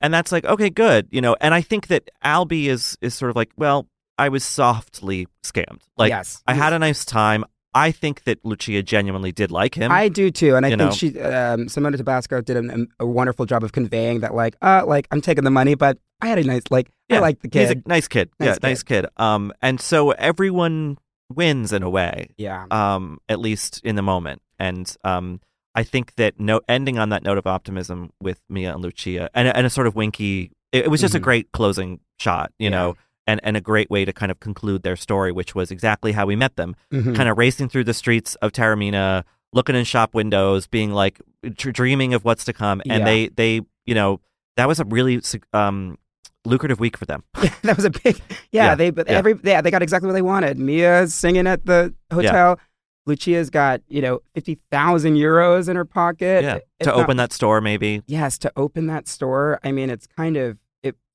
And 0.00 0.12
that's 0.12 0.30
like, 0.30 0.44
okay, 0.44 0.68
good, 0.70 1.08
you 1.10 1.20
know. 1.20 1.36
And 1.40 1.54
I 1.54 1.62
think 1.62 1.86
that 1.88 2.10
Albie 2.24 2.66
is 2.66 2.96
is 3.00 3.14
sort 3.14 3.30
of 3.30 3.36
like, 3.36 3.50
well, 3.56 3.88
I 4.18 4.28
was 4.28 4.44
softly 4.44 5.26
scammed. 5.42 5.80
Like, 5.96 6.10
yes, 6.10 6.42
I 6.46 6.54
had 6.54 6.72
a 6.72 6.78
nice 6.78 7.04
time. 7.04 7.44
I 7.76 7.92
think 7.92 8.24
that 8.24 8.44
Lucia 8.44 8.82
genuinely 8.82 9.32
did 9.32 9.50
like 9.50 9.74
him. 9.74 9.92
I 9.92 10.08
do 10.08 10.30
too, 10.30 10.56
and 10.56 10.64
I 10.64 10.70
think 10.70 10.78
know. 10.80 10.90
she, 10.90 11.08
um, 11.20 11.66
Simona 11.66 11.96
Tabasco, 11.96 12.40
did 12.40 12.56
an, 12.56 12.88
a 12.98 13.06
wonderful 13.06 13.44
job 13.46 13.62
of 13.62 13.72
conveying 13.72 14.20
that, 14.20 14.34
like, 14.34 14.56
uh, 14.62 14.82
like 14.86 15.06
I'm 15.10 15.20
taking 15.20 15.44
the 15.44 15.50
money, 15.50 15.74
but 15.74 15.98
I 16.22 16.28
had 16.28 16.38
a 16.38 16.44
nice, 16.44 16.62
like, 16.70 16.90
I 17.10 17.18
like 17.18 17.40
the 17.42 17.48
kid. 17.48 17.60
He's 17.60 17.70
a 17.72 17.82
nice 17.86 18.08
kid. 18.08 18.30
Nice 18.40 18.46
yeah, 18.46 18.54
kid. 18.54 18.62
nice 18.62 18.82
kid. 18.82 19.06
Um, 19.18 19.52
and 19.60 19.80
so 19.80 20.12
everyone 20.12 20.98
wins 21.34 21.72
in 21.72 21.82
a 21.82 21.90
way. 21.90 22.28
yeah, 22.38 22.66
Um, 22.70 23.18
at 23.28 23.38
least 23.40 23.80
in 23.84 23.96
the 23.96 24.02
moment. 24.02 24.40
And 24.58 24.90
um, 25.04 25.40
I 25.74 25.82
think 25.82 26.14
that 26.16 26.40
no 26.40 26.60
ending 26.68 26.98
on 26.98 27.10
that 27.10 27.22
note 27.22 27.36
of 27.38 27.46
optimism 27.46 28.10
with 28.20 28.40
Mia 28.48 28.72
and 28.72 28.82
Lucia, 28.82 29.28
and 29.34 29.48
and 29.48 29.66
a 29.66 29.70
sort 29.70 29.86
of 29.86 29.94
winky. 29.94 30.50
It, 30.72 30.86
it 30.86 30.88
was 30.88 31.00
just 31.00 31.14
a 31.14 31.18
Mhm. 31.20 31.22
great 31.22 31.52
closing 31.52 32.00
shot, 32.18 32.52
you 32.58 32.64
Yeah. 32.70 32.70
know, 32.76 32.96
and 33.26 33.40
and 33.42 33.56
a 33.56 33.60
great 33.60 33.90
way 33.90 34.04
to 34.04 34.12
kind 34.12 34.30
of 34.30 34.40
conclude 34.40 34.82
their 34.82 34.96
story, 34.96 35.32
which 35.32 35.54
was 35.54 35.70
exactly 35.70 36.12
how 36.12 36.26
we 36.26 36.36
met 36.36 36.56
them. 36.56 36.74
Mhm. 36.92 37.14
kind 37.16 37.28
of 37.28 37.36
racing 37.38 37.68
through 37.68 37.84
the 37.84 37.94
streets 37.94 38.34
of 38.36 38.52
Taormina, 38.52 39.24
looking 39.52 39.74
in 39.76 39.84
shop 39.84 40.14
windows, 40.14 40.66
being 40.66 40.92
like 40.92 41.20
dr- 41.42 41.74
dreaming 41.74 42.14
of 42.14 42.24
what's 42.24 42.44
to 42.44 42.52
come. 42.52 42.80
And 42.88 43.00
Yeah. 43.00 43.04
they, 43.04 43.28
they, 43.28 43.60
you 43.86 43.94
know, 43.94 44.20
that 44.56 44.68
was 44.68 44.80
a 44.80 44.84
really 44.84 45.20
um, 45.52 45.96
lucrative 46.44 46.78
week 46.80 46.96
for 46.96 47.04
them. 47.06 47.22
that 47.62 47.76
was 47.76 47.84
a 47.84 47.90
big, 47.90 48.16
yeah. 48.52 48.66
Yeah, 48.66 48.74
They, 48.74 48.90
but 48.90 49.08
yeah. 49.08 49.14
every, 49.18 49.34
yeah, 49.42 49.60
they 49.60 49.70
got 49.70 49.82
exactly 49.82 50.06
what 50.06 50.12
they 50.14 50.22
wanted. 50.22 50.58
Mia's 50.58 51.14
singing 51.14 51.46
at 51.46 51.64
the 51.66 51.94
hotel. 52.12 52.58
Lucia's 53.06 53.50
got, 53.50 53.82
you 53.88 54.02
know, 54.02 54.18
fifty 54.34 54.58
thousand 54.72 55.14
euros 55.14 55.68
in 55.68 55.76
her 55.76 55.84
pocket. 55.84 56.42
yeah, 56.42 56.58
to 56.80 56.86
not- 56.86 56.96
open 56.96 57.16
that 57.18 57.32
store, 57.32 57.60
maybe. 57.60 58.02
yes 58.08 58.36
to 58.38 58.52
open 58.56 58.86
that 58.88 59.06
store 59.06 59.60
i 59.62 59.70
mean 59.70 59.90
it's 59.90 60.06
kind 60.08 60.36
of 60.36 60.58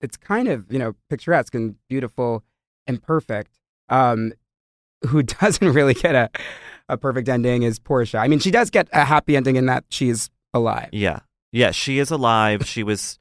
it's 0.02 0.18
kind 0.18 0.47
of 0.47 0.72
you 0.72 0.80
know 0.80 0.93
picturesque 1.10 1.56
and 1.56 1.76
beautiful 1.88 2.43
and 2.88 3.02
perfect 3.02 3.60
um 3.89 4.34
who 5.08 5.24
doesn't 5.24 5.72
really 5.74 5.93
get 5.93 6.16
a, 6.16 6.30
a 6.89 6.97
perfect 6.97 7.28
ending 7.30 7.64
is 7.64 7.80
portia 7.80 8.18
i 8.20 8.28
mean 8.28 8.39
she 8.39 8.52
does 8.52 8.70
get 8.70 8.88
a 8.93 9.06
happy 9.06 9.36
ending 9.36 9.56
in 9.56 9.66
that 9.66 9.84
she's 9.89 10.30
alive 10.54 10.89
Yeah, 10.91 11.20
yeah, 11.52 11.72
she 11.72 11.97
is 11.99 12.12
alive. 12.12 12.66
she 12.66 12.84
was 12.84 13.20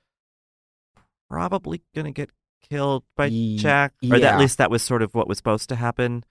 probably 1.29 1.83
gonna 1.95 2.11
get 2.13 2.31
killed 2.69 3.05
by 3.17 3.29
Jack, 3.57 3.93
or 4.03 4.11
that, 4.11 4.21
yeah. 4.21 4.33
at 4.35 4.39
least 4.39 4.59
that 4.59 4.71
was 4.71 4.83
sort 4.83 5.03
of 5.03 5.15
what 5.15 5.29
was 5.29 5.39
supposed 5.39 5.69
to 5.71 5.77
happen. 5.77 6.25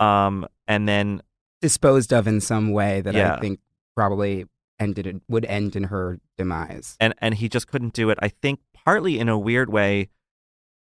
Um, 0.00 0.46
and 0.66 0.88
then 0.88 1.22
disposed 1.60 2.12
of 2.12 2.26
in 2.26 2.40
some 2.40 2.72
way 2.72 3.00
that 3.00 3.14
Yeah. 3.14 3.34
i 3.36 3.40
think 3.40 3.60
probably 3.94 4.44
ended 4.80 5.06
it 5.06 5.16
would 5.28 5.44
end 5.44 5.76
in 5.76 5.84
her 5.84 6.18
demise 6.36 6.96
and 7.00 7.14
and 7.18 7.34
he 7.36 7.48
just 7.48 7.68
couldn't 7.68 7.94
do 7.94 8.10
it. 8.10 8.18
I 8.20 8.28
think 8.28 8.60
partly 8.84 9.18
in 9.18 9.28
a 9.28 9.38
weird 9.38 9.70
way, 9.70 10.10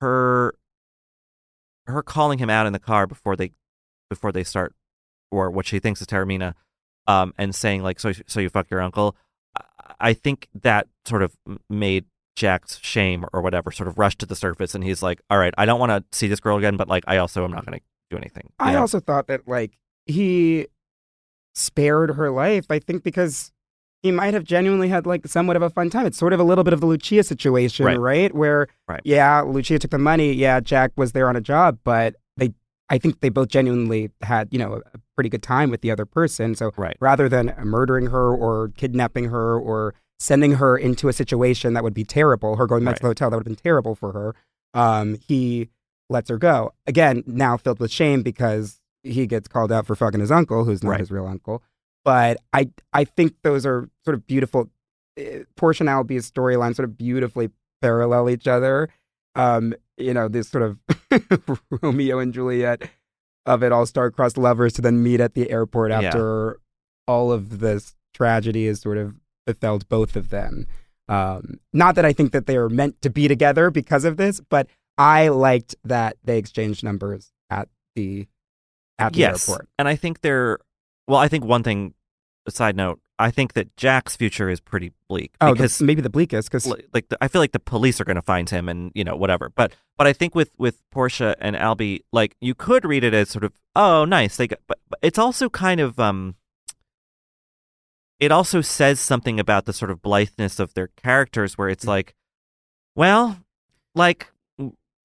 her 0.01 0.55
her 1.87 2.03
calling 2.03 2.39
him 2.39 2.51
out 2.51 2.67
in 2.67 2.73
the 2.73 2.79
car 2.79 3.07
before 3.07 3.37
they 3.37 3.53
before 4.11 4.33
they 4.33 4.45
start, 4.45 4.75
or 5.31 5.51
what 5.51 5.67
she 5.67 5.79
thinks 5.79 6.01
is 6.01 6.07
Taormina, 6.07 6.55
um, 7.07 7.33
and 7.39 7.55
saying 7.55 7.83
like, 7.83 8.01
"So 8.01 8.13
so 8.27 8.41
you 8.41 8.49
fuck 8.49 8.71
your 8.71 8.81
uncle." 8.81 9.17
I- 10.01 10.15
think 10.15 10.49
that 10.55 10.87
sort 11.05 11.23
of 11.23 11.37
made 11.69 12.05
Jack's 12.37 12.79
shame 12.79 13.25
or 13.33 13.41
whatever 13.41 13.73
sort 13.73 13.89
of 13.89 13.99
rush 13.99 14.17
to 14.19 14.27
the 14.27 14.37
surface, 14.37 14.75
and 14.75 14.85
he's 14.85 15.03
like, 15.03 15.21
"All 15.29 15.39
right, 15.39 15.55
I 15.59 15.67
don't 15.67 15.81
want 15.81 15.91
to 15.91 16.17
see 16.17 16.29
this 16.29 16.41
girl 16.41 16.57
again, 16.57 16.77
but 16.77 16.89
like, 16.89 17.05
I 17.07 17.17
also 17.17 17.45
am 17.45 17.51
not 17.51 17.67
going 17.67 17.79
to 17.79 17.85
do 18.11 18.17
anything." 18.17 18.53
I 18.59 18.75
know? 18.75 18.81
also 18.81 19.01
thought 19.01 19.27
that 19.27 19.49
like 19.49 19.79
he 20.07 20.69
spared 21.55 22.13
her 22.13 22.31
life. 22.31 22.67
I 22.71 22.79
think 22.79 23.03
because 23.03 23.53
he 24.03 24.11
might 24.13 24.35
have 24.35 24.45
genuinely 24.45 24.89
had 24.89 25.07
like 25.07 25.27
somewhat 25.27 25.57
of 25.57 25.63
a 25.63 25.71
fun 25.71 25.91
time. 25.91 26.07
It's 26.07 26.19
sort 26.19 26.33
of 26.33 26.41
a 26.41 26.45
little 26.45 26.65
bit 26.65 26.73
of 26.73 26.81
the 26.81 26.87
Lucia 26.87 27.23
situation, 27.23 27.85
Right. 27.87 27.99
right? 27.99 28.35
Where 28.35 28.69
Right. 28.89 29.01
yeah, 29.05 29.41
Lucia 29.43 29.79
took 29.79 29.91
the 29.91 29.99
money. 29.99 30.33
Yeah, 30.33 30.61
Jack 30.61 30.93
was 30.97 31.13
there 31.13 31.29
on 31.29 31.37
a 31.37 31.41
job, 31.41 31.79
but 31.85 32.15
they, 32.37 32.55
I 32.89 32.99
think 32.99 33.21
they 33.21 33.29
both 33.29 33.49
genuinely 33.49 34.11
had 34.23 34.49
you 34.53 34.59
know 34.59 34.83
a 34.95 34.99
pretty 35.17 35.29
good 35.31 35.43
time 35.43 35.71
with 35.71 35.81
the 35.81 35.91
other 35.91 36.07
person. 36.07 36.55
So 36.55 36.71
right. 36.77 36.97
rather 37.01 37.29
than 37.29 37.55
murdering 37.65 38.07
her 38.07 38.33
or 38.33 38.69
kidnapping 38.77 39.27
her 39.31 39.59
or 39.59 39.95
sending 40.21 40.53
her 40.55 40.77
into 40.77 41.09
a 41.09 41.13
situation 41.13 41.75
that 41.75 41.83
would 41.85 41.95
be 41.95 42.05
terrible, 42.05 42.57
her 42.57 42.67
going 42.67 42.85
back 42.85 42.97
to 42.97 43.03
the 43.03 43.09
hotel 43.09 43.31
that 43.31 43.37
would 43.37 43.47
have 43.47 43.57
been 43.57 43.63
terrible 43.63 43.95
for 43.95 44.13
her, 44.13 44.35
um, 44.75 45.17
he 45.27 45.69
lets 46.11 46.29
her 46.31 46.39
go. 46.39 46.73
Again, 46.87 47.23
now 47.27 47.57
filled 47.57 47.79
with 47.81 47.91
shame 47.91 48.23
because 48.23 48.81
he 49.03 49.27
gets 49.27 49.47
called 49.49 49.71
out 49.71 49.87
for 49.87 49.95
fucking 49.95 50.21
his 50.21 50.31
uncle, 50.33 50.65
who's 50.65 50.83
not 50.83 50.99
his 51.01 51.11
real 51.11 51.27
uncle. 51.27 51.63
But 52.05 52.39
I, 52.53 52.71
I 52.93 53.05
think 53.05 53.35
those 53.43 53.67
are 53.67 53.89
sort 54.05 54.15
of 54.15 54.27
beautiful. 54.27 54.71
Uh, 55.19 55.45
Portia 55.57 55.83
and 55.83 55.89
Albie's 55.91 56.31
storylines 56.31 56.77
sort 56.77 56.89
of 56.89 56.97
beautifully 56.97 57.51
parallel 57.83 58.31
each 58.31 58.47
other. 58.49 58.89
Um, 59.35 59.75
you 59.97 60.15
know, 60.15 60.29
this 60.29 60.49
sort 60.49 60.63
of 60.63 60.79
Romeo 61.83 62.19
and 62.19 62.33
Juliet 62.33 62.83
of 63.47 63.63
it 63.63 63.73
all 63.73 63.87
star-crossed 63.87 64.37
lovers 64.39 64.73
to 64.75 64.83
then 64.83 65.03
meet 65.03 65.21
at 65.21 65.35
the 65.35 65.51
airport 65.51 65.91
Yeah. 65.91 66.01
after 66.03 66.61
all 67.07 67.33
of 67.33 67.61
this 67.61 67.95
tragedy 68.15 68.67
has 68.67 68.81
sort 68.81 68.99
of 68.99 69.15
befell 69.47 69.79
both 69.89 70.17
of 70.17 70.31
them. 70.31 70.67
Um, 71.09 71.59
not 71.73 71.95
that 71.95 72.05
I 72.05 72.13
think 72.13 72.33
that 72.33 72.47
they 72.47 72.57
are 72.57 72.69
meant 72.69 73.01
to 73.03 73.11
be 73.11 73.29
together 73.29 73.71
because 73.71 74.05
of 74.05 74.19
this, 74.19 74.41
but 74.51 74.67
I 74.99 75.29
liked 75.29 75.75
that 75.85 76.17
they 76.25 76.37
exchanged 76.39 76.85
numbers 76.85 77.33
at 77.49 77.69
the 77.95 78.27
at 78.99 79.13
the 79.15 79.21
yes, 79.21 79.49
airport. 79.49 79.69
and 79.79 79.89
I 79.89 79.97
think 79.97 80.21
they're. 80.21 80.59
Well, 81.09 81.19
I 81.19 81.27
think 81.27 81.45
one 81.45 81.65
thing. 81.65 81.95
A 82.47 82.51
side 82.51 82.77
note: 82.77 83.01
I 83.19 83.31
think 83.31 83.53
that 83.55 83.77
Jack's 83.77 84.17
future 84.17 84.49
is 84.49 84.59
pretty 84.59 84.93
bleak 85.09 85.33
Oh, 85.41 85.49
the- 85.49 85.55
because 85.55 85.83
maybe 85.83 86.01
the 86.01 86.09
bleakest 86.09 86.49
because 86.51 86.67
li- 86.67 86.87
like 86.95 87.09
the, 87.09 87.19
I 87.21 87.29
feel 87.29 87.43
like 87.43 87.53
the 87.53 87.59
police 87.59 88.01
are 88.01 88.05
going 88.05 88.15
to 88.17 88.23
find 88.23 88.49
him 88.49 88.71
and 88.71 88.91
you 88.95 89.05
know 89.05 89.17
whatever. 89.17 89.51
But 89.55 89.75
but 89.99 90.07
I 90.07 90.15
think 90.15 90.35
with 90.35 90.53
with 90.57 90.81
Portia 90.91 91.37
and 91.41 91.55
Albie, 91.57 92.01
like 92.11 92.37
you 92.41 92.55
could 92.55 92.87
read 92.87 93.05
it 93.05 93.13
as 93.13 93.29
sort 93.29 93.45
of 93.45 93.53
oh 93.77 94.07
nice 94.07 94.37
they 94.39 94.47
got, 94.47 94.61
but, 94.67 94.79
but 94.89 94.99
it's 95.03 95.19
also 95.19 95.51
kind 95.51 95.81
of 95.81 95.99
um. 95.99 96.37
It 98.19 98.33
also 98.33 98.61
says 98.63 98.99
something 98.99 99.39
about 99.39 99.65
the 99.67 99.73
sort 99.73 99.91
of 99.91 100.01
blitheness 100.03 100.59
of 100.59 100.75
their 100.75 100.89
characters, 100.89 101.57
where 101.59 101.69
it's 101.69 101.87
like, 101.87 102.15
well, 102.97 103.39
like 103.95 104.33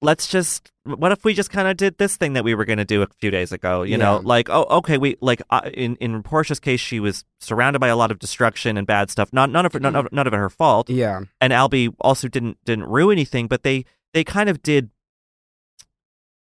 let's 0.04 0.26
just 0.28 0.70
what 0.84 1.10
if 1.12 1.24
we 1.24 1.32
just 1.34 1.50
kind 1.50 1.66
of 1.66 1.76
did 1.76 1.96
this 1.98 2.16
thing 2.16 2.34
that 2.34 2.44
we 2.44 2.54
were 2.54 2.64
going 2.64 2.78
to 2.78 2.84
do 2.84 3.02
a 3.02 3.06
few 3.18 3.30
days 3.30 3.50
ago 3.52 3.82
you 3.82 3.96
know? 3.96 4.20
Like 4.22 4.48
oh 4.50 4.64
okay 4.78 4.98
we 4.98 5.16
like 5.20 5.42
uh, 5.50 5.70
in 5.72 5.96
in 5.96 6.22
portia's 6.22 6.60
case 6.60 6.78
she 6.80 7.00
was 7.00 7.24
surrounded 7.40 7.78
by 7.78 7.88
a 7.88 7.96
lot 7.96 8.10
of 8.10 8.18
destruction 8.18 8.76
and 8.76 8.86
bad 8.86 9.10
stuff 9.10 9.32
not 9.32 9.50
none 9.50 9.64
of 9.66 9.74
it 9.74 9.82
none 9.82 9.96
of, 9.96 10.12
none 10.12 10.26
of 10.26 10.32
it 10.34 10.36
her 10.36 10.50
fault. 10.50 10.90
Yeah, 10.90 11.22
and 11.40 11.52
albie 11.52 11.94
also 12.00 12.28
didn't 12.28 12.58
didn't 12.64 12.84
ruin 12.84 13.14
anything 13.18 13.48
but 13.48 13.62
they 13.62 13.84
they 14.12 14.22
kind 14.24 14.48
of 14.48 14.62
did 14.62 14.90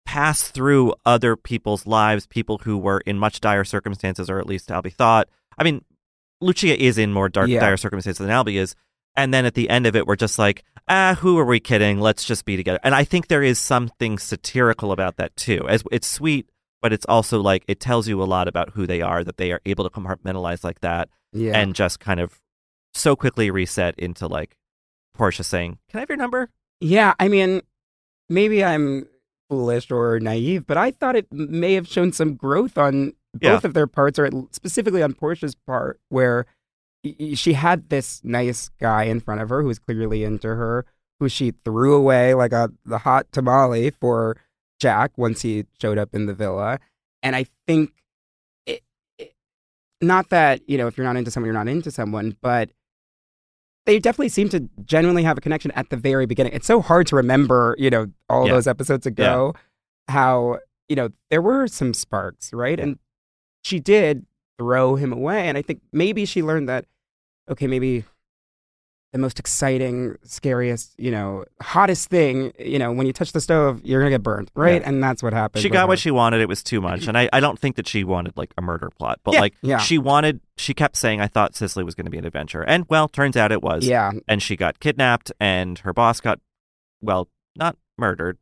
pass 0.05 0.43
through 0.49 0.93
other 1.05 1.35
people's 1.35 1.85
lives 1.85 2.25
people 2.27 2.59
who 2.59 2.77
were 2.77 3.01
in 3.05 3.17
much 3.17 3.41
dire 3.41 3.65
circumstances 3.65 4.29
or 4.29 4.39
at 4.39 4.47
least 4.47 4.69
albie 4.69 4.93
thought. 4.93 5.27
I 5.57 5.63
mean 5.63 5.83
lucia 6.39 6.79
is 6.81 6.97
in 6.97 7.11
more 7.11 7.27
dark 7.29 7.49
Yeah. 7.49 7.59
dire 7.59 7.77
circumstances 7.77 8.19
than 8.25 8.29
albie 8.29 8.59
is 8.59 8.75
and 9.17 9.33
then 9.33 9.45
at 9.45 9.55
the 9.55 9.69
end 9.69 9.85
of 9.85 9.95
it 9.95 10.07
we're 10.07 10.15
just 10.15 10.39
like 10.39 10.63
ah 10.87 11.17
who 11.19 11.37
are 11.37 11.43
we 11.45 11.59
kidding 11.59 11.99
let's 11.99 12.23
just 12.23 12.45
be 12.45 12.55
together 12.55 12.79
and 12.83 12.95
i 12.95 13.03
think 13.03 13.27
there 13.27 13.43
is 13.43 13.59
something 13.59 14.17
satirical 14.17 14.91
about 14.93 15.17
that 15.17 15.35
too 15.35 15.67
as 15.67 15.83
it's 15.91 16.07
sweet 16.07 16.49
but 16.81 16.93
it's 16.93 17.05
also 17.09 17.41
like 17.41 17.63
it 17.67 17.79
tells 17.79 18.07
you 18.07 18.21
a 18.21 18.25
lot 18.25 18.47
about 18.47 18.69
who 18.69 18.87
they 18.87 19.01
are 19.01 19.23
that 19.23 19.37
they 19.37 19.51
are 19.51 19.59
able 19.65 19.83
to 19.83 19.89
compartmentalize 19.89 20.63
like 20.63 20.79
that 20.79 21.09
yeah. 21.33 21.59
and 21.59 21.75
just 21.75 21.99
kind 21.99 22.19
of 22.21 22.39
so 22.93 23.15
quickly 23.15 23.51
reset 23.51 23.93
into 23.97 24.27
like 24.27 24.55
portia 25.13 25.43
saying 25.43 25.77
can 25.89 25.97
i 25.97 26.01
have 26.01 26.09
your 26.09 26.17
number 26.17 26.49
Yeah, 26.79 27.15
I 27.19 27.27
mean, 27.27 27.61
maybe 28.29 28.63
I'm 28.63 29.07
foolish 29.49 29.89
or 29.89 30.19
naive, 30.19 30.67
but 30.67 30.77
I 30.77 30.91
thought 30.91 31.15
it 31.15 31.25
may 31.31 31.73
have 31.73 31.87
shown 31.87 32.11
some 32.13 32.35
growth 32.35 32.77
on 32.77 33.13
both 33.33 33.41
Yeah. 33.41 33.59
of 33.63 33.73
their 33.73 33.87
parts, 33.87 34.19
or 34.19 34.29
specifically 34.51 35.01
on 35.01 35.13
Portia's 35.13 35.55
part, 35.55 35.99
where 36.09 36.45
she 37.35 37.53
had 37.53 37.89
this 37.89 38.21
nice 38.23 38.69
guy 38.79 39.03
in 39.03 39.19
front 39.19 39.41
of 39.41 39.49
her 39.49 39.61
who 39.61 39.67
was 39.67 39.79
clearly 39.79 40.23
into 40.23 40.47
her, 40.47 40.85
who 41.19 41.29
she 41.29 41.51
threw 41.63 41.93
away 41.95 42.33
like 42.33 42.51
a 42.51 42.71
the 42.85 42.99
hot 42.99 43.31
tamale 43.31 43.89
for 43.91 44.37
Jack 44.79 45.17
once 45.17 45.41
he 45.41 45.65
showed 45.81 45.97
up 45.97 46.13
in 46.13 46.25
the 46.25 46.33
villa, 46.33 46.79
and 47.23 47.35
I 47.35 47.45
think. 47.65 47.91
It, 48.65 48.83
it, 49.17 49.33
not 50.01 50.29
that 50.29 50.67
you 50.69 50.77
know 50.77 50.87
if 50.87 50.97
you're 50.97 51.05
not 51.05 51.15
into 51.17 51.31
someone 51.31 51.47
you're 51.47 51.53
not 51.53 51.67
into 51.69 51.89
someone 51.89 52.35
but 52.41 52.69
they 53.85 53.97
definitely 53.99 54.27
seem 54.29 54.49
to 54.49 54.67
genuinely 54.83 55.23
have 55.23 55.37
a 55.37 55.41
connection 55.41 55.71
at 55.71 55.89
the 55.89 55.95
very 55.95 56.25
beginning. 56.25 56.51
It's 56.53 56.67
so 56.67 56.81
hard 56.81 57.07
to 57.07 57.15
remember, 57.15 57.73
you 57.79 57.89
know, 57.89 58.07
all 58.29 58.45
Yeah. 58.45 58.55
those 58.55 58.67
episodes 58.67 59.05
ago, 59.05 59.53
how, 60.09 60.59
you 60.89 60.97
know, 60.97 61.07
there 61.29 61.41
were 61.41 61.67
some 61.67 61.93
sparks, 61.93 62.51
right? 62.51 62.77
And 62.81 62.99
she 63.63 63.79
did 63.79 64.25
throw 64.57 64.95
him 64.95 65.11
away. 65.13 65.47
And 65.47 65.57
I 65.57 65.61
think 65.61 65.81
maybe 65.91 66.25
she 66.25 66.41
learned 66.43 66.69
that, 66.69 66.85
okay, 67.49 67.67
maybe 67.67 68.03
the 69.13 69.19
most 69.19 69.39
exciting, 69.39 70.17
scariest, 70.23 70.93
you 70.97 71.09
know, 71.11 71.45
hottest 71.61 72.09
thing, 72.09 72.51
you 72.59 72.77
know, 72.77 72.91
when 72.91 73.07
you 73.07 73.13
touch 73.13 73.31
the 73.31 73.39
stove, 73.39 73.81
you're 73.85 74.01
going 74.01 74.11
to 74.11 74.13
get 74.17 74.21
burned, 74.23 74.51
right? 74.53 74.81
Yeah. 74.81 74.89
And 74.89 75.01
that's 75.01 75.23
what 75.23 75.31
happened. 75.31 75.61
she 75.61 75.69
got 75.69 75.81
her. 75.83 75.87
what 75.87 75.97
she 75.99 76.11
wanted 76.11 76.41
it 76.41 76.49
was 76.49 76.61
too 76.61 76.81
much 76.81 77.07
and 77.07 77.17
I, 77.17 77.29
I 77.31 77.39
don't 77.39 77.57
think 77.57 77.77
that 77.77 77.87
she 77.87 78.03
wanted 78.03 78.35
like 78.35 78.53
a 78.57 78.61
murder 78.61 78.89
plot 78.99 79.19
but 79.23 79.35
Yeah, 79.35 79.39
like 79.41 79.53
yeah. 79.61 79.77
she 79.77 79.97
wanted 79.97 80.41
she 80.57 80.73
kept 80.73 80.97
saying 80.97 81.21
i 81.21 81.27
thought 81.27 81.55
sicily 81.55 81.83
was 81.85 81.95
going 81.95 82.05
to 82.05 82.11
be 82.11 82.17
an 82.17 82.25
adventure 82.25 82.63
and 82.63 82.85
well 82.89 83.07
turns 83.07 83.37
out 83.37 83.51
it 83.53 83.61
was 83.63 83.85
Yeah. 83.85 84.11
and 84.27 84.43
she 84.43 84.55
got 84.57 84.79
kidnapped 84.81 85.31
and 85.39 85.79
her 85.79 85.93
boss 85.93 86.19
got 86.19 86.39
well 87.01 87.29
not 87.55 87.77
murdered 87.97 88.37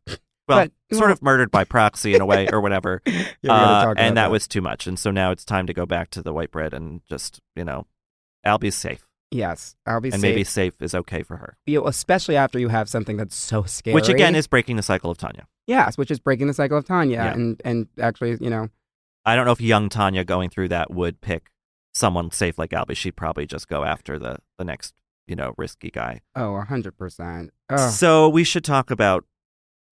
well 0.47 0.67
But- 0.89 0.97
sort 0.97 1.11
of 1.11 1.21
murdered 1.21 1.51
by 1.51 1.63
proxy 1.63 2.15
in 2.15 2.21
a 2.21 2.25
way 2.25 2.47
or 2.51 2.61
whatever 2.61 3.01
Yeah, 3.41 3.53
Uh, 3.53 3.93
and 3.97 4.15
that, 4.17 4.31
was 4.31 4.47
too 4.47 4.61
much 4.61 4.87
and 4.87 4.97
so 4.99 5.11
now 5.11 5.31
it's 5.31 5.43
time 5.45 5.65
to 5.67 5.73
go 5.73 5.85
back 5.85 6.09
to 6.11 6.21
the 6.21 6.31
white 6.33 6.51
bread 6.51 6.73
and 6.73 7.01
just 7.09 7.41
you 7.55 7.63
know 7.63 7.85
albie's 8.45 8.75
safe 8.75 9.07
Yes. 9.31 9.75
I'll 9.85 9.99
be 9.99 10.09
and 10.09 10.21
safe. 10.21 10.29
maybe 10.29 10.43
safe 10.43 10.81
is 10.81 10.93
okay 10.95 11.23
for 11.23 11.37
her 11.37 11.57
you 11.65 11.79
know, 11.81 11.87
especially 11.87 12.37
after 12.37 12.59
you 12.59 12.69
have 12.69 12.87
something 12.87 13.17
that's 13.17 13.35
so 13.35 13.63
scary. 13.63 13.93
which 13.95 14.07
again 14.09 14.35
is 14.35 14.47
breaking 14.47 14.75
the 14.77 14.83
cycle 14.83 15.09
of 15.11 15.17
tanya 15.17 15.47
Yes, 15.67 15.97
which 15.97 16.11
is 16.11 16.19
breaking 16.19 16.45
the 16.45 16.53
cycle 16.53 16.77
of 16.77 16.85
Tanya, 16.85 17.15
Yeah. 17.17 17.33
and 17.33 17.59
and 17.65 17.87
actually, 17.99 18.37
you 18.39 18.51
know, 18.51 18.69
i 19.25 19.35
don't 19.35 19.45
know 19.45 19.51
if 19.51 19.59
young 19.59 19.89
tanya 19.89 20.23
going 20.23 20.49
through 20.51 20.67
that 20.69 20.91
would 20.93 21.19
pick 21.21 21.49
someone 21.95 22.29
safe 22.29 22.59
like 22.59 22.69
albie 22.69 22.95
she'd 22.95 23.15
probably 23.15 23.47
just 23.47 23.67
go 23.67 23.83
after 23.83 24.19
the 24.19 24.37
the 24.59 24.63
next 24.63 24.93
you 25.27 25.35
know 25.35 25.53
risky 25.57 25.89
guy 25.89 26.21
oh, 26.35 26.53
a 26.55 26.63
hundred 26.65 26.95
percent. 26.97 27.51
Oh, 27.69 27.89
So 27.89 28.29
we 28.29 28.43
should 28.43 28.63
talk 28.63 28.91
about 28.91 29.25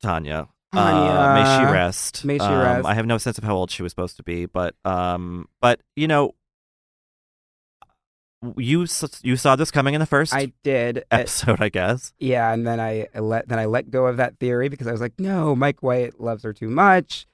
Tanya. 0.04 0.48
Uh, 0.72 1.34
may 1.36 1.60
she 1.68 1.72
rest. 1.72 2.26
May 2.26 2.38
she 2.38 2.44
Um, 2.46 2.60
rest. 2.60 2.86
I 2.88 2.94
have 2.96 3.06
no 3.06 3.18
sense 3.18 3.38
of 3.38 3.44
how 3.44 3.56
old 3.56 3.70
she 3.72 3.84
was 3.84 3.92
supposed 3.92 4.18
to 4.18 4.24
be, 4.24 4.46
but 4.48 4.76
um, 4.84 5.48
but 5.62 5.82
you 5.96 6.08
know, 6.08 6.34
you 8.58 8.86
you 9.22 9.36
saw 9.38 9.56
this 9.56 9.72
coming 9.72 9.94
in 9.94 10.00
the 10.00 10.06
first 10.06 10.34
I 10.34 10.52
did. 10.64 10.98
uh, 11.00 11.02
episode, 11.12 11.62
I 11.62 11.70
guess. 11.70 12.14
yeah, 12.20 12.52
and 12.52 12.68
then 12.68 12.80
I 12.80 13.08
I 13.16 13.20
let 13.20 13.48
then 13.48 13.60
I 13.60 13.66
let 13.66 13.90
go 13.90 14.08
of 14.08 14.18
that 14.18 14.38
theory 14.40 14.68
because 14.68 14.88
I 14.88 14.92
was 14.92 15.00
like, 15.02 15.14
no, 15.20 15.56
Mike 15.56 15.82
White 15.82 16.20
loves 16.20 16.44
her 16.44 16.52
too 16.54 16.70
much. 16.70 17.26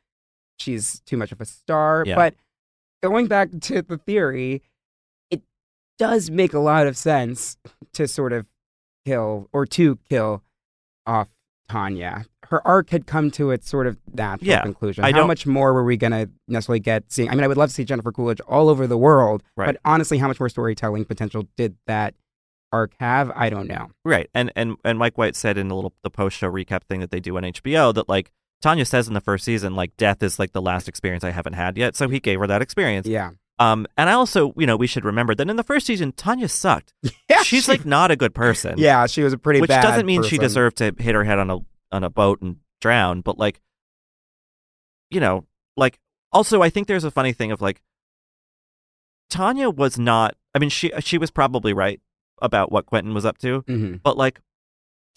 She's 0.60 1.00
too 1.06 1.18
much 1.18 1.32
of 1.32 1.42
a 1.42 1.46
star. 1.46 2.04
Yeah. 2.06 2.16
But 2.16 2.36
going 3.02 3.28
back 3.28 3.50
to 3.62 3.82
the 3.82 3.98
theory, 3.98 4.62
it 5.32 5.42
does 5.98 6.30
make 6.30 6.54
a 6.54 6.60
lot 6.60 6.86
of 6.86 6.96
sense 6.98 7.58
to 7.94 8.08
sort 8.08 8.34
of 8.34 8.46
kill 9.06 9.48
or 9.54 9.66
to 9.66 9.98
kill 10.10 10.44
off 11.08 11.30
Tanya. 11.70 12.26
Her 12.50 12.66
arc 12.68 12.90
had 12.90 13.06
come 13.06 13.30
to 13.32 13.52
its 13.52 13.70
sort 13.70 13.86
of 13.88 13.98
natural 14.14 14.48
Yeah, 14.50 14.62
conclusion. 14.64 15.04
I 15.04 15.12
How 15.12 15.28
much 15.28 15.46
more 15.46 15.74
were 15.74 15.84
we 15.84 15.98
going 15.98 16.12
to 16.12 16.30
necessarily 16.48 16.80
get 16.80 17.04
seeing? 17.12 17.30
I 17.30 17.36
mean, 17.36 17.44
I 17.44 17.48
would 17.48 17.58
love 17.58 17.70
to 17.70 17.76
see 17.76 17.84
Jennifer 17.86 18.12
Coolidge 18.12 18.42
all 18.42 18.70
over 18.70 18.88
the 18.88 18.98
world, 18.98 19.44
Right. 19.56 19.68
but 19.68 19.78
honestly, 19.86 20.18
how 20.18 20.28
much 20.28 20.40
more 20.40 20.50
storytelling 20.50 21.06
potential 21.06 21.48
did 21.58 21.76
that 21.86 22.16
arc 22.72 22.94
have? 23.00 23.32
I 23.36 23.50
don't 23.50 23.68
know. 23.68 23.90
Right, 24.04 24.30
and 24.34 24.52
and 24.56 24.76
and 24.84 24.98
Mike 24.98 25.18
White 25.18 25.36
said 25.36 25.58
in 25.58 25.68
the 25.68 25.76
little 25.76 25.94
the 26.04 26.10
post 26.10 26.38
show 26.38 26.52
recap 26.52 26.84
thing 26.84 27.00
that 27.02 27.12
they 27.12 27.20
do 27.20 27.38
on 27.38 27.44
HBO 27.44 27.94
that 27.94 28.10
like 28.10 28.32
Tanya 28.62 28.86
says 28.86 29.08
in 29.08 29.14
the 29.14 29.22
first 29.22 29.46
season, 29.46 29.76
like 29.76 29.96
death 29.98 30.22
is 30.24 30.40
like 30.40 30.52
the 30.52 30.62
last 30.62 30.88
experience 30.90 31.24
I 31.24 31.30
haven't 31.32 31.54
had 31.54 31.78
yet. 31.78 31.96
So 31.96 32.10
he 32.10 32.20
gave 32.20 32.40
her 32.40 32.48
that 32.48 32.62
experience. 32.62 33.08
Yeah. 33.08 33.32
Um, 33.60 33.86
and 33.98 34.10
I 34.10 34.14
also, 34.14 34.54
you 34.58 34.66
know, 34.66 34.78
we 34.78 34.88
should 34.88 35.04
remember 35.04 35.36
that 35.36 35.50
in 35.50 35.56
the 35.58 35.64
first 35.64 35.86
season, 35.86 36.14
Tanya 36.14 36.48
sucked. 36.48 36.94
Yeah, 37.30 37.44
She's 37.44 37.66
she- 37.66 37.72
like 37.72 37.86
not 37.86 38.10
a 38.10 38.16
good 38.16 38.34
person. 38.34 38.76
yeah, 38.78 39.06
she 39.06 39.22
was 39.22 39.34
a 39.34 39.38
pretty 39.38 39.62
which 39.62 39.70
doesn't 39.70 40.06
mean 40.06 40.24
she 40.24 40.38
deserved 40.38 40.78
to 40.78 40.96
hit 40.98 41.14
her 41.14 41.24
head 41.26 41.38
on 41.40 41.50
a 41.52 41.58
on 41.92 42.04
a 42.04 42.10
boat 42.10 42.42
and 42.42 42.58
drown 42.82 43.20
but 43.22 43.38
like 43.38 43.60
you 45.10 45.20
know 45.20 45.46
like 45.76 46.00
also 46.32 46.62
i 46.62 46.70
think 46.70 46.88
there's 46.88 47.04
a 47.04 47.12
funny 47.12 47.34
thing 47.34 47.52
of 47.52 47.60
like 47.62 47.82
tanya 49.30 49.70
was 49.70 50.00
not 50.00 50.36
i 50.56 50.60
mean 50.60 50.70
she 50.70 50.92
she 51.00 51.18
was 51.18 51.30
probably 51.32 51.74
right 51.74 52.00
about 52.42 52.72
what 52.72 52.86
quentin 52.86 53.14
was 53.14 53.26
up 53.26 53.38
to 53.40 53.64
Mhm. 53.64 54.02
but 54.04 54.18
like 54.18 54.40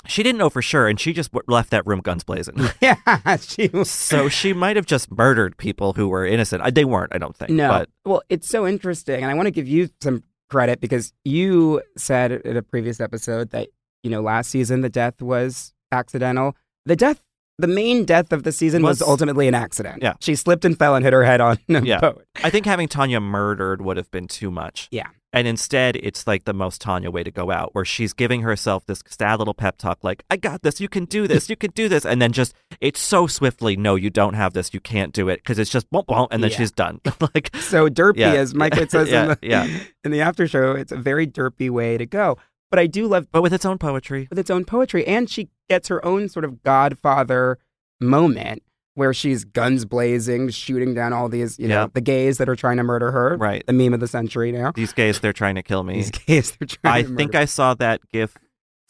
she 0.06 0.22
didn't 0.22 0.38
know 0.38 0.50
for 0.50 0.62
sure 0.62 0.88
and 0.88 0.98
she 1.00 1.12
just 1.12 1.30
w- 1.32 1.44
left 1.46 1.70
that 1.70 1.86
room 1.86 2.00
guns 2.00 2.24
blazing 2.24 2.54
Yeah, 2.80 2.96
she 3.40 3.68
was. 3.68 3.90
so 3.90 4.28
she 4.28 4.52
might 4.52 4.76
have 4.76 4.86
just 4.86 5.10
murdered 5.10 5.56
people 5.56 5.92
who 5.94 6.08
were 6.08 6.24
innocent 6.26 6.74
they 6.74 6.84
weren't 6.84 7.14
i 7.14 7.18
don't 7.18 7.36
think 7.36 7.50
No. 7.50 7.68
but 7.68 7.88
Well, 8.04 8.22
it's 8.28 8.48
so 8.48 8.66
interesting, 8.66 9.22
and 9.22 9.30
I 9.30 9.34
want 9.34 9.46
to 9.46 9.50
give 9.52 9.68
you 9.68 9.88
some 10.00 10.22
credit 10.50 10.80
because 10.80 11.12
you 11.24 11.80
said 11.96 12.32
in 12.32 12.56
a 12.56 12.62
previous 12.62 13.00
episode 13.00 13.50
that 13.50 13.68
you 14.02 14.10
know 14.10 14.20
last 14.20 14.50
season 14.50 14.80
the 14.82 14.90
death 14.90 15.22
was 15.22 15.72
accidental. 15.92 16.56
The 16.84 16.96
death, 16.96 17.22
the 17.58 17.68
main 17.68 18.04
death 18.04 18.32
of 18.32 18.42
the 18.42 18.50
season 18.52 18.82
was, 18.82 19.00
Was- 19.00 19.08
ultimately 19.08 19.46
an 19.46 19.54
accident. 19.54 20.02
Yeah. 20.02 20.14
she 20.20 20.34
slipped 20.34 20.64
and 20.64 20.76
fell 20.78 20.94
and 20.96 21.04
hit 21.04 21.12
her 21.12 21.22
head 21.24 21.40
on 21.40 21.58
a 21.68 21.80
Yeah. 21.80 22.00
boat. 22.00 22.24
i 22.42 22.50
think 22.50 22.66
having 22.66 22.88
tanya 22.88 23.20
murdered 23.20 23.80
would 23.82 23.96
have 23.96 24.10
been 24.10 24.26
too 24.26 24.50
much 24.50 24.88
Yeah. 24.90 25.08
And 25.34 25.48
instead, 25.48 25.96
it's 25.96 26.26
like 26.26 26.44
the 26.44 26.52
most 26.52 26.80
Tanya 26.82 27.10
way 27.10 27.22
to 27.22 27.30
go 27.30 27.50
out, 27.50 27.74
where 27.74 27.84
she's 27.86 28.12
giving 28.12 28.42
herself 28.42 28.84
this 28.84 29.02
sad 29.08 29.38
little 29.38 29.54
pep 29.54 29.78
talk, 29.78 30.04
like, 30.04 30.22
I 30.28 30.36
got 30.36 30.60
this, 30.62 30.78
you 30.80 30.88
can 30.90 31.06
do 31.06 31.26
this, 31.26 31.48
you 31.48 31.56
can 31.56 31.70
do 31.70 31.88
this. 31.88 32.04
And 32.04 32.20
then 32.20 32.32
just, 32.32 32.54
it's 32.82 33.00
so 33.00 33.26
swiftly, 33.26 33.74
no, 33.76 33.94
you 33.94 34.10
don't 34.10 34.34
have 34.34 34.52
this, 34.52 34.74
you 34.74 34.80
can't 34.80 35.14
do 35.14 35.30
it, 35.30 35.36
because 35.36 35.58
it's 35.58 35.70
just, 35.70 35.86
won't, 35.90 36.06
won't, 36.08 36.32
and 36.34 36.42
then 36.42 36.50
Yeah. 36.50 36.56
she's 36.58 36.70
done. 36.72 37.00
like, 37.34 37.54
So 37.56 37.88
derpy, 37.88 38.18
Yeah. 38.18 38.32
as 38.34 38.54
Mike 38.54 38.76
White 38.76 38.90
says 38.90 39.08
Yeah, 39.10 39.22
in 39.22 39.28
the 39.28 39.38
yeah. 39.42 39.66
in 40.04 40.10
the 40.10 40.20
after 40.20 40.46
show, 40.46 40.72
it's 40.72 40.92
a 40.92 40.96
very 40.98 41.26
derpy 41.26 41.70
way 41.70 41.96
to 41.96 42.04
go. 42.04 42.36
But 42.70 42.78
I 42.78 42.86
do 42.86 43.06
love 43.06 43.26
but 43.32 43.42
with 43.42 43.54
its 43.54 43.64
own 43.64 43.78
poetry. 43.78 44.26
with 44.30 44.38
its 44.38 44.50
own 44.50 44.64
poetry, 44.66 45.06
and 45.06 45.30
she 45.30 45.48
gets 45.68 45.88
her 45.88 46.04
own 46.04 46.28
sort 46.28 46.44
of 46.44 46.62
Godfather 46.62 47.58
moment 48.00 48.62
where 48.94 49.14
she's 49.14 49.44
guns 49.44 49.84
blazing, 49.84 50.50
shooting 50.50 50.92
down 50.94 51.12
all 51.12 51.28
these, 51.28 51.58
you 51.58 51.66
know, 51.68 51.90
the 51.94 52.00
gays 52.00 52.38
that 52.38 52.48
are 52.48 52.56
trying 52.56 52.76
to 52.76 52.82
murder 52.82 53.10
her. 53.10 53.36
Right. 53.38 53.64
The 53.66 53.72
meme 53.72 53.94
of 53.94 54.00
the 54.00 54.08
century 54.08 54.52
now. 54.52 54.72
These 54.72 54.92
gays, 54.92 55.20
they're 55.20 55.32
trying 55.32 55.54
to 55.54 55.62
kill 55.62 55.82
me. 55.82 55.94
These 55.94 56.10
gays 56.10 56.50
they're 56.52 56.66
trying 56.68 56.94
I 57.06 57.08
to 57.08 57.16
think. 57.16 57.34
I 57.34 57.44
saw 57.46 57.74
that 57.74 58.00
gif 58.12 58.36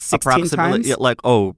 16 0.01 0.17
approximately 0.17 0.83
times? 0.89 0.99
like 0.99 1.19
oh 1.23 1.55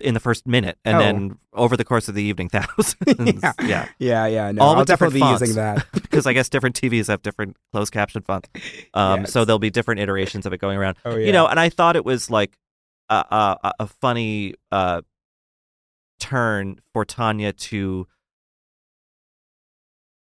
in 0.00 0.14
the 0.14 0.20
first 0.20 0.46
minute 0.46 0.78
and 0.84 0.96
Oh. 0.96 1.00
then 1.00 1.38
over 1.52 1.76
the 1.76 1.84
course 1.84 2.08
of 2.08 2.14
the 2.14 2.22
evening 2.22 2.48
thousands 2.52 3.42
yeah. 3.42 3.52
yeah 3.60 3.88
Yeah, 3.98 4.26
yeah. 4.26 4.52
No, 4.52 4.62
All 4.62 4.76
I'll 4.76 4.84
different 4.84 5.12
definitely 5.14 5.20
be 5.38 5.44
using 5.44 5.56
that. 5.56 5.84
because 5.92 6.26
i 6.28 6.32
guess 6.32 6.48
different 6.48 6.80
tvs 6.80 7.08
have 7.08 7.22
different 7.22 7.56
closed 7.72 7.92
caption 7.92 8.22
fonts 8.22 8.48
um 8.94 9.22
Yes. 9.22 9.32
so 9.32 9.44
there'll 9.44 9.58
be 9.58 9.70
different 9.70 10.00
iterations 10.00 10.46
of 10.46 10.52
it 10.52 10.58
going 10.60 10.78
around 10.78 10.96
Oh, 11.04 11.16
yeah. 11.16 11.26
you 11.26 11.32
know 11.32 11.48
and 11.48 11.58
i 11.58 11.70
thought 11.70 11.96
it 11.96 12.04
was 12.04 12.30
like 12.30 12.56
a, 13.10 13.16
a, 13.16 13.58
a- 13.64 13.72
a 13.80 13.86
funny 13.88 14.54
uh 14.70 15.02
turn 16.20 16.78
for 16.92 17.04
tanya 17.04 17.52
to 17.52 18.06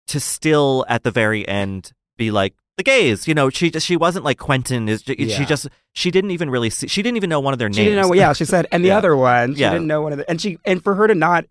to 0.08 0.20
still 0.20 0.86
at 0.90 1.04
the 1.04 1.12
very 1.12 1.48
end 1.48 1.92
be 2.18 2.32
like 2.32 2.54
the 2.78 2.84
gays 2.84 3.28
you 3.28 3.34
know 3.34 3.50
she 3.50 3.70
just 3.70 3.86
she 3.86 3.96
wasn't 3.96 4.24
like 4.26 4.38
quentin 4.38 4.90
is 4.90 5.04
she 5.04 5.16
Yeah. 5.18 5.46
just 5.46 5.68
she 5.94 6.12
didn't 6.12 6.32
even 6.32 6.50
really 6.50 6.70
see 6.70 6.88
she 6.88 7.02
didn't 7.02 7.18
even 7.18 7.30
know 7.30 7.40
one 7.40 7.54
of 7.54 7.60
their 7.60 7.72
She 7.72 7.82
names 7.82 7.90
didn't 7.96 8.10
know. 8.10 8.14
Yeah, 8.14 8.34
she 8.34 8.46
said, 8.46 8.68
and 8.72 8.84
the 8.84 8.90
Yeah. 8.90 8.98
other 8.98 9.16
one, 9.16 9.54
she 9.56 9.62
Yeah. 9.62 9.72
didn't 9.72 9.88
know 9.88 10.02
one 10.02 10.12
of 10.12 10.18
the, 10.18 10.30
and 10.30 10.42
she, 10.42 10.58
and 10.66 10.84
for 10.84 10.96
her 10.96 11.08
to 11.08 11.14
not 11.16 11.46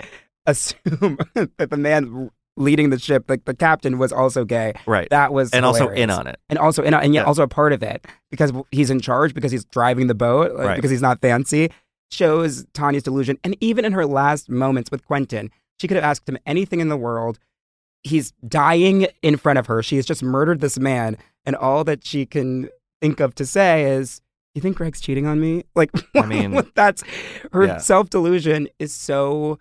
assume 0.47 1.18
that 1.35 1.70
the 1.70 1.76
man 1.76 2.30
leading 2.57 2.91
the 2.91 2.99
ship, 2.99 3.24
like 3.30 3.45
the 3.45 3.55
captain, 3.55 3.99
was 3.99 4.12
also 4.12 4.45
gay. 4.45 4.72
right 4.87 5.09
That 5.11 5.33
was 5.33 5.53
and 5.53 5.64
also 5.64 5.89
in 5.89 6.11
on 6.11 6.26
it 6.26 6.39
and 6.51 6.59
also 6.59 6.83
in, 6.83 6.93
and 6.93 7.14
yet 7.14 7.20
Yeah. 7.22 7.26
also 7.26 7.45
a 7.45 7.49
part 7.49 7.72
of 7.72 7.83
it 7.85 8.05
because 8.30 8.53
he's 8.72 8.91
in 8.91 9.01
charge 9.01 9.33
because 9.33 9.53
he's 9.53 9.64
driving 9.64 10.09
the 10.09 10.14
boat 10.14 10.55
like, 10.57 10.66
Right. 10.66 10.76
because 10.76 10.91
he's 10.91 11.01
not 11.03 11.20
fancy 11.20 11.70
shows 12.12 12.64
Tanya's 12.74 13.02
delusion. 13.02 13.38
And 13.42 13.56
even 13.60 13.84
in 13.84 13.92
her 13.92 14.06
last 14.06 14.48
moments 14.48 14.90
with 14.90 15.04
Quentin 15.04 15.50
she 15.82 15.88
could 15.88 15.96
have 15.96 16.04
asked 16.04 16.28
him 16.28 16.38
anything 16.46 16.78
in 16.78 16.88
the 16.88 16.96
world. 16.96 17.40
He's 18.04 18.32
dying 18.46 19.08
in 19.20 19.36
front 19.36 19.58
of 19.58 19.66
her. 19.66 19.82
She 19.82 19.96
has 19.96 20.06
just 20.06 20.22
murdered 20.22 20.60
this 20.60 20.78
man. 20.78 21.16
And 21.44 21.56
all 21.56 21.82
that 21.84 22.06
she 22.06 22.24
can 22.24 22.68
think 23.00 23.18
of 23.18 23.34
to 23.34 23.44
say 23.44 23.82
is 23.82 24.20
you 24.54 24.62
think 24.62 24.76
Greg's 24.76 25.00
cheating 25.00 25.26
on 25.26 25.40
me? 25.40 25.64
Like 25.74 25.90
I 26.14 26.24
mean, 26.24 26.62
that's 26.76 27.02
her 27.52 27.66
yeah. 27.66 27.78
self 27.78 28.10
delusion 28.10 28.68
is 28.78 28.92
so 28.92 29.58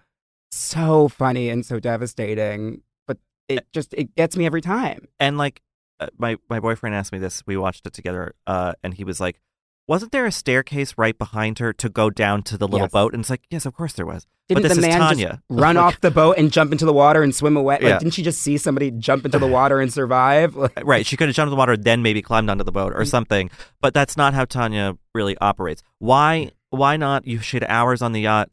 so 0.51 1.07
funny 1.07 1.49
and 1.49 1.65
so 1.65 1.79
devastating. 1.79 2.83
But 3.07 3.17
it 3.47 3.65
just 3.73 3.95
it 3.95 4.13
gets 4.15 4.37
me 4.37 4.45
every 4.45 4.61
time. 4.61 5.07
And 5.19 5.39
like 5.39 5.61
uh, 5.99 6.07
my 6.19 6.37
my 6.51 6.59
boyfriend 6.59 6.95
asked 6.95 7.11
me 7.11 7.17
this. 7.17 7.41
We 7.47 7.57
watched 7.57 7.87
it 7.87 7.93
together 7.93 8.35
uh 8.45 8.73
and 8.83 8.93
he 8.93 9.03
was 9.03 9.19
like 9.19 9.41
wasn't 9.87 10.11
there 10.11 10.25
a 10.25 10.31
staircase 10.31 10.93
right 10.97 11.17
behind 11.17 11.59
her 11.59 11.73
to 11.73 11.89
go 11.89 12.09
down 12.09 12.43
to 12.43 12.57
the 12.57 12.67
little 12.67 12.85
Yes. 12.85 12.91
boat 12.91 13.13
and 13.13 13.21
it's 13.21 13.29
like 13.29 13.41
yes 13.49 13.65
of 13.65 13.73
course 13.73 13.93
there 13.93 14.05
was 14.05 14.25
Didn't 14.47 14.63
but 14.63 14.69
this 14.69 14.77
the 14.77 14.83
is 14.83 14.87
man 14.89 14.99
tanya 14.99 15.41
run 15.49 15.75
Like, 15.75 15.83
off 15.83 16.01
the 16.01 16.11
boat 16.11 16.37
and 16.37 16.51
jump 16.51 16.71
into 16.71 16.85
the 16.85 16.93
water 16.93 17.23
and 17.23 17.33
swim 17.35 17.57
away? 17.57 17.75
Like, 17.75 17.83
Yeah. 17.83 17.99
didn't 17.99 18.13
she 18.13 18.23
just 18.23 18.41
see 18.41 18.57
somebody 18.57 18.91
jump 18.91 19.25
into 19.25 19.39
the 19.39 19.47
water 19.47 19.79
and 19.81 19.91
survive? 19.91 20.55
Like, 20.61 20.81
right 20.83 21.05
she 21.05 21.17
could 21.17 21.27
have 21.27 21.35
jumped 21.35 21.47
in 21.47 21.51
the 21.51 21.57
water 21.57 21.75
then 21.75 22.01
maybe 22.01 22.21
climbed 22.21 22.49
onto 22.49 22.63
the 22.63 22.71
boat 22.71 22.93
or 22.93 23.01
Mm. 23.01 23.07
something 23.07 23.49
but 23.81 23.93
that's 23.93 24.15
not 24.15 24.33
how 24.33 24.45
tanya 24.45 24.97
really 25.13 25.35
operates 25.39 25.81
why 25.99 26.51
why 26.69 26.95
not 26.97 27.27
you 27.27 27.39
should 27.39 27.63
hours 27.65 28.01
on 28.01 28.11
the 28.13 28.21
yacht 28.21 28.49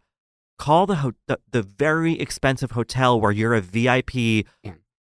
call 0.58 0.86
the 0.86 0.96
ho- 0.96 1.12
the, 1.28 1.38
the 1.52 1.62
very 1.62 2.18
expensive 2.18 2.72
hotel 2.72 3.20
where 3.20 3.30
you're 3.30 3.54
a 3.54 3.60
vip 3.60 4.14
Yeah. 4.14 4.42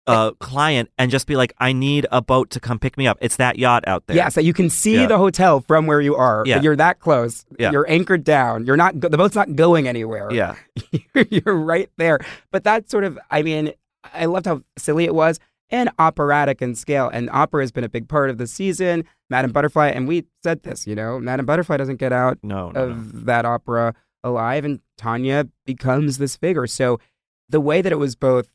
Uh, 0.07 0.33
client 0.33 0.91
and 0.99 1.11
just 1.11 1.27
be 1.27 1.35
like 1.35 1.55
i 1.59 1.73
need 1.73 2.07
a 2.13 2.21
boat 2.21 2.51
to 2.51 2.61
come 2.61 2.79
pick 2.79 2.99
me 2.99 3.07
up 3.07 3.17
it's 3.23 3.37
that 3.37 3.59
yacht 3.59 3.83
out 3.87 4.07
there 4.07 4.17
yeah, 4.17 4.29
so 4.29 4.41
you 4.41 4.53
can 4.53 4.69
see 4.69 4.97
Yeah. 4.97 5.07
the 5.07 5.17
hotel 5.19 5.61
from 5.61 5.87
where 5.87 6.01
you 6.01 6.15
are. 6.15 6.43
Yeah. 6.47 6.61
You're 6.61 6.77
that 6.77 7.01
close. 7.01 7.47
Yeah. 7.59 7.71
You're 7.73 7.89
anchored 7.91 8.23
down. 8.23 8.67
You're 8.67 8.77
not. 8.77 9.01
The 9.01 9.17
boat's 9.17 9.35
not 9.35 9.57
going 9.57 9.89
anywhere. 9.89 10.31
yeah 10.31 10.57
you're 11.31 11.57
right 11.57 11.89
there. 11.97 12.19
But 12.53 12.65
that's 12.65 12.91
sort 12.91 13.05
of. 13.05 13.19
I 13.31 13.43
mean, 13.43 13.73
I 14.13 14.27
loved 14.27 14.45
how 14.47 14.63
silly 14.77 15.05
it 15.05 15.15
was 15.15 15.41
and 15.71 15.89
operatic 15.99 16.61
in 16.61 16.75
scale. 16.75 17.09
And 17.13 17.31
opera 17.31 17.63
has 17.63 17.73
been 17.73 17.85
a 17.85 17.89
big 17.89 18.09
part 18.09 18.29
of 18.31 18.37
the 18.39 18.47
season. 18.47 19.05
Madame 19.31 19.53
Butterfly, 19.53 19.89
and 19.89 20.07
we 20.07 20.25
said 20.43 20.63
this. 20.65 20.87
You 20.87 20.95
know, 20.95 21.19
Madame 21.19 21.47
Butterfly 21.47 21.79
doesn't 21.79 21.97
get 21.97 22.13
out 22.13 22.39
no 22.43 22.71
no, 22.71 22.81
of 22.85 23.15
no. 23.15 23.21
that 23.25 23.45
opera 23.47 23.95
alive, 24.23 24.65
and 24.67 24.81
Tanya 24.99 25.49
becomes 25.65 26.19
this 26.19 26.37
figure. 26.37 26.67
So 26.67 27.01
the 27.49 27.61
way 27.61 27.81
that 27.83 27.91
it 27.93 27.99
was 27.99 28.15
both 28.17 28.49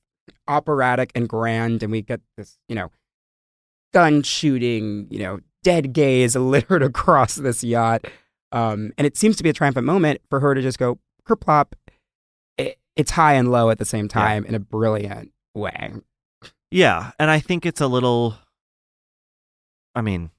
operatic 0.48 1.12
and 1.16 1.28
grand, 1.30 1.84
and 1.84 1.92
we 1.92 2.02
get 2.02 2.22
this, 2.38 2.58
you 2.68 2.76
know, 2.76 2.92
gun 3.94 4.22
shooting, 4.24 5.08
you 5.10 5.20
know, 5.20 5.40
dead 5.64 5.94
gays 5.94 6.36
littered 6.38 6.84
across 6.84 7.36
this 7.36 7.64
yacht, 7.64 8.06
um, 8.52 8.92
and 8.98 9.06
it 9.08 9.18
seems 9.18 9.36
to 9.38 9.44
be 9.44 9.50
a 9.50 9.54
triumphant 9.54 9.86
moment 9.86 10.22
for 10.30 10.40
her 10.40 10.54
to 10.56 10.62
just 10.62 10.80
go 10.80 11.00
kerplop. 11.28 11.74
It, 12.58 12.78
it's 12.96 13.12
high 13.12 13.34
and 13.34 13.52
low 13.52 13.70
at 13.70 13.78
the 13.78 13.86
same 13.86 14.08
time 14.08 14.46
in 14.46 14.56
a 14.56 14.60
brilliant 14.60 15.32
way. 15.56 15.94
Yeah, 16.72 17.12
and 17.20 17.30
I 17.32 17.40
think 17.40 17.66
it's 17.66 17.82
a 17.82 17.88
little. 17.88 18.36
I 19.96 20.02
mean, 20.02 20.30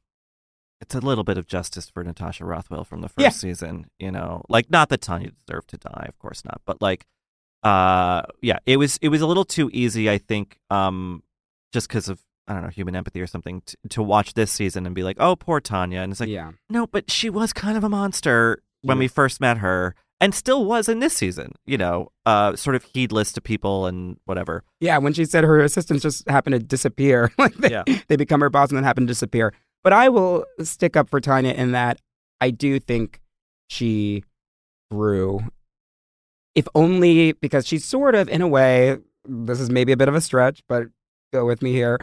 it's 0.80 0.94
a 0.94 1.00
little 1.00 1.24
bit 1.24 1.38
of 1.38 1.46
justice 1.46 1.90
for 1.90 2.04
Natasha 2.04 2.44
Rothwell 2.44 2.84
from 2.84 3.00
the 3.00 3.08
first 3.08 3.20
Yeah. 3.20 3.30
season. 3.30 3.86
You 3.98 4.10
know, 4.12 4.42
like 4.48 4.70
not 4.70 4.88
that 4.90 5.00
Tanya 5.00 5.30
deserved 5.32 5.68
to 5.70 5.76
die, 5.78 6.06
of 6.08 6.18
course 6.18 6.44
not, 6.44 6.60
but 6.64 6.80
like, 6.80 7.06
uh, 7.62 8.22
yeah, 8.42 8.58
it 8.66 8.76
was 8.78 8.98
it 9.02 9.08
was 9.08 9.20
a 9.20 9.26
little 9.26 9.44
too 9.44 9.70
easy. 9.72 10.08
I 10.10 10.18
think, 10.18 10.58
um, 10.70 11.22
just 11.72 11.88
because 11.88 12.08
of 12.08 12.20
I 12.48 12.54
don't 12.54 12.62
know 12.62 12.68
human 12.68 12.96
empathy 12.96 13.20
or 13.20 13.26
something 13.26 13.62
to, 13.66 13.76
to 13.90 14.02
watch 14.02 14.34
this 14.34 14.50
season 14.50 14.86
and 14.86 14.94
be 14.94 15.02
like, 15.02 15.16
oh, 15.20 15.36
poor 15.36 15.60
Tanya, 15.60 16.00
and 16.00 16.10
it's 16.12 16.20
like, 16.20 16.28
yeah, 16.28 16.52
no, 16.68 16.86
but 16.86 17.10
she 17.10 17.30
was 17.30 17.52
kind 17.52 17.76
of 17.76 17.84
a 17.84 17.88
monster 17.88 18.62
when 18.82 18.96
Yeah. 18.96 19.00
we 19.00 19.08
first 19.08 19.40
met 19.40 19.58
her. 19.58 19.94
And 20.22 20.34
still 20.34 20.66
was 20.66 20.86
in 20.86 20.98
this 20.98 21.16
season, 21.16 21.52
you 21.64 21.78
know, 21.78 22.12
uh, 22.26 22.54
sort 22.54 22.76
of 22.76 22.84
heedless 22.92 23.32
to 23.32 23.40
people 23.40 23.86
and 23.86 24.18
whatever. 24.26 24.64
yeah. 24.78 24.98
When 24.98 25.14
she 25.14 25.24
said 25.24 25.44
her 25.44 25.60
assistants 25.60 26.02
just 26.02 26.28
happened 26.28 26.52
to 26.52 26.58
disappear, 26.58 27.32
like 27.38 27.54
they, 27.54 27.70
Yeah. 27.70 27.84
they 28.08 28.16
become 28.16 28.42
her 28.42 28.50
boss 28.50 28.68
and 28.68 28.76
then 28.76 28.84
happen 28.84 29.04
to 29.04 29.10
disappear. 29.10 29.54
But 29.82 29.94
I 29.94 30.10
will 30.10 30.44
stick 30.62 30.94
up 30.94 31.08
for 31.08 31.22
Tanya 31.22 31.52
in 31.54 31.72
that 31.72 32.00
I 32.38 32.50
do 32.50 32.78
think 32.78 33.18
she 33.70 34.22
grew, 34.90 35.40
if 36.54 36.66
only 36.74 37.32
because 37.32 37.66
she 37.66 37.78
sort 37.78 38.14
of, 38.14 38.28
in 38.28 38.42
a 38.42 38.48
way, 38.48 38.98
this 39.24 39.60
is 39.60 39.70
maybe 39.70 39.92
a 39.92 39.96
bit 39.96 40.08
of 40.08 40.14
a 40.14 40.20
stretch, 40.20 40.62
but 40.68 40.84
go 41.32 41.44
with 41.46 41.62
me 41.62 41.72
here, 41.72 41.98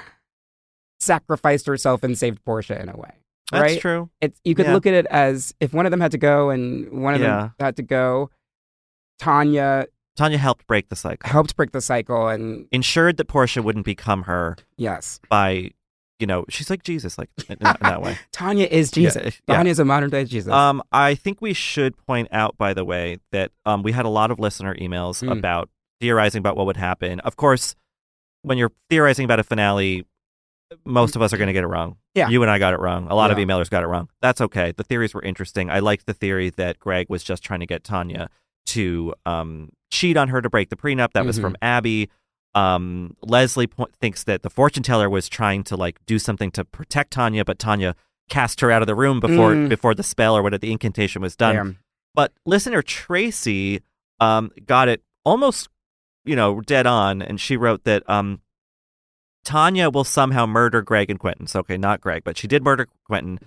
sacrificed 1.00 1.66
herself 1.68 2.04
and 2.04 2.18
saved 2.18 2.44
Portia 2.46 2.80
in 2.82 2.90
a 2.90 2.96
way. 2.98 3.12
That's 3.52 3.62
right? 3.62 3.82
true. 3.82 4.10
It's 4.20 4.40
you 4.44 4.56
could 4.56 4.66
Yeah. 4.66 4.74
look 4.74 4.86
at 4.86 4.94
it 4.94 5.06
as 5.10 5.54
if 5.60 5.74
one 5.74 5.86
of 5.86 5.92
them 5.92 6.02
had 6.02 6.12
to 6.12 6.18
go 6.18 6.50
and 6.50 7.02
one 7.02 7.14
of 7.14 7.22
Yeah. 7.22 7.28
them 7.38 7.54
had 7.60 7.76
to 7.78 7.84
go. 7.84 8.30
Tanya 9.20 9.88
Tanya 10.16 10.38
helped 10.38 10.66
break 10.68 10.90
the 10.90 10.96
cycle. 10.96 11.30
helped 11.30 11.56
break 11.56 11.72
the 11.72 11.82
cycle, 11.82 12.28
and 12.28 12.68
ensured 12.72 13.18
that 13.18 13.26
Portia 13.26 13.62
wouldn't 13.62 13.86
become 13.86 14.24
her 14.24 14.58
yes, 14.76 15.20
by, 15.30 15.72
you 16.20 16.28
know, 16.28 16.46
she's 16.50 16.70
like 16.70 16.84
Jesus, 16.84 17.18
like 17.18 17.30
in, 17.50 17.58
that- 17.62 17.78
in 17.82 17.88
that 17.88 18.02
way. 18.02 18.18
Tanya 18.32 18.66
is 18.70 18.90
Jesus. 18.92 19.40
yeah. 19.48 19.56
Tanya 19.58 19.72
is 19.72 19.80
a 19.80 19.86
modern 19.86 20.10
day 20.10 20.26
Jesus. 20.26 20.52
Um, 20.52 20.82
I 20.92 21.16
think 21.16 21.42
we 21.42 21.54
should 21.54 21.96
point 22.06 22.28
out, 22.32 22.58
by 22.58 22.74
the 22.74 22.84
way, 22.86 23.18
that 23.32 23.52
um, 23.66 23.84
we 23.84 23.92
had 23.92 24.06
a 24.06 24.10
lot 24.10 24.32
of 24.32 24.40
listener 24.40 24.76
emails 24.76 25.24
Mm. 25.24 25.38
about 25.38 25.70
theorizing 26.02 26.40
about 26.40 26.56
what 26.58 26.66
would 26.66 26.78
happen. 26.78 27.20
Of 27.22 27.36
course, 27.36 27.76
when 28.44 28.58
you're 28.58 28.72
theorizing 28.90 29.26
about 29.26 29.40
a 29.40 29.44
finale, 29.44 30.06
most 30.86 31.16
of 31.16 31.22
us 31.22 31.34
are 31.34 31.38
going 31.38 31.48
to 31.48 31.54
get 31.54 31.64
it 31.64 31.68
wrong. 31.68 31.98
Yeah. 32.14 32.30
You 32.30 32.42
and 32.42 32.52
I 32.52 32.60
got 32.60 32.74
it 32.74 32.80
wrong. 32.80 33.08
A 33.10 33.16
lot 33.16 33.32
of 33.32 33.38
emailers 33.38 33.70
got 33.70 33.84
it 33.84 33.88
wrong. 33.88 34.10
That's 34.22 34.42
okay. 34.42 34.74
The 34.76 34.84
theories 34.84 35.14
were 35.14 35.22
interesting. 35.22 35.70
I 35.70 35.80
liked 35.80 36.06
the 36.06 36.14
theory 36.14 36.50
that 36.52 36.80
Greg 36.80 37.08
was 37.10 37.24
just 37.24 37.44
trying 37.44 37.62
to 37.62 37.66
get 37.66 37.84
Tanya 37.84 38.30
to 38.68 39.14
um, 39.26 39.70
cheat 39.92 40.18
on 40.18 40.28
her 40.30 40.42
to 40.42 40.50
break 40.50 40.70
the 40.70 40.76
prenup. 40.76 41.14
That 41.14 41.26
was 41.26 41.38
Mhm. 41.40 41.42
from 41.42 41.58
Abby. 41.62 42.10
Um, 42.58 43.16
Leslie 43.22 43.68
po- 43.68 43.88
thinks 44.02 44.24
that 44.24 44.42
the 44.42 44.50
fortune 44.50 44.84
teller 44.84 45.10
was 45.10 45.30
trying 45.30 45.64
to 45.66 45.76
like 45.76 46.04
do 46.06 46.18
something 46.18 46.50
to 46.52 46.66
protect 46.66 47.12
Tanya, 47.12 47.44
but 47.46 47.60
Tanya 47.60 47.96
cast 48.30 48.62
her 48.62 48.72
out 48.72 48.82
of 48.82 48.88
the 48.88 48.96
room 48.96 49.20
before 49.20 49.54
Mm. 49.54 49.70
before 49.70 49.94
the 49.96 50.04
spell 50.04 50.36
or 50.36 50.42
whatever 50.42 50.60
the 50.60 50.72
incantation 50.72 51.22
was 51.22 51.36
done. 51.36 51.56
Damn. 51.56 51.80
But 52.16 52.34
listener 52.46 52.82
Tracy 52.82 53.82
um, 54.20 54.52
got 54.66 54.88
it 54.90 55.04
almost, 55.24 55.70
you 56.26 56.36
know, 56.36 56.62
dead 56.62 56.88
on, 56.88 57.22
and 57.22 57.40
she 57.40 57.56
wrote 57.58 57.84
that 57.84 58.02
um, 58.10 58.42
Tanya 59.44 59.90
will 59.90 60.04
somehow 60.04 60.46
murder 60.46 60.82
Greg 60.82 61.10
and 61.10 61.20
Quentin. 61.20 61.48
So, 61.48 61.60
okay, 61.62 61.78
not 61.78 62.02
Greg, 62.02 62.24
but 62.24 62.38
she 62.38 62.48
did 62.48 62.64
murder 62.64 62.88
Quentin, 63.06 63.40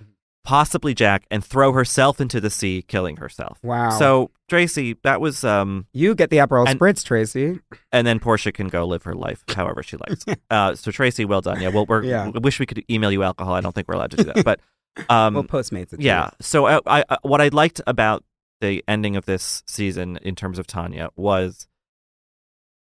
possibly 0.44 0.94
Jack, 0.94 1.24
and 1.30 1.44
throw 1.44 1.72
herself 1.72 2.20
into 2.20 2.40
the 2.40 2.50
sea, 2.50 2.82
killing 2.82 3.16
herself. 3.16 3.58
Wow. 3.62 3.90
So, 3.90 4.30
Tracy, 4.48 4.96
that 5.04 5.20
was, 5.20 5.44
um, 5.44 5.86
you 5.92 6.14
get 6.14 6.30
the 6.30 6.38
Aperol 6.38 6.66
and- 6.68 6.78
spritz, 6.80 7.04
Tracy. 7.04 7.60
and 7.92 8.06
then 8.06 8.18
Portia 8.18 8.50
can 8.52 8.68
go 8.68 8.84
live 8.86 9.02
her 9.04 9.14
life 9.14 9.44
however 9.48 9.82
she 9.82 9.96
likes. 9.96 10.24
uh, 10.50 10.74
so, 10.74 10.90
Tracy, 10.90 11.24
well 11.24 11.40
done. 11.40 11.60
Yeah, 11.60 11.68
well, 11.68 11.86
we're, 11.86 12.02
Yeah. 12.04 12.28
we 12.30 12.40
wish 12.40 12.58
we 12.58 12.66
could 12.66 12.84
email 12.90 13.12
you 13.12 13.22
alcohol. 13.22 13.54
I 13.54 13.60
don't 13.60 13.74
think 13.74 13.86
we're 13.88 13.94
allowed 13.94 14.10
to 14.12 14.16
do 14.18 14.24
that, 14.24 14.44
but. 14.44 14.60
Um, 15.08 15.34
well, 15.34 15.44
Postmates. 15.44 15.92
It 15.92 15.98
too. 16.00 16.02
yeah. 16.04 16.30
So 16.40 16.66
I, 16.66 16.80
I, 16.84 17.04
I- 17.08 17.18
what 17.22 17.40
I 17.40 17.46
liked 17.48 17.80
about 17.86 18.24
the 18.60 18.82
ending 18.88 19.14
of 19.14 19.24
this 19.24 19.62
season 19.66 20.18
in 20.22 20.34
terms 20.34 20.58
of 20.58 20.66
Tanya 20.66 21.10
was 21.16 21.68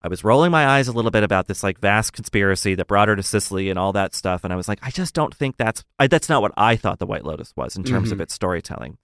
I 0.04 0.10
was 0.10 0.24
rolling 0.24 0.51
my 0.51 0.68
eyes 0.68 0.88
a 0.88 0.91
little 0.91 1.12
bit 1.12 1.24
about 1.24 1.47
this 1.47 1.64
like 1.64 1.80
vast 1.80 2.12
conspiracy 2.14 2.76
that 2.76 2.88
brought 2.88 3.08
her 3.08 3.16
to 3.16 3.24
Sicily 3.24 3.70
and 3.70 3.80
all 3.80 3.93
that 3.93 4.14
stuff, 4.14 4.43
and 4.43 4.51
I 4.51 4.56
was 4.56 4.68
like, 4.68 4.80
I 4.82 4.89
just 4.91 5.14
don't 5.14 5.34
think 5.34 5.58
that's 5.58 5.84
I, 5.99 6.08
that's 6.08 6.28
not 6.30 6.41
what 6.41 6.51
I 6.58 6.76
thought 6.76 6.99
the 6.99 7.06
White 7.06 7.24
Lotus 7.26 7.54
was 7.56 7.76
in 7.78 7.84
terms 7.84 8.12
of 8.12 8.18
Mhm. 8.18 8.22
its 8.22 8.34
storytelling, 8.34 8.97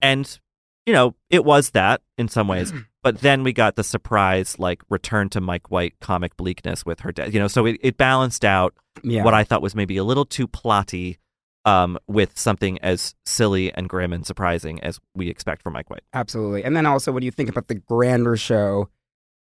and 0.00 0.38
you 0.86 0.92
know 0.92 1.14
it 1.30 1.44
was 1.44 1.70
that 1.70 2.02
in 2.18 2.28
some 2.28 2.48
ways, 2.48 2.72
but 3.02 3.20
then 3.20 3.42
we 3.42 3.52
got 3.52 3.76
the 3.76 3.84
surprise 3.84 4.58
like 4.58 4.82
return 4.90 5.28
to 5.30 5.40
Mike 5.40 5.70
White 5.70 5.94
comic 6.00 6.36
bleakness 6.36 6.84
with 6.84 7.00
her 7.00 7.12
death. 7.12 7.32
You 7.32 7.40
know, 7.40 7.48
so 7.48 7.66
it, 7.66 7.78
it 7.82 7.96
balanced 7.96 8.44
out 8.44 8.74
Yeah. 9.02 9.24
what 9.24 9.34
I 9.34 9.44
thought 9.44 9.62
was 9.62 9.74
maybe 9.74 9.96
a 9.96 10.04
little 10.04 10.24
too 10.26 10.46
plotty 10.46 11.16
um, 11.64 11.96
with 12.08 12.36
something 12.38 12.78
as 12.80 13.14
silly 13.24 13.72
and 13.72 13.88
grim 13.88 14.12
and 14.12 14.26
surprising 14.26 14.80
as 14.82 14.98
we 15.14 15.28
expect 15.28 15.62
from 15.62 15.74
Mike 15.74 15.88
White. 15.90 16.02
Absolutely. 16.12 16.64
And 16.64 16.76
then 16.76 16.86
also, 16.86 17.12
when 17.12 17.22
you 17.22 17.30
think 17.30 17.48
about 17.48 17.68
the 17.68 17.76
grander 17.76 18.36
show 18.36 18.88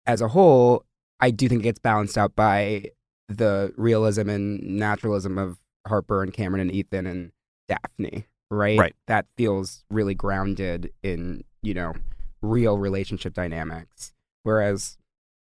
as 0.06 0.20
a 0.20 0.28
whole, 0.28 0.84
I 1.20 1.30
do 1.30 1.48
think 1.48 1.60
it 1.60 1.64
gets 1.64 1.78
balanced 1.78 2.18
out 2.18 2.36
by 2.36 2.90
the 3.28 3.72
realism 3.76 4.28
and 4.28 4.62
naturalism 4.62 5.38
of 5.38 5.58
Harper 5.86 6.22
and 6.22 6.32
Cameron 6.32 6.60
and 6.60 6.72
Ethan 6.72 7.06
and 7.06 7.32
Daphne, 7.68 8.26
right? 8.50 8.78
Right. 8.78 8.96
That 9.06 9.26
feels 9.36 9.84
really 9.90 10.14
grounded 10.14 10.92
in, 11.02 11.44
you 11.62 11.74
know, 11.74 11.94
real 12.42 12.78
relationship 12.78 13.34
dynamics. 13.34 14.12
Whereas 14.42 14.96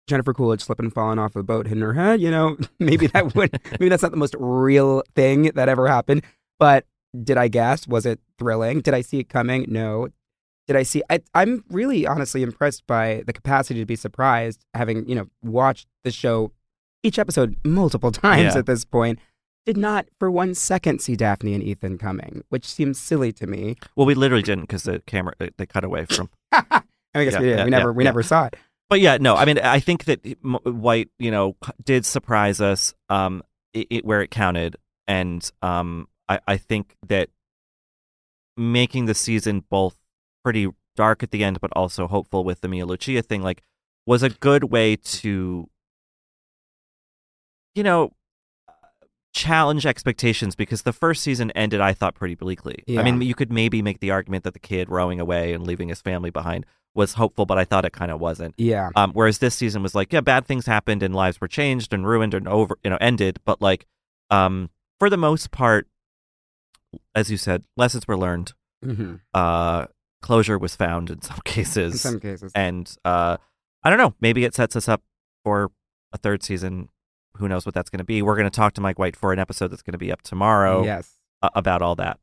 Jennifer 0.08 0.34
Coolidge 0.34 0.62
slipping 0.62 0.86
and 0.86 0.94
falling 0.94 1.20
off 1.20 1.36
a 1.36 1.44
boat, 1.44 1.68
hitting 1.68 1.84
her 1.84 1.94
head, 1.94 2.22
you 2.22 2.32
know, 2.32 2.58
maybe 2.80 3.08
that 3.08 3.36
would, 3.36 3.60
maybe 3.72 3.90
that's 3.90 4.04
not 4.04 4.12
the 4.12 4.18
most 4.18 4.36
real 4.40 5.04
thing 5.16 5.52
that 5.56 5.70
ever 5.70 5.88
happened. 5.88 6.24
But 6.60 6.86
did 7.24 7.38
I 7.38 7.48
guess? 7.48 7.88
Was 7.88 8.06
it 8.06 8.20
thrilling? 8.38 8.82
Did 8.82 8.94
I 8.94 9.02
see 9.02 9.20
it 9.20 9.30
coming? 9.30 9.66
No. 9.68 10.10
Did 10.68 10.76
I 10.76 10.84
see? 10.84 11.04
I, 11.10 11.20
I'm 11.34 11.64
really 11.70 12.08
honestly 12.08 12.42
impressed 12.42 12.88
by 12.88 13.24
the 13.28 13.34
capacity 13.34 13.80
to 13.80 13.86
be 13.86 13.96
surprised, 13.96 14.66
having 14.74 15.08
you 15.08 15.16
know 15.16 15.28
watched 15.44 15.88
the 16.04 16.12
show 16.12 16.52
each 17.04 17.20
episode 17.20 17.56
multiple 17.64 18.12
times 18.28 18.54
Yeah. 18.54 18.60
at 18.60 18.66
this 18.66 18.84
point. 18.86 19.20
Did 19.66 19.78
not 19.78 20.06
for 20.20 20.30
one 20.30 20.54
second 20.54 21.00
see 21.02 21.16
Daphne 21.16 21.56
and 21.56 21.64
Ethan 21.64 21.98
coming, 21.98 22.44
which 22.50 22.66
seems 22.68 23.00
silly 23.00 23.32
to 23.34 23.48
me. 23.48 23.76
Well, 23.96 24.06
we 24.06 24.14
literally 24.14 24.44
didn't 24.44 24.64
because 24.66 24.84
the 24.84 25.00
camera 25.08 25.34
uh, 25.40 25.48
they 25.58 25.66
cut 25.66 25.84
away 25.84 26.06
from. 26.06 26.30
I 26.52 26.64
guess 27.16 27.34
Yeah, 27.34 27.40
we, 27.40 27.46
did. 27.48 27.58
yeah, 27.58 27.64
we 27.66 27.70
never 27.72 27.94
we 27.94 28.04
never 28.04 28.22
saw 28.24 28.46
it. 28.46 28.56
But 28.90 29.00
yeah, 29.02 29.18
no, 29.20 29.36
I 29.36 29.46
mean, 29.46 29.58
I 29.58 29.80
think 29.80 30.06
that 30.06 30.20
White, 30.44 31.10
you 31.18 31.32
know, 31.32 31.56
did 31.84 32.06
surprise 32.06 32.62
us 32.62 32.94
um, 33.10 33.42
it, 33.74 33.88
it, 33.90 34.06
where 34.06 34.22
it 34.22 34.30
counted, 34.30 34.76
and 35.08 35.50
um, 35.64 36.08
I, 36.30 36.40
I 36.48 36.58
think 36.58 36.96
that 37.08 37.30
making 38.58 39.06
the 39.06 39.16
season 39.16 39.64
both 39.70 39.98
pretty 40.46 40.68
dark 40.96 41.24
at 41.24 41.32
the 41.32 41.44
end, 41.44 41.60
but 41.60 41.72
also 41.76 42.06
hopeful 42.06 42.44
with 42.44 42.62
the 42.62 42.68
Mia 42.68 42.86
Lucia 42.86 43.24
thing, 43.24 43.42
like, 43.42 43.64
was 44.06 44.22
a 44.22 44.30
good 44.30 44.66
way 44.66 44.96
to, 44.96 45.68
you 47.74 47.84
know, 47.84 48.14
challenge 49.34 49.86
expectations 49.88 50.56
because 50.56 50.84
the 50.84 50.94
first 50.94 51.24
season 51.24 51.50
ended, 51.52 51.82
I 51.82 51.94
thought, 51.94 52.14
pretty 52.14 52.36
bleakly. 52.36 52.84
I 52.88 53.02
mean, 53.04 53.22
you 53.22 53.34
could 53.34 53.52
maybe 53.52 53.82
make 53.82 54.00
the 54.00 54.12
argument 54.12 54.44
that 54.44 54.54
the 54.54 54.60
kid 54.60 54.88
rowing 54.90 55.20
away 55.20 55.54
and 55.54 55.66
leaving 55.66 55.90
his 55.90 56.00
family 56.00 56.30
behind 56.30 56.66
was 56.94 57.14
hopeful, 57.16 57.46
but 57.48 57.58
I 57.58 57.66
thought 57.66 57.84
it 57.84 57.92
kind 57.92 58.12
of 58.12 58.20
wasn't. 58.22 58.54
Yeah, 58.58 58.92
Um, 58.96 59.12
whereas 59.14 59.40
this 59.40 59.56
season 59.56 59.82
was 59.84 59.96
like, 59.96 60.14
yeah, 60.14 60.22
bad 60.22 60.46
things 60.46 60.68
happened 60.68 61.02
and 61.04 61.14
lives 61.14 61.42
were 61.42 61.48
changed 61.50 61.92
and 61.92 62.08
ruined 62.08 62.34
and 62.36 62.48
over, 62.48 62.78
you 62.84 62.90
know, 62.92 62.98
ended. 63.02 63.40
But 63.44 63.62
like, 63.62 63.86
um, 64.30 64.70
for 65.00 65.10
the 65.10 65.18
most 65.18 65.52
part, 65.52 65.88
as 67.14 67.30
you 67.30 67.36
said, 67.38 67.66
lessons 67.76 68.08
were 68.08 68.18
learned. 68.18 68.54
hmm 68.84 69.16
Uh, 69.34 69.88
closure 70.26 70.58
was 70.58 70.76
found 70.76 71.12
in 71.12 71.22
some 71.30 71.40
cases, 71.46 71.94
in 71.94 71.98
some 72.00 72.20
cases. 72.20 72.52
and 72.56 72.94
uh, 73.06 73.38
I 73.84 73.90
don't 73.90 74.00
know. 74.00 74.16
Maybe 74.20 74.44
it 74.44 74.56
sets 74.56 74.76
us 74.76 74.90
up 74.90 75.04
for 75.44 75.72
a 76.12 76.18
third 76.18 76.42
season. 76.42 76.90
Who 77.38 77.48
knows 77.48 77.66
what 77.66 77.76
that's 77.76 77.90
going 77.90 78.00
to 78.00 78.06
be? 78.06 78.22
We're 78.22 78.36
going 78.36 78.50
to 78.50 78.56
talk 78.56 78.74
to 78.74 78.82
Mike 78.82 78.98
White 78.98 79.16
for 79.16 79.32
an 79.32 79.40
episode 79.40 79.68
that's 79.68 79.84
going 79.84 79.94
to 79.94 80.00
be 80.00 80.12
up 80.12 80.24
tomorrow 80.24 80.84
yes. 80.84 81.14
uh, 81.42 81.50
about 81.54 81.82
all 81.82 81.96
that. 81.96 82.20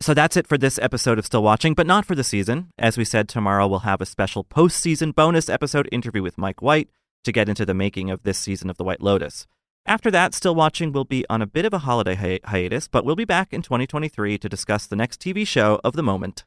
So 0.00 0.14
that's 0.14 0.36
it 0.36 0.48
for 0.48 0.58
this 0.58 0.80
episode 0.80 1.18
of 1.18 1.24
Still 1.24 1.44
Watching, 1.44 1.74
but 1.74 1.86
not 1.86 2.04
for 2.04 2.16
the 2.16 2.24
season. 2.24 2.70
As 2.76 2.98
we 2.98 3.04
said, 3.04 3.28
tomorrow 3.28 3.68
we'll 3.68 3.80
have 3.80 4.00
a 4.00 4.06
special 4.06 4.44
postseason 4.44 5.14
bonus 5.14 5.48
episode 5.48 5.88
interview 5.92 6.22
with 6.22 6.36
Mike 6.36 6.60
White 6.60 6.90
to 7.24 7.32
get 7.32 7.48
into 7.48 7.64
the 7.64 7.72
making 7.72 8.10
of 8.10 8.24
this 8.24 8.36
season 8.36 8.68
of 8.68 8.76
The 8.76 8.84
White 8.84 9.00
Lotus. 9.00 9.46
After 9.86 10.10
that, 10.10 10.34
Still 10.34 10.56
Watching 10.56 10.92
will 10.92 11.04
be 11.04 11.24
on 11.30 11.40
a 11.40 11.46
bit 11.46 11.64
of 11.64 11.72
a 11.72 11.78
holiday 11.78 12.16
hi- 12.16 12.40
hiatus, 12.44 12.88
but 12.88 13.04
we'll 13.04 13.16
be 13.16 13.24
back 13.24 13.54
in 13.54 13.62
2023 13.62 14.38
to 14.38 14.48
discuss 14.48 14.86
the 14.86 14.96
next 14.96 15.20
TV 15.20 15.46
show 15.46 15.80
of 15.84 15.94
the 15.94 16.02
moment. 16.02 16.44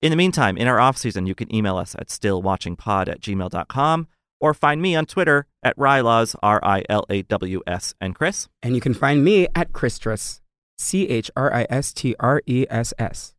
In 0.00 0.10
the 0.10 0.16
meantime, 0.16 0.56
in 0.56 0.68
our 0.68 0.78
off 0.78 0.96
season, 0.96 1.26
you 1.26 1.34
can 1.34 1.52
email 1.52 1.76
us 1.76 1.96
at 1.98 2.06
stillwatchingpod 2.06 3.08
at 3.08 3.20
gmail.com 3.20 4.06
or 4.40 4.54
find 4.54 4.80
me 4.80 4.94
on 4.94 5.06
Twitter 5.06 5.46
at 5.64 5.76
Rilaws, 5.76 6.36
R 6.40 6.60
I 6.62 6.84
L 6.88 7.04
A 7.10 7.22
W 7.22 7.60
S. 7.66 7.94
And 8.00 8.14
Chris? 8.14 8.48
And 8.62 8.76
you 8.76 8.80
can 8.80 8.94
find 8.94 9.24
me 9.24 9.48
at 9.56 9.72
Christress, 9.72 10.40
C 10.78 11.08
H 11.08 11.32
R 11.34 11.52
I 11.52 11.66
S 11.68 11.92
T 11.92 12.14
R 12.20 12.42
E 12.46 12.64
S 12.70 12.94
S. 12.96 13.34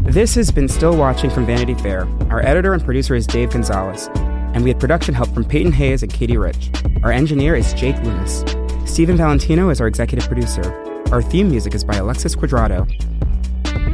This 0.00 0.34
has 0.34 0.52
been 0.52 0.68
Still 0.68 0.96
Watching 0.96 1.30
from 1.30 1.46
Vanity 1.46 1.74
Fair. 1.74 2.06
Our 2.30 2.44
editor 2.44 2.74
and 2.74 2.84
producer 2.84 3.14
is 3.14 3.26
Dave 3.26 3.50
Gonzalez, 3.50 4.08
and 4.14 4.62
we 4.62 4.68
had 4.70 4.78
production 4.78 5.14
help 5.14 5.32
from 5.32 5.46
Peyton 5.46 5.72
Hayes 5.72 6.02
and 6.02 6.12
Katie 6.12 6.36
Rich. 6.36 6.70
Our 7.02 7.12
engineer 7.12 7.56
is 7.56 7.72
Jake 7.72 7.96
Loomis. 8.02 8.44
Stephen 8.86 9.16
Valentino 9.18 9.68
is 9.68 9.78
our 9.78 9.86
executive 9.86 10.26
producer. 10.26 10.72
Our 11.12 11.20
theme 11.20 11.50
music 11.50 11.74
is 11.74 11.84
by 11.84 11.96
Alexis 11.96 12.34
Cuadrado. 12.34 12.88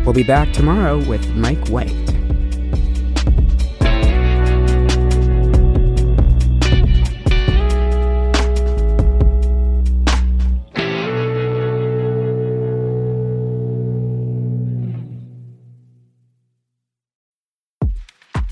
We'll 0.05 0.15
be 0.15 0.23
back 0.23 0.53
tomorrow 0.53 1.05
with 1.09 1.27
Mike 1.35 1.67
White. 1.69 1.89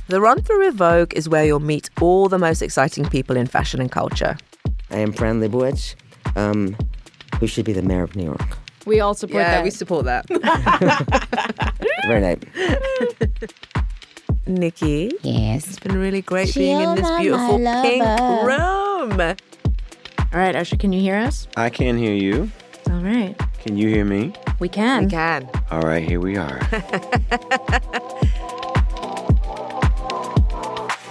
The 0.09 0.21
Run 0.21 0.43
Through 0.43 0.67
with 0.67 0.75
Vogue 0.75 1.15
is 1.15 1.29
where 1.29 1.45
you'll 1.45 1.61
meet 1.61 1.91
all 2.01 2.29
the 2.29 2.39
most 2.39 2.63
exciting 2.63 3.09
people 3.09 3.37
in 3.37 3.47
fashion 3.47 3.81
and 3.81 3.93
culture. 3.93 4.37
I 4.91 4.97
am 4.97 5.13
Fran 5.13 5.41
Lebowitz, 5.41 5.95
um, 6.37 6.77
who 7.39 7.47
should 7.47 7.65
be 7.65 7.73
the 7.73 7.83
mayor 7.83 8.03
of 8.03 8.15
New 8.17 8.25
York. 8.25 8.59
We 8.87 9.01
all 9.01 9.15
support 9.15 9.43
yeah, 9.43 9.51
that. 9.57 9.65
we 9.65 9.71
support 9.71 10.05
that. 10.07 10.27
Very 12.07 12.21
nice. 12.21 12.39
Nikki, 14.47 15.13
Yes. 15.23 15.67
it's 15.69 15.79
been 15.79 15.99
really 15.99 16.23
great 16.23 16.55
being 16.55 16.81
in 16.81 16.95
this 16.97 17.11
beautiful 17.19 17.59
pink 17.59 18.03
room. 18.03 19.21
all 19.21 19.37
right, 20.33 20.57
Usher, 20.57 20.77
can 20.77 20.93
you 20.93 21.01
hear 21.01 21.17
us? 21.17 21.47
I 21.57 21.71
can 21.71 21.99
hear 21.99 22.15
you. 22.15 22.51
All 22.91 23.01
right. 23.01 23.37
Can 23.61 23.77
you 23.77 23.89
hear 23.89 24.05
me? 24.05 24.33
We 24.59 24.69
can. 24.69 25.05
We 25.05 25.11
can. 25.11 25.49
All 25.71 25.83
right, 25.83 26.03
here 26.03 26.19
we 26.21 26.37
are. 26.37 26.59